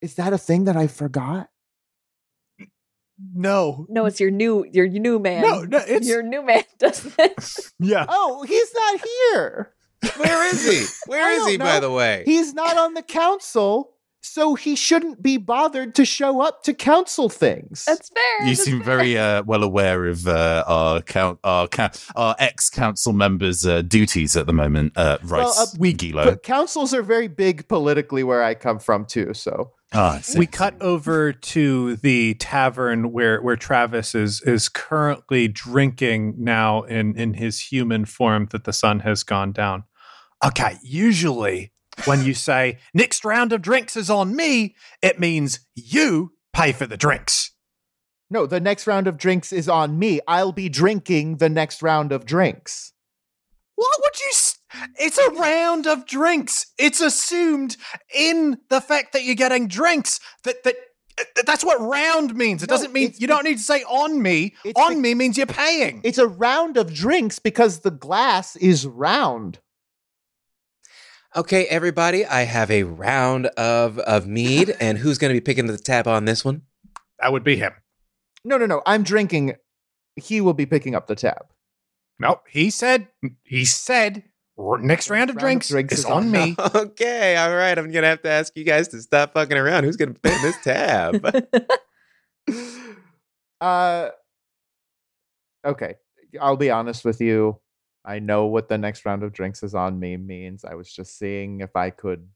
Is 0.02 0.14
that 0.16 0.32
a 0.32 0.38
thing 0.38 0.64
that 0.64 0.76
I 0.76 0.88
forgot? 0.88 1.48
No. 3.34 3.86
no, 3.88 4.06
it's 4.06 4.18
your 4.20 4.30
new 4.32 4.66
your 4.72 4.88
new 4.88 5.18
man. 5.18 5.42
No, 5.42 5.62
no, 5.62 5.78
it's- 5.86 6.06
your 6.06 6.22
new 6.22 6.42
man 6.44 6.64
does 6.78 7.02
this. 7.16 7.72
Yeah. 7.78 8.06
Oh, 8.08 8.44
he's 8.48 8.72
not 8.74 9.00
here. 9.00 9.72
Where 10.16 10.48
is 10.52 10.64
he? 10.68 10.84
Where 11.10 11.30
is 11.32 11.34
I 11.34 11.36
is 11.36 11.40
don't 11.42 11.50
he, 11.52 11.56
by 11.58 11.80
the 11.80 11.90
way? 11.90 12.22
He's 12.26 12.52
not 12.54 12.76
on 12.76 12.94
the 12.94 13.02
council, 13.02 13.92
so 14.20 14.56
he 14.56 14.74
shouldn't 14.74 15.22
be 15.22 15.36
bothered 15.36 15.94
to 15.96 16.04
show 16.04 16.40
up 16.40 16.64
to 16.64 16.74
council 16.74 17.28
things. 17.28 17.84
That's 17.86 18.08
fair. 18.08 18.46
You 18.48 18.54
that's 18.56 18.64
seem 18.64 18.78
fair. 18.82 18.96
very 18.96 19.16
uh, 19.18 19.44
well 19.44 19.62
aware 19.62 20.06
of 20.06 20.26
uh, 20.26 20.64
our 20.66 21.02
count, 21.02 21.38
our, 21.44 21.68
count, 21.68 22.04
our 22.16 22.34
ex 22.40 22.68
council 22.70 23.12
members' 23.12 23.64
uh, 23.64 23.82
duties 23.82 24.36
at 24.36 24.46
the 24.46 24.52
moment. 24.52 24.92
Uh, 24.96 25.18
Rice, 25.22 25.30
Well, 25.30 25.54
uh, 25.56 25.66
we 25.78 25.94
Gilo. 25.94 26.42
councils 26.42 26.92
are 26.92 27.02
very 27.02 27.28
big 27.28 27.68
politically 27.68 28.24
where 28.24 28.42
I 28.42 28.54
come 28.54 28.80
from 28.80 29.04
too, 29.04 29.34
so 29.34 29.70
Ah, 29.94 30.16
I 30.16 30.20
see. 30.23 30.39
we 30.39 30.47
cut 30.47 30.74
over 30.81 31.32
to 31.32 31.97
the 31.97 32.35
tavern 32.35 33.12
where 33.12 33.43
where 33.43 33.56
Travis 33.56 34.14
is 34.14 34.40
is 34.43 34.69
currently 34.69 35.48
drinking 35.48 36.35
now 36.39 36.82
in 36.82 37.14
in 37.16 37.35
his 37.35 37.60
human 37.60 38.05
form 38.06 38.48
that 38.52 38.64
the 38.64 38.73
sun 38.73 39.01
has 39.01 39.23
gone 39.23 39.52
down. 39.52 39.85
Okay, 40.44 40.78
usually 40.82 41.73
when 42.06 42.24
you 42.24 42.32
say 42.35 42.78
next 42.94 43.24
round 43.24 43.52
of 43.52 43.60
drinks 43.60 43.97
is 43.97 44.09
on 44.09 44.35
me, 44.35 44.74
it 45.02 45.20
means 45.20 45.60
you 45.74 46.32
pay 46.55 46.73
for 46.73 46.86
the 46.86 46.97
drinks. 46.97 47.51
no, 48.31 48.47
the 48.47 48.60
next 48.60 48.86
round 48.86 49.06
of 49.06 49.19
drinks 49.19 49.52
is 49.52 49.69
on 49.69 49.98
me. 49.98 50.20
I'll 50.27 50.52
be 50.52 50.70
drinking 50.70 51.36
the 51.36 51.51
next 51.51 51.82
round 51.82 52.12
of 52.12 52.24
drinks. 52.24 52.93
What 53.74 53.98
would 54.02 54.19
you? 54.20 54.32
S- 54.74 54.88
It's 54.98 55.18
a 55.18 55.30
round 55.30 55.86
of 55.86 56.06
drinks. 56.06 56.66
It's 56.78 57.00
assumed 57.00 57.76
in 58.14 58.58
the 58.70 58.80
fact 58.80 59.12
that 59.12 59.24
you're 59.24 59.34
getting 59.34 59.68
drinks 59.68 60.20
that 60.44 60.62
that. 60.64 60.74
That's 61.44 61.62
what 61.62 61.78
round 61.78 62.34
means. 62.34 62.62
It 62.62 62.70
No, 62.70 62.76
doesn't 62.76 62.92
mean 62.94 63.12
you 63.18 63.26
don't 63.26 63.44
need 63.44 63.58
to 63.58 63.62
say 63.62 63.82
on 63.84 64.22
me. 64.22 64.54
On 64.76 64.94
be- 64.94 65.00
me 65.00 65.14
means 65.14 65.36
you're 65.36 65.46
paying. 65.46 66.00
It's 66.04 66.16
a 66.16 66.26
round 66.26 66.78
of 66.78 66.92
drinks 66.92 67.38
because 67.38 67.80
the 67.80 67.90
glass 67.90 68.56
is 68.56 68.86
round. 68.86 69.58
Okay, 71.36 71.66
everybody, 71.66 72.24
I 72.26 72.42
have 72.42 72.70
a 72.70 72.82
round 72.84 73.46
of 73.46 73.98
of 74.00 74.26
mead, 74.26 74.74
and 74.80 74.98
who's 74.98 75.18
going 75.18 75.30
to 75.34 75.36
be 75.36 75.44
picking 75.44 75.66
the 75.66 75.76
tab 75.78 76.08
on 76.08 76.24
this 76.24 76.44
one? 76.44 76.62
That 77.20 77.30
would 77.32 77.44
be 77.44 77.56
him. 77.56 77.72
No, 78.44 78.56
no, 78.56 78.66
no. 78.66 78.82
I'm 78.86 79.02
drinking. 79.02 79.54
He 80.16 80.40
will 80.40 80.54
be 80.54 80.66
picking 80.66 80.94
up 80.94 81.06
the 81.06 81.14
tab. 81.14 81.46
No, 82.18 82.40
he 82.48 82.70
said. 82.70 83.08
He 83.44 83.64
said. 83.64 84.24
"R- 84.58 84.78
Next 84.78 85.10
round 85.10 85.30
of 85.30 85.36
Round 85.36 85.38
of 85.38 85.38
drinks, 85.38 85.68
drinks 85.68 85.92
is 85.94 85.98
is 86.00 86.04
on 86.04 86.24
on 86.24 86.30
me. 86.30 86.56
Okay, 86.74 87.36
all 87.36 87.54
right. 87.54 87.76
I'm 87.76 87.90
going 87.90 88.02
to 88.02 88.08
have 88.08 88.22
to 88.22 88.30
ask 88.30 88.56
you 88.56 88.64
guys 88.64 88.88
to 88.88 89.00
stop 89.00 89.32
fucking 89.34 89.56
around. 89.56 89.84
Who's 89.84 89.96
going 89.96 90.14
to 90.14 90.20
pay 90.20 90.36
this 90.42 90.56
tab? 90.62 91.44
Uh 93.60 94.10
okay. 95.64 95.94
I'll 96.40 96.56
be 96.56 96.70
honest 96.70 97.04
with 97.04 97.20
you. 97.20 97.60
I 98.04 98.18
know 98.18 98.46
what 98.46 98.68
the 98.68 98.76
next 98.78 99.06
round 99.06 99.22
of 99.22 99.32
drinks 99.32 99.62
is 99.62 99.72
on 99.76 100.00
me 100.00 100.16
means. 100.16 100.64
I 100.64 100.74
was 100.74 100.92
just 100.92 101.16
seeing 101.16 101.60
if 101.60 101.76
I 101.76 101.90
could, 101.90 102.26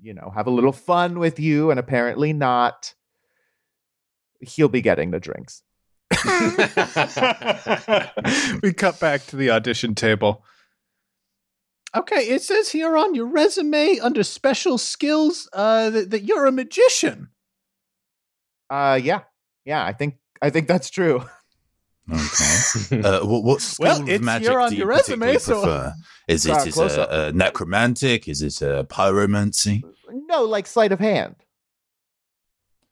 you 0.00 0.14
know, 0.14 0.30
have 0.32 0.46
a 0.46 0.50
little 0.50 0.70
fun 0.70 1.18
with 1.18 1.40
you, 1.40 1.72
and 1.72 1.80
apparently 1.80 2.32
not. 2.32 2.94
He'll 4.40 4.68
be 4.68 4.80
getting 4.80 5.10
the 5.10 5.18
drinks. 5.18 5.62
we 8.62 8.72
cut 8.72 8.98
back 9.00 9.26
to 9.26 9.36
the 9.36 9.50
audition 9.50 9.94
table. 9.96 10.44
Okay, 11.96 12.28
it 12.28 12.42
says 12.42 12.70
here 12.70 12.96
on 12.96 13.14
your 13.16 13.26
resume 13.26 13.98
under 13.98 14.22
special 14.22 14.78
skills 14.78 15.48
uh, 15.52 15.90
that, 15.90 16.10
that 16.10 16.22
you're 16.22 16.46
a 16.46 16.52
magician. 16.52 17.28
Uh 18.68 18.98
yeah. 19.02 19.22
Yeah, 19.64 19.84
I 19.84 19.92
think 19.92 20.16
I 20.40 20.50
think 20.50 20.68
that's 20.68 20.90
true. 20.90 21.24
Okay. 22.12 22.56
Uh, 23.04 23.20
what, 23.20 23.44
what 23.44 23.60
school 23.60 23.84
Well, 23.86 24.10
of 24.10 24.20
magic 24.22 24.48
here 24.48 24.58
on 24.60 24.70
do 24.70 24.74
you 24.76 24.80
your 24.80 24.88
resume, 24.88 25.18
particularly 25.34 25.38
so- 25.38 25.62
prefer? 25.62 25.94
Is 26.28 26.46
it, 26.46 26.50
Uh, 26.52 26.56
is 26.58 26.66
it 26.66 26.72
close 26.72 26.98
up. 26.98 27.10
a, 27.10 27.26
a 27.28 27.32
necromantic? 27.32 28.28
Is 28.28 28.42
it 28.42 28.62
a 28.62 28.84
pyromancy? 28.84 29.82
No, 30.08 30.42
like 30.44 30.66
sleight 30.68 30.92
of 30.92 30.98
hand. 31.00 31.34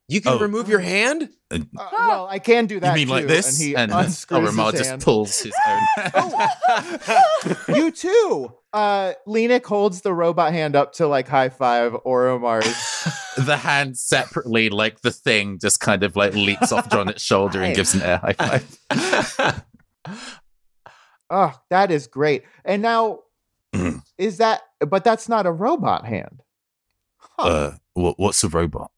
you 0.08 0.20
can 0.20 0.32
Oh. 0.34 0.38
remove 0.38 0.68
your 0.68 0.80
hand? 0.80 1.30
Uh, 1.50 1.58
Uh, 1.76 1.88
well, 1.92 2.26
I 2.28 2.38
can 2.40 2.66
do 2.66 2.80
that. 2.80 2.90
you 2.98 3.06
mean 3.06 3.08
like 3.08 3.26
this? 3.26 3.58
And 3.60 3.68
he 3.68 3.76
And 3.76 3.92
unscrews 3.92 4.50
Oromar 4.50 4.72
his 4.72 4.80
just 4.80 4.90
hand. 4.90 5.02
pulls 5.02 5.38
his 5.40 5.52
own 6.14 6.32
hand. 6.32 7.56
you 7.76 7.90
too. 7.90 8.52
Uh 8.72 9.14
Lenik 9.26 9.64
holds 9.64 10.02
the 10.02 10.12
robot 10.12 10.52
hand 10.52 10.76
up 10.76 10.92
to 10.94 11.06
like 11.06 11.26
high 11.28 11.48
five 11.48 11.92
Oromar's. 12.04 12.66
the 13.46 13.56
hand 13.56 13.96
separately, 13.98 14.68
like 14.68 15.00
the 15.00 15.10
thing, 15.10 15.58
just 15.58 15.80
kind 15.80 16.02
of 16.02 16.16
like 16.16 16.34
leaps 16.34 16.70
off 16.72 16.88
Jonet's 16.90 17.22
shoulder 17.22 17.62
and 17.62 17.74
gives 17.74 17.94
an 17.94 18.02
air 18.02 18.18
high 18.18 18.60
five. 18.90 19.64
oh, 21.30 21.52
that 21.70 21.90
is 21.90 22.06
great. 22.06 22.44
And 22.64 22.82
now 22.82 23.20
Mm. 23.74 24.02
is 24.16 24.38
that 24.38 24.62
but 24.80 25.04
that's 25.04 25.28
not 25.28 25.44
a 25.44 25.52
robot 25.52 26.06
hand. 26.06 26.42
Huh. 27.18 27.42
Uh, 27.42 27.74
what, 27.92 28.18
what's 28.18 28.42
a 28.42 28.48
robot? 28.48 28.90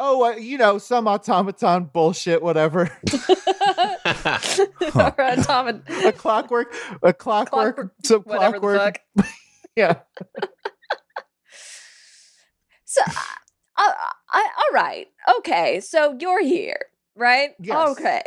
oh, 0.00 0.24
uh, 0.24 0.36
you 0.36 0.58
know, 0.58 0.78
some 0.78 1.06
automaton 1.08 1.84
bullshit 1.92 2.42
whatever. 2.42 2.90
or 4.26 5.20
automat- 5.20 5.82
a 6.04 6.12
clockwork 6.12 6.74
a 7.02 7.12
clockwork, 7.12 7.76
Clockwork, 7.76 7.92
some 8.04 8.22
whatever 8.22 8.52
the 8.58 8.60
clockwork. 8.60 9.00
Yeah. 9.76 10.00
So, 12.84 13.02
uh, 13.06 13.12
uh, 13.76 13.92
I, 14.32 14.48
all 14.58 14.74
right, 14.74 15.06
okay. 15.38 15.80
So 15.80 16.16
you're 16.18 16.42
here, 16.42 16.78
right? 17.14 17.50
Yes. 17.60 17.90
Okay. 17.90 18.22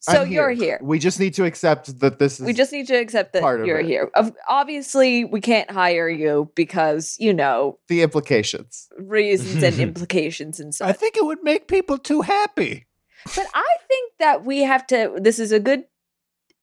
So 0.00 0.22
I'm 0.22 0.32
you're 0.32 0.50
here. 0.50 0.80
We 0.82 0.98
just 0.98 1.20
need 1.20 1.34
to 1.34 1.44
accept 1.44 2.00
that 2.00 2.18
this 2.18 2.40
is 2.40 2.46
We 2.46 2.54
just 2.54 2.72
need 2.72 2.86
to 2.88 2.94
accept 2.96 3.34
that 3.34 3.42
part 3.42 3.66
you're 3.66 3.80
it. 3.80 3.86
here. 3.86 4.10
Obviously, 4.48 5.26
we 5.26 5.40
can't 5.42 5.70
hire 5.70 6.08
you 6.08 6.50
because 6.56 7.16
you 7.20 7.32
know 7.34 7.78
the 7.88 8.02
implications. 8.02 8.88
reasons 8.98 9.62
and 9.62 9.78
implications 9.78 10.58
and 10.58 10.74
stuff. 10.74 10.88
I 10.88 10.92
think 10.92 11.16
it 11.16 11.24
would 11.24 11.42
make 11.44 11.68
people 11.68 11.98
too 11.98 12.22
happy. 12.22 12.86
But 13.24 13.46
I 13.54 13.66
think 13.88 14.12
that 14.18 14.44
we 14.44 14.60
have 14.62 14.86
to. 14.88 15.16
This 15.20 15.38
is 15.38 15.52
a 15.52 15.60
good 15.60 15.84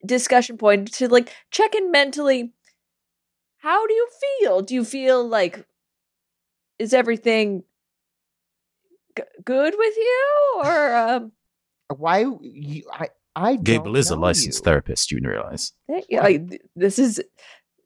discussion 0.05 0.57
point 0.57 0.91
to 0.93 1.07
like 1.07 1.33
check 1.51 1.75
in 1.75 1.91
mentally. 1.91 2.53
How 3.59 3.85
do 3.87 3.93
you 3.93 4.07
feel? 4.39 4.61
Do 4.61 4.73
you 4.75 4.83
feel 4.85 5.27
like 5.27 5.65
is 6.79 6.93
everything 6.93 7.63
g- 9.17 9.23
good 9.43 9.73
with 9.77 9.95
you, 9.97 10.61
or 10.63 10.95
um, 10.95 11.31
Why 11.95 12.25
you, 12.41 12.83
I 12.91 13.09
I 13.35 13.55
Gable 13.55 13.85
don't 13.85 13.95
is 13.97 14.09
a 14.09 14.15
licensed 14.15 14.59
you. 14.59 14.63
therapist, 14.63 15.11
you 15.11 15.19
realize. 15.23 15.73
yeah, 16.09 16.37
this 16.75 16.99
is 16.99 17.21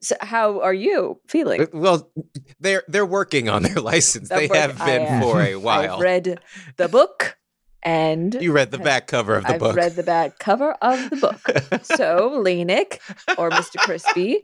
so 0.01 0.15
how 0.21 0.61
are 0.61 0.73
you 0.73 1.19
feeling? 1.27 1.61
Uh, 1.61 1.65
well, 1.73 2.11
they're 2.59 2.83
they're 2.87 3.05
working 3.05 3.49
on 3.49 3.63
their 3.63 3.75
license. 3.81 4.29
They're 4.29 4.39
They 4.39 4.47
work- 4.47 4.57
have 4.57 4.77
been 4.85 5.01
I, 5.07 5.17
uh, 5.17 5.21
for 5.21 5.41
a 5.41 5.55
I've 5.55 5.61
while. 5.63 5.99
read 5.99 6.39
the 6.77 6.89
book, 6.89 7.37
and 7.83 8.35
you 8.39 8.51
read 8.51 8.71
the 8.71 8.77
back 8.77 9.07
cover 9.07 9.35
of 9.35 9.43
the 9.43 9.53
book. 9.53 9.55
I've 9.55 9.59
book. 9.59 9.75
read 9.75 9.95
the 9.95 10.03
back 10.03 10.39
cover 10.39 10.71
of 10.81 11.09
the 11.09 11.15
book. 11.15 11.83
so 11.83 12.29
Lenik 12.45 12.99
or 13.37 13.49
Mr. 13.49 13.77
Crispy, 13.77 14.43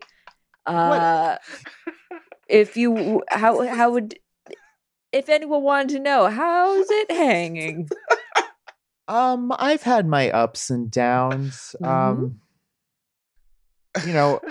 uh, 0.65 1.38
if 2.47 2.77
you 2.77 3.23
how 3.30 3.65
how 3.68 3.91
would 3.91 4.18
if 5.11 5.30
anyone 5.30 5.64
wanted 5.64 5.89
to 5.89 5.99
know 5.99 6.27
how's 6.27 6.88
it 6.89 7.11
hanging? 7.11 7.89
Um, 9.09 9.53
I've 9.57 9.84
had 9.84 10.05
my 10.05 10.30
ups 10.31 10.69
and 10.69 10.91
downs. 10.91 11.77
Mhm. 11.81 11.88
Um, 11.88 12.41
you 14.05 14.11
know, 14.11 14.41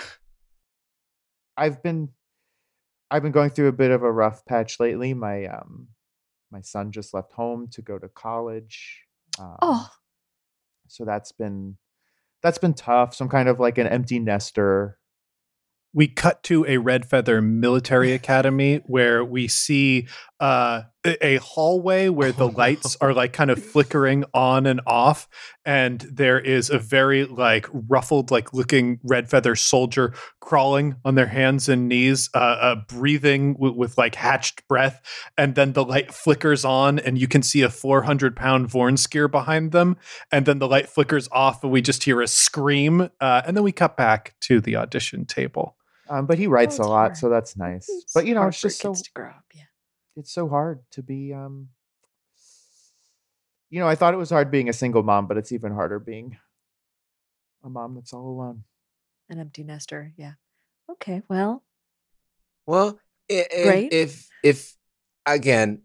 I've 1.59 1.83
been, 1.83 2.09
I've 3.11 3.23
been 3.23 3.33
going 3.33 3.51
through 3.51 3.69
a 3.69 3.73
bit 3.73 3.91
of 3.91 4.03
a 4.03 4.11
rough 4.11 4.47
patch 4.47 4.81
lately. 4.81 5.13
My 5.13 5.45
um, 5.45 5.89
my 6.51 6.61
son 6.61 6.93
just 6.93 7.13
left 7.15 7.33
home 7.33 7.69
to 7.73 7.83
go 7.83 7.99
to 7.99 8.09
college. 8.09 9.03
Um, 9.39 9.57
Oh, 9.63 9.89
so 10.89 11.05
that's 11.05 11.33
been, 11.33 11.77
that's 12.43 12.59
been 12.59 12.75
tough. 12.75 13.15
Some 13.15 13.29
kind 13.29 13.49
of 13.49 13.59
like 13.59 13.79
an 13.79 13.87
empty 13.87 14.19
nester 14.19 14.99
we 15.97 16.07
cut 16.07 16.43
to 16.43 16.67
a 16.69 16.77
red 16.77 17.07
feather 17.07 17.41
military 17.41 18.13
academy 18.21 18.83
where 18.87 19.25
we 19.25 19.49
see 19.49 20.07
uh, 20.39 20.83
a 21.07 21.27
a 21.27 21.37
hallway 21.37 22.09
where 22.09 22.33
the 22.33 22.49
lights 22.49 22.97
are 23.01 23.15
like 23.21 23.33
kind 23.33 23.51
of 23.51 23.63
flickering 23.63 24.25
on 24.35 24.67
and 24.67 24.81
off 24.87 25.29
and 25.65 26.01
there 26.13 26.39
is 26.39 26.69
a 26.69 26.79
very 26.79 27.25
like 27.25 27.67
ruffled 27.73 28.31
like 28.31 28.53
looking 28.53 28.99
red 29.03 29.31
feather 29.31 29.55
soldier 29.57 30.13
crawling 30.41 30.97
on 31.05 31.15
their 31.15 31.27
hands 31.27 31.69
and 31.71 31.89
knees 31.89 32.29
uh, 32.35 32.39
uh 32.39 32.77
breathing 32.89 33.55
w- 33.55 33.75
with 33.75 33.97
like 33.97 34.15
hatched 34.15 34.67
breath 34.69 35.01
and 35.39 35.55
then 35.55 35.73
the 35.73 35.85
light 35.85 36.13
flickers 36.13 36.65
on 36.65 36.99
and 36.99 37.17
you 37.19 37.27
can 37.29 37.43
see 37.43 37.63
a 37.63 37.71
400 37.71 38.37
pound 38.37 38.69
vornskr 38.69 39.31
behind 39.31 39.73
them 39.73 39.97
and 40.31 40.45
then 40.45 40.59
the 40.59 40.69
light 40.69 40.89
flickers 40.89 41.29
off 41.33 41.63
and 41.63 41.73
we 41.73 41.81
just 41.81 42.05
hear 42.05 42.21
a 42.21 42.27
scream 42.29 43.09
uh, 43.21 43.43
and 43.47 43.57
then 43.57 43.65
we 43.65 43.73
cut 43.73 43.97
back 43.97 44.35
to 44.41 44.61
the 44.61 44.77
audition 44.77 45.25
table 45.25 45.77
Um, 46.11 46.27
but 46.27 46.37
he 46.39 46.47
writes 46.47 46.79
Oh, 46.79 46.85
a 46.85 46.87
lot, 46.87 46.97
hard. 46.97 47.17
so 47.17 47.29
that's 47.29 47.57
nice. 47.57 47.89
It's 47.89 48.13
but 48.13 48.27
you 48.27 48.35
know, 48.35 48.47
it's 48.49 48.61
just 48.61 48.79
so 48.81 48.93
to 48.95 49.11
grow 49.15 49.31
up. 49.31 49.45
Yeah. 49.55 49.63
It's 50.17 50.33
so 50.33 50.49
hard 50.49 50.81
to 50.93 51.03
be 51.03 51.33
um 51.33 51.69
you 53.69 53.81
know, 53.81 53.89
I 53.89 53.97
thought 53.97 54.15
it 54.15 54.19
was 54.19 54.31
hard 54.31 54.51
being 54.51 54.69
a 54.69 54.73
single 54.73 55.03
mom, 55.03 55.27
but 55.27 55.37
it's 55.37 55.51
even 55.53 55.73
harder 55.73 55.99
being 55.99 56.37
a 57.65 57.69
mom 57.69 57.97
that's 57.97 58.13
all 58.13 58.29
alone. 58.29 58.63
An 59.29 59.41
empty 59.41 59.65
nester. 59.65 60.13
Yeah. 60.17 60.35
Okay. 60.89 61.23
Well, 61.29 61.65
Well, 62.65 62.99
i- 63.31 63.47
i- 63.57 63.63
Great. 63.65 63.93
if 63.93 64.29
if 64.45 64.77
again, 65.27 65.83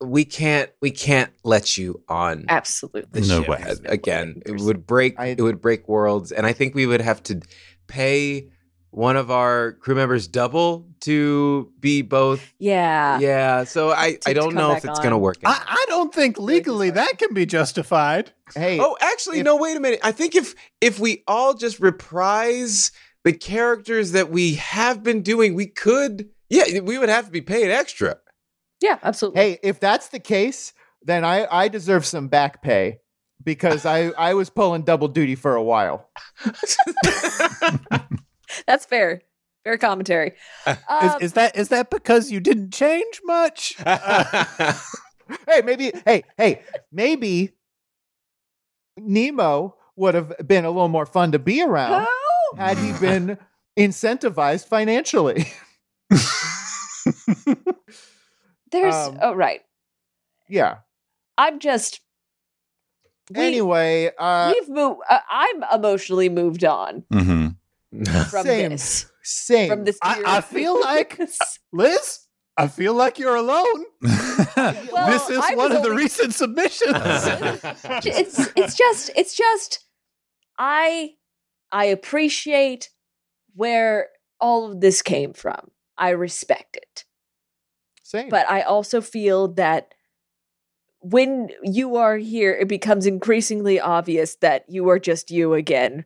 we 0.00 0.24
can't 0.24 0.70
we 0.80 0.90
can't 0.90 1.32
let 1.44 1.76
you 1.76 2.02
on 2.08 2.46
absolutely. 2.48 3.20
the 3.20 3.28
No 3.28 3.40
ship 3.40 3.48
way. 3.48 3.62
a- 3.62 3.90
again. 3.92 4.42
It 4.46 4.60
would 4.60 4.86
break 4.86 5.18
I- 5.18 5.26
it 5.38 5.42
would 5.42 5.60
break 5.60 5.86
worlds, 5.88 6.32
and 6.32 6.46
I 6.46 6.52
think 6.54 6.74
we 6.74 6.86
would 6.86 7.02
have 7.02 7.22
to 7.24 7.40
pay 7.88 8.50
one 8.90 9.16
of 9.16 9.30
our 9.30 9.72
crew 9.72 9.94
members 9.94 10.26
double 10.28 10.86
to 11.00 11.70
be 11.78 12.02
both. 12.02 12.54
Yeah. 12.58 13.18
Yeah, 13.20 13.64
so 13.64 13.90
I 13.90 14.14
To- 14.14 14.30
I 14.30 14.32
don't 14.32 14.54
know 14.54 14.72
if 14.72 14.84
it's 14.84 14.98
gonna 14.98 15.16
on. 15.16 15.20
work. 15.20 15.36
I, 15.44 15.52
out. 15.52 15.62
I 15.66 15.84
don't 15.88 16.12
think 16.14 16.38
legally 16.38 16.90
that 16.90 17.18
can 17.18 17.34
be 17.34 17.46
justified 17.46 18.32
Hey, 18.54 18.78
Oh, 18.80 18.96
actually, 19.00 19.40
if- 19.40 19.44
no. 19.44 19.56
Wait 19.56 19.76
a 19.76 19.80
minute. 19.80 20.00
I 20.02 20.10
think 20.12 20.34
if 20.34 20.54
if 20.80 20.98
we 20.98 21.22
all 21.28 21.52
just 21.54 21.80
reprise 21.80 22.90
the 23.24 23.32
characters 23.34 24.12
that 24.12 24.30
we 24.30 24.54
have 24.54 25.02
been 25.02 25.20
doing, 25.22 25.54
we 25.54 25.66
could. 25.66 26.30
Yeah, 26.48 26.80
we 26.80 26.96
would 26.98 27.10
have 27.10 27.26
to 27.26 27.30
be 27.30 27.42
paid 27.42 27.70
extra. 27.70 28.16
Yeah. 28.80 28.98
Absolutely. 29.02 29.40
hey, 29.42 29.58
if 29.62 29.80
that's 29.80 30.08
the 30.08 30.18
case, 30.20 30.72
then 31.02 31.24
I 31.26 31.46
I 31.50 31.68
deserve 31.68 32.06
some 32.06 32.28
back 32.28 32.62
pay 32.62 33.00
because 33.44 33.84
I 33.84 34.12
I 34.16 34.32
was 34.32 34.48
pulling 34.48 34.80
double 34.82 35.08
duty 35.08 35.34
for 35.34 35.54
a 35.54 35.62
while. 35.62 36.08
That's 38.66 38.84
fair. 38.84 39.22
Fair 39.64 39.78
commentary. 39.78 40.34
is, 40.66 40.76
Um, 40.88 41.18
is 41.20 41.32
that 41.34 41.56
is 41.56 41.68
that 41.68 41.90
because 41.90 42.30
you 42.30 42.40
didn't 42.40 42.72
change 42.72 43.20
much 43.24 43.76
Hey, 45.46 45.60
maybe 45.64 45.92
hey, 46.06 46.22
hey, 46.36 46.62
maybe 46.90 47.52
Nemo 48.96 49.76
would 49.96 50.14
have 50.14 50.32
been 50.46 50.64
a 50.64 50.70
little 50.70 50.88
more 50.88 51.06
fun 51.06 51.32
to 51.32 51.38
be 51.38 51.62
around 51.62 52.06
oh, 52.08 52.54
had 52.56 52.78
he 52.78 52.92
been 52.98 53.36
incentivized 53.78 54.66
financially. 54.66 55.46
there's. 58.72 58.94
um, 58.94 59.18
oh, 59.20 59.34
right. 59.34 59.60
yeah. 60.48 60.78
I'm 61.36 61.58
just. 61.58 62.00
we- 63.34 63.40
anyway, 63.40 64.10
uh 64.18 64.52
we've 64.54 64.68
moved. 64.68 65.00
Uh, 65.08 65.20
I'm 65.30 65.62
emotionally 65.74 66.28
moved 66.28 66.64
on 66.64 67.04
hmm 67.12 67.37
from 68.30 68.44
Same. 68.46 68.70
this. 68.70 69.06
same. 69.22 69.68
From 69.68 69.84
this. 69.84 69.98
I- 70.02 70.22
I 70.26 70.40
feel 70.40 70.80
like- 70.80 71.18
liz 71.72 72.20
i 72.56 72.66
feel 72.66 72.92
like 72.94 73.18
you're 73.18 73.36
alone 73.36 73.84
Well, 74.02 75.06
this 75.10 75.30
is 75.30 75.38
I 75.38 75.54
one 75.54 75.68
was 75.70 75.76
of 75.78 75.82
the 75.84 75.92
recent 75.94 76.34
submissions 76.34 76.96
it's 78.06 78.38
it's 78.56 78.74
just 78.76 79.10
it's 79.16 79.36
just 79.36 79.84
I 80.58 81.10
I 81.70 81.84
appreciate 81.86 82.90
where 83.54 84.08
all 84.40 84.70
of 84.70 84.80
this 84.80 85.02
came 85.02 85.32
from. 85.32 85.70
I 85.96 86.10
respect 86.10 86.76
it. 86.76 87.04
same. 88.02 88.28
But 88.28 88.48
I 88.50 88.62
also 88.62 89.00
feel 89.00 89.48
that 89.54 89.92
when 91.00 91.50
you 91.62 91.96
are 91.96 92.16
here, 92.16 92.52
it 92.52 92.68
becomes 92.68 93.06
increasingly 93.06 93.78
obvious 93.78 94.36
that 94.36 94.64
you 94.68 94.88
are 94.88 94.98
just 94.98 95.30
you 95.30 95.54
again, 95.54 96.04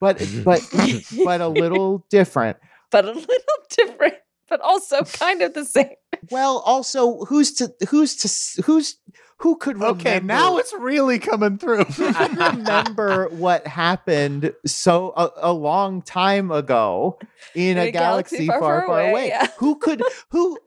but 0.00 0.18
but 0.44 0.62
but 1.24 1.40
a 1.40 1.48
little 1.48 2.04
different. 2.10 2.56
but 2.90 3.04
a 3.04 3.12
little 3.12 3.58
different, 3.70 4.14
but 4.48 4.60
also 4.60 5.02
kind 5.04 5.42
of 5.42 5.54
the 5.54 5.64
same. 5.64 5.90
Well, 6.30 6.58
also, 6.64 7.24
who's 7.24 7.52
to 7.54 7.72
who's 7.88 8.16
to 8.16 8.26
s- 8.28 8.60
who's 8.64 8.96
who 9.38 9.56
could 9.56 9.76
remember? 9.76 10.00
okay 10.00 10.20
now 10.20 10.56
it's 10.56 10.72
really 10.78 11.18
coming 11.18 11.58
through 11.58 11.84
who 11.84 12.12
could 12.14 12.36
remember 12.38 13.28
what 13.28 13.66
happened 13.66 14.54
so 14.64 15.12
a, 15.14 15.30
a 15.36 15.52
long 15.52 16.00
time 16.00 16.50
ago 16.50 17.18
in, 17.54 17.76
a, 17.76 17.90
galaxy, 17.90 18.46
far, 18.46 18.60
far, 18.60 18.84
away. 18.86 19.28
yeah. 19.28 19.46
Who 19.58 19.76
could 19.76 20.02
who? 20.30 20.58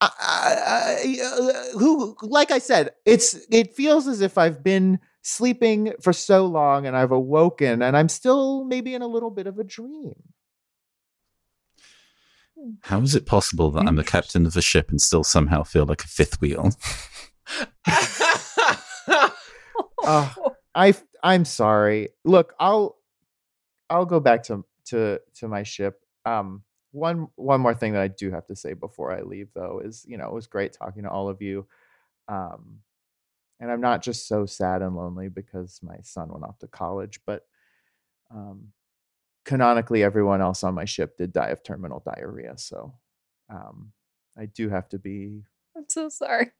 Uh, 0.00 0.08
uh, 0.20 0.96
uh, 1.22 1.78
who 1.78 2.16
like 2.20 2.50
i 2.50 2.58
said 2.58 2.90
it's 3.06 3.36
it 3.50 3.74
feels 3.74 4.06
as 4.06 4.20
if 4.20 4.36
i've 4.36 4.62
been 4.62 4.98
sleeping 5.26 5.92
for 6.00 6.12
so 6.12 6.46
long 6.46 6.86
and 6.86 6.96
i've 6.96 7.10
awoken 7.10 7.82
and 7.82 7.96
i'm 7.96 8.08
still 8.08 8.64
maybe 8.64 8.94
in 8.94 9.02
a 9.02 9.06
little 9.06 9.30
bit 9.30 9.46
of 9.46 9.58
a 9.58 9.64
dream 9.64 10.14
How 12.82 13.00
is 13.00 13.14
it 13.14 13.26
possible 13.26 13.70
that 13.72 13.86
I'm 13.86 13.96
the 13.96 14.04
captain 14.04 14.46
of 14.46 14.56
a 14.56 14.62
ship 14.62 14.90
and 14.90 15.00
still 15.00 15.24
somehow 15.24 15.64
feel 15.64 15.86
like 15.86 16.04
a 16.04 16.06
fifth 16.08 16.40
wheel? 16.40 16.70
Uh, 20.04 20.30
I 20.74 20.94
I'm 21.22 21.44
sorry. 21.44 22.10
Look, 22.24 22.54
I'll 22.60 22.96
I'll 23.90 24.06
go 24.06 24.20
back 24.20 24.44
to 24.44 24.64
to 24.86 25.20
to 25.36 25.48
my 25.48 25.62
ship. 25.62 26.00
Um 26.24 26.62
one 26.92 27.28
one 27.34 27.60
more 27.60 27.74
thing 27.74 27.92
that 27.94 28.02
I 28.02 28.08
do 28.08 28.30
have 28.30 28.46
to 28.46 28.56
say 28.56 28.72
before 28.74 29.12
I 29.12 29.22
leave 29.22 29.48
though 29.54 29.80
is, 29.84 30.04
you 30.06 30.16
know, 30.16 30.26
it 30.26 30.32
was 30.32 30.46
great 30.46 30.72
talking 30.72 31.02
to 31.02 31.10
all 31.10 31.28
of 31.28 31.42
you. 31.42 31.66
Um 32.28 32.78
and 33.60 33.70
I'm 33.70 33.80
not 33.80 34.02
just 34.02 34.26
so 34.28 34.46
sad 34.46 34.82
and 34.82 34.96
lonely 34.96 35.28
because 35.28 35.80
my 35.82 35.96
son 36.02 36.28
went 36.30 36.44
off 36.44 36.58
to 36.60 36.66
college, 36.68 37.20
but 37.26 37.42
um 38.30 38.68
canonically 39.44 40.02
everyone 40.02 40.40
else 40.40 40.64
on 40.64 40.74
my 40.74 40.84
ship 40.86 41.16
did 41.18 41.32
die 41.32 41.48
of 41.48 41.62
terminal 41.62 42.02
diarrhea, 42.04 42.54
so 42.56 42.94
um 43.50 43.92
I 44.38 44.46
do 44.46 44.68
have 44.70 44.88
to 44.90 44.98
be 44.98 45.42
I'm 45.76 45.84
so 45.88 46.08
sorry. 46.08 46.50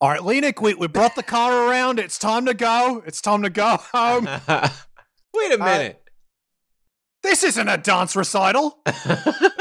all 0.00 0.10
right 0.10 0.20
lenik 0.20 0.60
we, 0.60 0.74
we 0.74 0.86
brought 0.88 1.14
the 1.16 1.22
car 1.22 1.68
around 1.68 1.98
it's 1.98 2.18
time 2.18 2.44
to 2.46 2.54
go 2.54 3.02
it's 3.06 3.20
time 3.22 3.42
to 3.42 3.50
go 3.50 3.78
home 3.92 4.28
Wait 5.34 5.52
a 5.52 5.58
minute. 5.58 6.02
this 7.22 7.42
isn't 7.42 7.68
a 7.68 7.76
dance 7.78 8.14
recital 8.14 8.80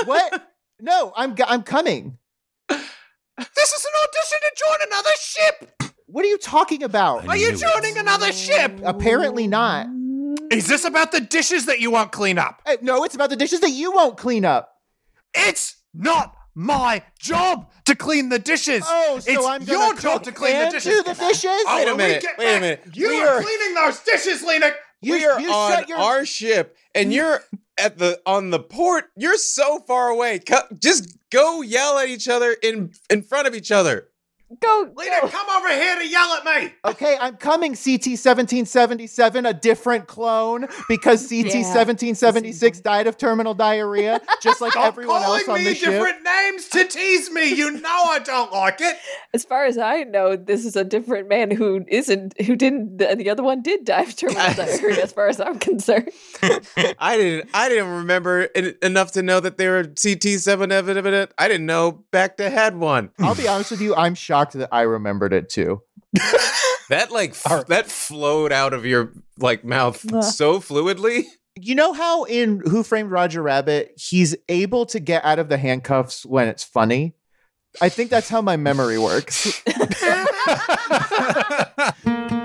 What? 0.05 0.47
no, 0.79 1.13
I'm 1.15 1.35
g- 1.35 1.43
I'm 1.47 1.63
coming. 1.63 2.17
this 2.69 2.79
is 3.73 3.85
an 3.85 3.91
audition 4.03 4.39
to 4.41 4.51
join 4.55 4.87
another 4.87 5.09
ship 5.19 5.84
What 6.07 6.23
are 6.25 6.27
you 6.27 6.37
talking 6.37 6.83
about? 6.83 7.27
are 7.27 7.37
you 7.37 7.55
joining 7.55 7.97
another 7.97 8.31
ship 8.31 8.79
Apparently 8.83 9.47
not. 9.47 9.87
is 10.51 10.67
this 10.67 10.85
about 10.85 11.11
the 11.11 11.21
dishes 11.21 11.65
that 11.65 11.79
you 11.79 11.91
won't 11.91 12.11
clean 12.11 12.37
up 12.37 12.61
Uh, 12.65 12.77
no, 12.81 13.03
it's 13.03 13.15
about 13.15 13.29
the 13.29 13.35
dishes 13.35 13.59
that 13.61 13.71
you 13.71 13.91
won't 13.91 14.17
clean 14.17 14.45
up. 14.45 14.71
It's 15.33 15.75
not 15.93 16.33
my 16.53 17.03
job 17.19 17.69
to 17.85 17.95
clean 17.95 18.29
the 18.29 18.39
dishes. 18.39 18.83
Oh, 18.87 19.19
so 19.19 19.31
it's 19.31 19.45
I'm 19.45 19.61
your 19.63 19.77
gonna 19.77 19.99
job 20.01 20.23
to 20.23 20.31
clean 20.31 20.57
the 20.57 20.69
dishes. 20.71 20.93
do 20.93 21.03
the 21.03 21.13
dishes? 21.13 21.49
Oh, 21.67 21.75
Wait 21.75 21.87
a 21.87 21.95
minute, 21.95 22.21
get 22.21 22.37
wait 22.37 22.55
a 22.57 22.59
minute. 22.61 22.83
You 22.93 23.09
We 23.09 23.21
are, 23.21 23.27
are- 23.27 23.41
cleaning 23.41 23.73
those 23.75 23.99
dishes, 23.99 24.41
Lena. 24.43 24.71
You, 25.01 25.13
we 25.13 25.25
are 25.25 25.39
you 25.41 25.51
on 25.51 25.83
your 25.87 25.97
our 25.97 26.25
ship, 26.25 26.77
and 26.95 27.13
you're 27.13 27.41
at 27.77 27.97
the 27.97 28.19
on 28.25 28.49
the 28.51 28.59
port. 28.59 29.05
You're 29.17 29.37
so 29.37 29.79
far 29.81 30.07
away. 30.09 30.39
Just 30.79 31.17
go 31.31 31.61
yell 31.61 31.99
at 31.99 32.07
each 32.07 32.27
other 32.29 32.55
in 32.63 32.91
in 33.09 33.21
front 33.21 33.47
of 33.47 33.53
each 33.55 33.71
other. 33.71 34.07
Go, 34.61 34.91
Lena, 34.95 35.21
go. 35.21 35.27
come 35.27 35.47
over 35.57 35.69
here 35.73 35.97
to 35.97 36.07
yell 36.07 36.31
at 36.33 36.45
me. 36.45 36.71
Okay, 36.85 37.17
I'm 37.19 37.35
coming, 37.35 37.71
CT 37.71 38.13
1777, 38.15 39.45
a 39.47 39.53
different 39.53 40.05
clone, 40.07 40.67
because 40.87 41.21
CT 41.29 41.45
Yeah, 41.45 41.73
1776 41.73 42.79
died 42.81 43.07
of 43.07 43.17
terminal 43.17 43.55
diarrhea, 43.55 44.21
just 44.43 44.61
like 44.61 44.71
Stop 44.73 44.85
everyone 44.85 45.23
else 45.23 45.47
on 45.49 45.63
the 45.63 45.73
ship. 45.73 45.85
calling 45.85 45.93
me 45.93 45.97
different 45.97 46.23
names 46.23 46.67
to 46.69 46.87
tease 46.87 47.31
me. 47.31 47.53
You 47.55 47.71
know 47.71 47.89
I 47.89 48.19
don't 48.19 48.51
like 48.51 48.81
it. 48.81 48.95
As 49.33 49.43
far 49.43 49.65
as 49.65 49.79
I 49.79 50.03
know, 50.03 50.35
this 50.35 50.63
is 50.63 50.75
a 50.75 50.83
different 50.83 51.27
man 51.27 51.49
who 51.49 51.83
isn't, 51.87 52.39
who 52.45 52.55
didn't, 52.55 52.99
the, 52.99 53.15
the 53.15 53.31
other 53.31 53.41
one 53.43 53.63
did 53.63 53.83
die 53.83 54.03
of 54.03 54.15
terminal 54.15 54.43
diarrhea, 54.53 55.01
as 55.03 55.11
far 55.11 55.27
as 55.27 55.41
I'm 55.41 55.57
concerned. 55.57 56.09
I 56.99 57.17
didn't. 57.17 57.49
I 57.55 57.67
didn't 57.67 57.89
remember 57.89 58.47
en- 58.53 58.75
enough 58.83 59.11
to 59.13 59.23
know 59.23 59.39
that 59.39 59.57
they 59.57 59.67
were 59.69 59.85
CT 59.85 60.23
seven. 60.39 60.71
I 60.71 60.81
didn't 60.83 61.65
know 61.65 62.03
Bacta 62.11 62.51
had 62.51 62.75
one. 62.77 63.09
I'll 63.17 63.33
be 63.33 63.47
honest 63.47 63.71
with 63.71 63.81
you, 63.81 63.95
I'm 63.95 64.13
shocked 64.13 64.34
that 64.53 64.69
I 64.71 64.81
remembered 64.81 65.33
it 65.33 65.49
too. 65.49 65.81
That 66.89 67.11
like 67.11 67.31
f- 67.31 67.65
that 67.67 67.87
flowed 67.87 68.51
out 68.51 68.73
of 68.73 68.85
your 68.85 69.11
like 69.39 69.63
mouth 69.63 69.97
so 70.23 70.59
fluidly. 70.59 71.23
you 71.55 71.73
know 71.73 71.93
how 71.93 72.25
in 72.25 72.59
Who 72.59 72.83
Framed 72.83 73.09
Roger 73.09 73.41
Rabbit 73.41 73.93
he's 73.97 74.35
able 74.49 74.85
to 74.87 74.99
get 74.99 75.25
out 75.25 75.39
of 75.39 75.49
the 75.49 75.57
handcuffs 75.57 76.27
when 76.27 76.47
it's 76.47 76.63
funny? 76.63 77.15
I 77.81 77.89
think 77.89 78.11
that's 78.11 78.29
how 78.29 78.41
my 78.41 78.55
memory 78.55 78.99
works. 78.99 79.63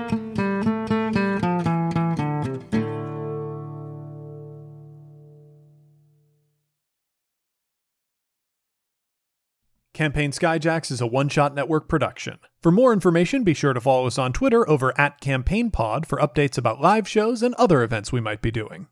Campaign 9.93 10.31
Skyjacks 10.31 10.89
is 10.89 11.01
a 11.01 11.07
one 11.07 11.27
shot 11.27 11.53
network 11.53 11.89
production. 11.89 12.39
For 12.61 12.71
more 12.71 12.93
information, 12.93 13.43
be 13.43 13.53
sure 13.53 13.73
to 13.73 13.81
follow 13.81 14.07
us 14.07 14.17
on 14.17 14.31
Twitter 14.31 14.67
over 14.69 14.97
at 14.97 15.19
CampaignPod 15.19 16.05
for 16.05 16.17
updates 16.19 16.57
about 16.57 16.79
live 16.79 17.09
shows 17.09 17.43
and 17.43 17.53
other 17.55 17.83
events 17.83 18.09
we 18.09 18.21
might 18.21 18.41
be 18.41 18.51
doing. 18.51 18.87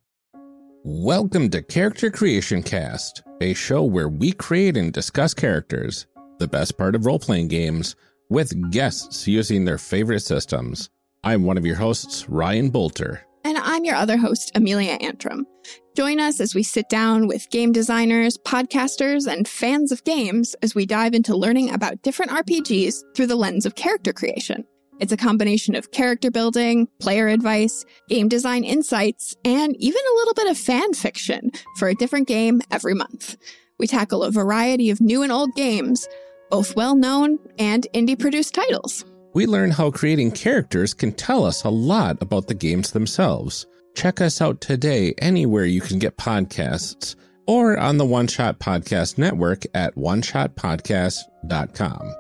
Welcome 0.84 1.52
to 1.52 1.62
Character 1.62 2.12
Creation 2.12 2.62
Cast, 2.62 3.24
a 3.40 3.54
show 3.54 3.82
where 3.82 4.10
we 4.10 4.34
create 4.34 4.76
and 4.76 4.92
discuss 4.92 5.34
characters, 5.34 6.06
the 6.38 6.50
best 6.50 6.78
part 6.78 6.96
of 6.96 7.06
role 7.06 7.20
playing 7.20 7.48
games, 7.48 7.96
with 8.30 8.70
guests 8.70 9.26
using 9.26 9.64
their 9.64 9.78
favorite 9.78 10.20
systems. 10.22 10.90
I'm 11.24 11.46
one 11.46 11.58
of 11.58 11.66
your 11.66 11.78
hosts, 11.78 12.28
Ryan 12.28 12.72
Boelter. 12.72 13.22
And 13.46 13.58
I'm 13.58 13.86
your 13.86 13.96
other 13.96 14.18
host, 14.18 14.52
Amelia 14.54 14.98
Antrim. 15.00 15.48
Join 15.96 16.20
us 16.20 16.40
as 16.40 16.56
we 16.56 16.64
sit 16.64 16.88
down 16.90 17.28
with 17.28 17.50
game 17.50 17.72
designers, 17.72 18.38
podcasters, 18.38 19.32
and 19.32 19.48
fans 19.48 19.92
of 19.92 20.04
games 20.04 20.56
as 20.62 20.74
we 20.74 20.86
dive 20.86 21.14
into 21.14 21.36
learning 21.36 21.74
about 21.74 22.02
different 22.02 22.32
RPGs 22.32 23.04
through 23.16 23.28
the 23.28 23.36
lens 23.36 23.66
of 23.66 23.76
character 23.76 24.14
creation. 24.14 24.66
It's 25.00 25.14
a 25.14 25.18
combination 25.18 25.76
of 25.76 25.92
character 25.92 26.30
building, 26.30 26.88
player 27.00 27.30
advice, 27.30 27.86
game 28.10 28.28
design 28.28 28.64
insights, 28.64 29.36
and 29.46 29.76
even 29.78 30.02
a 30.02 30.16
little 30.16 30.34
bit 30.34 30.52
of 30.52 30.58
fan 30.58 30.94
fiction 30.94 31.52
for 31.78 31.88
a 31.88 31.96
different 31.96 32.28
game 32.28 32.62
every 32.70 32.94
month. 32.94 33.38
We 33.78 33.88
tackle 33.88 34.24
a 34.24 34.32
variety 34.32 34.90
of 34.90 35.00
new 35.00 35.24
and 35.24 35.32
old 35.32 35.56
games, 35.56 36.08
both 36.50 36.76
well 36.76 36.96
known 36.96 37.40
and 37.58 37.88
indie 37.94 38.20
produced 38.20 38.54
titles. 38.54 39.06
We 39.34 39.46
learn 39.46 39.72
how 39.72 39.92
creating 39.92 40.32
characters 40.32 40.94
can 40.94 41.14
tell 41.14 41.46
us 41.46 41.64
a 41.64 41.70
lot 41.70 42.22
about 42.22 42.48
the 42.48 42.54
games 42.54 42.92
themselves. 42.92 43.68
Check 43.96 44.22
us 44.22 44.42
out 44.42 44.62
today 44.62 45.14
anywhere 45.18 45.66
you 45.66 45.82
can 45.82 46.00
get 46.00 46.16
podcasts 46.18 47.16
or 47.46 47.78
on 47.78 47.98
the 47.98 48.06
One 48.06 48.28
Shot 48.28 48.60
Podcast 48.60 49.18
Network 49.18 49.64
at 49.74 49.94
oneshotpodcast.com. 49.96 52.14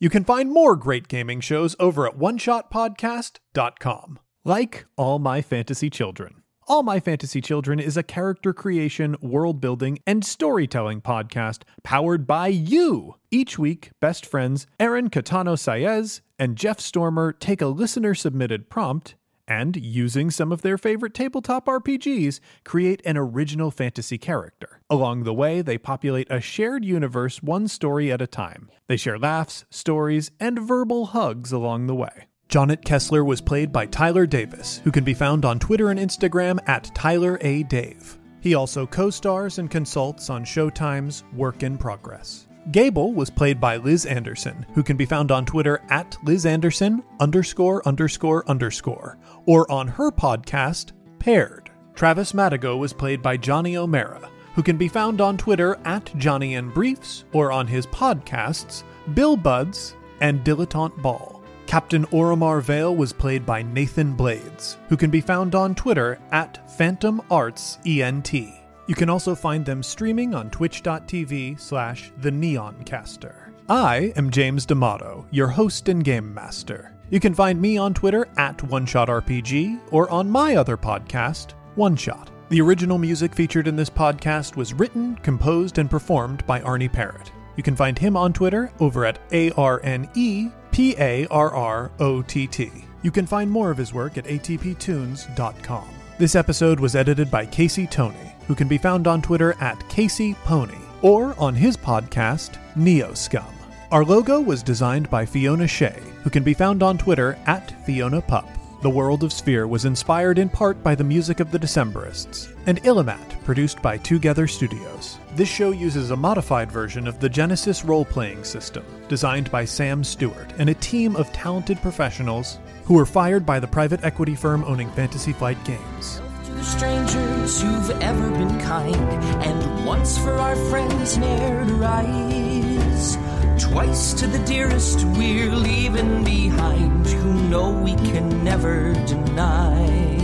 You 0.00 0.10
can 0.10 0.24
find 0.24 0.52
more 0.52 0.74
great 0.76 1.08
gaming 1.08 1.40
shows 1.40 1.74
over 1.80 2.06
at 2.06 2.18
oneshotpodcast.com. 2.18 4.18
Like 4.44 4.84
All 4.98 5.18
My 5.18 5.40
Fantasy 5.40 5.88
Children. 5.88 6.43
All 6.66 6.82
My 6.82 6.98
Fantasy 6.98 7.42
Children 7.42 7.78
is 7.78 7.98
a 7.98 8.02
character 8.02 8.54
creation, 8.54 9.16
world 9.20 9.60
building, 9.60 9.98
and 10.06 10.24
storytelling 10.24 11.02
podcast 11.02 11.60
powered 11.82 12.26
by 12.26 12.46
you. 12.46 13.16
Each 13.30 13.58
week, 13.58 13.90
best 14.00 14.24
friends 14.24 14.66
Aaron 14.80 15.10
Catano 15.10 15.58
Saez 15.58 16.22
and 16.38 16.56
Jeff 16.56 16.80
Stormer 16.80 17.32
take 17.32 17.60
a 17.60 17.66
listener 17.66 18.14
submitted 18.14 18.70
prompt 18.70 19.14
and, 19.46 19.76
using 19.76 20.30
some 20.30 20.52
of 20.52 20.62
their 20.62 20.78
favorite 20.78 21.12
tabletop 21.12 21.66
RPGs, 21.66 22.40
create 22.64 23.02
an 23.04 23.18
original 23.18 23.70
fantasy 23.70 24.16
character. 24.16 24.80
Along 24.88 25.24
the 25.24 25.34
way, 25.34 25.60
they 25.60 25.76
populate 25.76 26.28
a 26.30 26.40
shared 26.40 26.82
universe 26.82 27.42
one 27.42 27.68
story 27.68 28.10
at 28.10 28.22
a 28.22 28.26
time. 28.26 28.70
They 28.86 28.96
share 28.96 29.18
laughs, 29.18 29.66
stories, 29.68 30.30
and 30.40 30.58
verbal 30.58 31.06
hugs 31.06 31.52
along 31.52 31.88
the 31.88 31.94
way. 31.94 32.24
Jonnet 32.48 32.84
Kessler 32.84 33.24
was 33.24 33.40
played 33.40 33.72
by 33.72 33.86
Tyler 33.86 34.26
Davis, 34.26 34.80
who 34.84 34.92
can 34.92 35.04
be 35.04 35.14
found 35.14 35.44
on 35.44 35.58
Twitter 35.58 35.90
and 35.90 35.98
Instagram 35.98 36.58
at 36.66 36.94
Tyler 36.94 37.38
A. 37.40 37.62
Dave. 37.64 38.18
He 38.40 38.54
also 38.54 38.86
co 38.86 39.10
stars 39.10 39.58
and 39.58 39.70
consults 39.70 40.30
on 40.30 40.44
Showtime's 40.44 41.24
Work 41.34 41.62
in 41.62 41.78
Progress. 41.78 42.46
Gable 42.70 43.12
was 43.12 43.28
played 43.28 43.60
by 43.60 43.76
Liz 43.76 44.06
Anderson, 44.06 44.64
who 44.74 44.82
can 44.82 44.96
be 44.96 45.04
found 45.04 45.30
on 45.30 45.44
Twitter 45.44 45.82
at 45.90 46.16
Liz 46.24 46.46
Anderson 46.46 47.02
underscore 47.20 47.86
underscore 47.86 48.48
underscore, 48.48 49.18
or 49.46 49.70
on 49.70 49.88
her 49.88 50.10
podcast, 50.10 50.92
Paired. 51.18 51.70
Travis 51.94 52.32
Madigo 52.32 52.78
was 52.78 52.92
played 52.92 53.22
by 53.22 53.36
Johnny 53.36 53.76
O'Mara, 53.76 54.30
who 54.54 54.62
can 54.62 54.76
be 54.76 54.88
found 54.88 55.20
on 55.20 55.36
Twitter 55.36 55.78
at 55.84 56.12
Johnny 56.16 56.54
and 56.54 56.72
Briefs, 56.72 57.24
or 57.32 57.50
on 57.50 57.66
his 57.66 57.86
podcasts, 57.86 58.82
Bill 59.14 59.36
Buds 59.36 59.94
and 60.20 60.44
Dilettante 60.44 61.00
Ball. 61.02 61.33
Captain 61.74 62.06
Oromar 62.12 62.62
Vale 62.62 62.94
was 62.94 63.12
played 63.12 63.44
by 63.44 63.60
Nathan 63.60 64.12
Blades, 64.12 64.78
who 64.88 64.96
can 64.96 65.10
be 65.10 65.20
found 65.20 65.56
on 65.56 65.74
Twitter 65.74 66.20
at 66.30 66.70
Phantom 66.70 67.20
Arts 67.32 67.78
ENT. 67.84 68.32
You 68.32 68.94
can 68.94 69.10
also 69.10 69.34
find 69.34 69.66
them 69.66 69.82
streaming 69.82 70.36
on 70.36 70.50
twitch.tv 70.50 71.58
slash 71.58 72.12
the 72.18 72.30
Neoncaster. 72.30 73.50
I 73.68 74.12
am 74.14 74.30
James 74.30 74.64
D'Amato, 74.64 75.26
your 75.32 75.48
host 75.48 75.88
and 75.88 76.04
game 76.04 76.32
master. 76.32 76.94
You 77.10 77.18
can 77.18 77.34
find 77.34 77.60
me 77.60 77.76
on 77.76 77.92
Twitter 77.92 78.28
at 78.36 78.58
OneShotRPG 78.58 79.80
or 79.90 80.08
on 80.10 80.30
my 80.30 80.54
other 80.54 80.76
podcast, 80.76 81.54
One 81.74 81.96
Shot. 81.96 82.30
The 82.50 82.60
original 82.60 82.98
music 82.98 83.34
featured 83.34 83.66
in 83.66 83.74
this 83.74 83.90
podcast 83.90 84.54
was 84.54 84.74
written, 84.74 85.16
composed, 85.24 85.78
and 85.78 85.90
performed 85.90 86.46
by 86.46 86.60
Arne 86.60 86.88
Parrott. 86.88 87.32
You 87.56 87.64
can 87.64 87.74
find 87.74 87.98
him 87.98 88.16
on 88.16 88.32
Twitter 88.32 88.72
over 88.78 89.04
at 89.04 89.18
A 89.32 89.50
R 89.52 89.80
N 89.82 90.08
E 90.14 90.50
P 90.74 90.96
A 90.98 91.24
R 91.28 91.54
R 91.54 91.92
O 92.00 92.20
T 92.20 92.48
T. 92.48 92.68
You 93.02 93.12
can 93.12 93.28
find 93.28 93.48
more 93.48 93.70
of 93.70 93.76
his 93.76 93.94
work 93.94 94.18
at 94.18 94.24
atptunes.com. 94.24 95.88
This 96.18 96.34
episode 96.34 96.80
was 96.80 96.96
edited 96.96 97.30
by 97.30 97.46
Casey 97.46 97.86
Tony, 97.86 98.34
who 98.48 98.56
can 98.56 98.66
be 98.66 98.76
found 98.76 99.06
on 99.06 99.22
Twitter 99.22 99.54
at 99.60 99.88
Casey 99.88 100.34
Pony 100.42 100.74
or 101.00 101.38
on 101.38 101.54
his 101.54 101.76
podcast, 101.76 102.58
Neo 102.74 103.14
Scum. 103.14 103.54
Our 103.92 104.04
logo 104.04 104.40
was 104.40 104.64
designed 104.64 105.08
by 105.08 105.24
Fiona 105.24 105.68
Shea, 105.68 106.02
who 106.24 106.30
can 106.30 106.42
be 106.42 106.54
found 106.54 106.82
on 106.82 106.98
Twitter 106.98 107.38
at 107.46 107.70
Fiona 107.86 108.20
Pup. 108.20 108.48
The 108.82 108.90
World 108.90 109.22
of 109.22 109.32
Sphere 109.32 109.68
was 109.68 109.84
inspired 109.84 110.38
in 110.40 110.48
part 110.48 110.82
by 110.82 110.96
the 110.96 111.04
music 111.04 111.38
of 111.38 111.52
the 111.52 111.58
Decemberists, 111.58 112.52
and 112.66 112.82
Illimat, 112.82 113.44
produced 113.44 113.80
by 113.80 113.96
Twogether 113.98 114.50
Studios. 114.50 115.18
This 115.34 115.48
show 115.48 115.72
uses 115.72 116.12
a 116.12 116.16
modified 116.16 116.70
version 116.70 117.08
of 117.08 117.18
the 117.18 117.28
Genesys 117.28 117.84
role 117.84 118.04
playing 118.04 118.44
system, 118.44 118.84
designed 119.08 119.50
by 119.50 119.64
Sam 119.64 120.04
Stewart 120.04 120.52
and 120.58 120.70
a 120.70 120.74
team 120.74 121.16
of 121.16 121.32
talented 121.32 121.82
professionals 121.82 122.60
who 122.84 122.94
were 122.94 123.04
fired 123.04 123.44
by 123.44 123.58
the 123.58 123.66
private 123.66 124.04
equity 124.04 124.36
firm 124.36 124.62
owning 124.62 124.88
Fantasy 124.92 125.32
Flight 125.32 125.58
Games. 125.64 126.22
To 126.44 126.62
strangers 126.62 127.60
who've 127.60 127.90
ever 128.00 128.30
been 128.30 128.60
kind, 128.60 128.94
and 129.42 129.84
once 129.84 130.16
for 130.16 130.34
our 130.34 130.54
friends 130.70 131.18
ne'er 131.18 131.66
to 131.66 131.74
rise. 131.74 133.18
Twice 133.58 134.14
to 134.14 134.28
the 134.28 134.38
dearest 134.46 135.04
we're 135.16 135.50
leaving 135.50 136.22
behind, 136.22 137.08
who 137.08 137.48
know 137.48 137.72
we 137.72 137.96
can 137.96 138.44
never 138.44 138.92
deny 139.04 140.14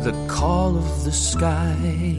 the 0.00 0.26
call 0.28 0.76
of 0.76 1.04
the 1.04 1.12
sky. 1.12 2.15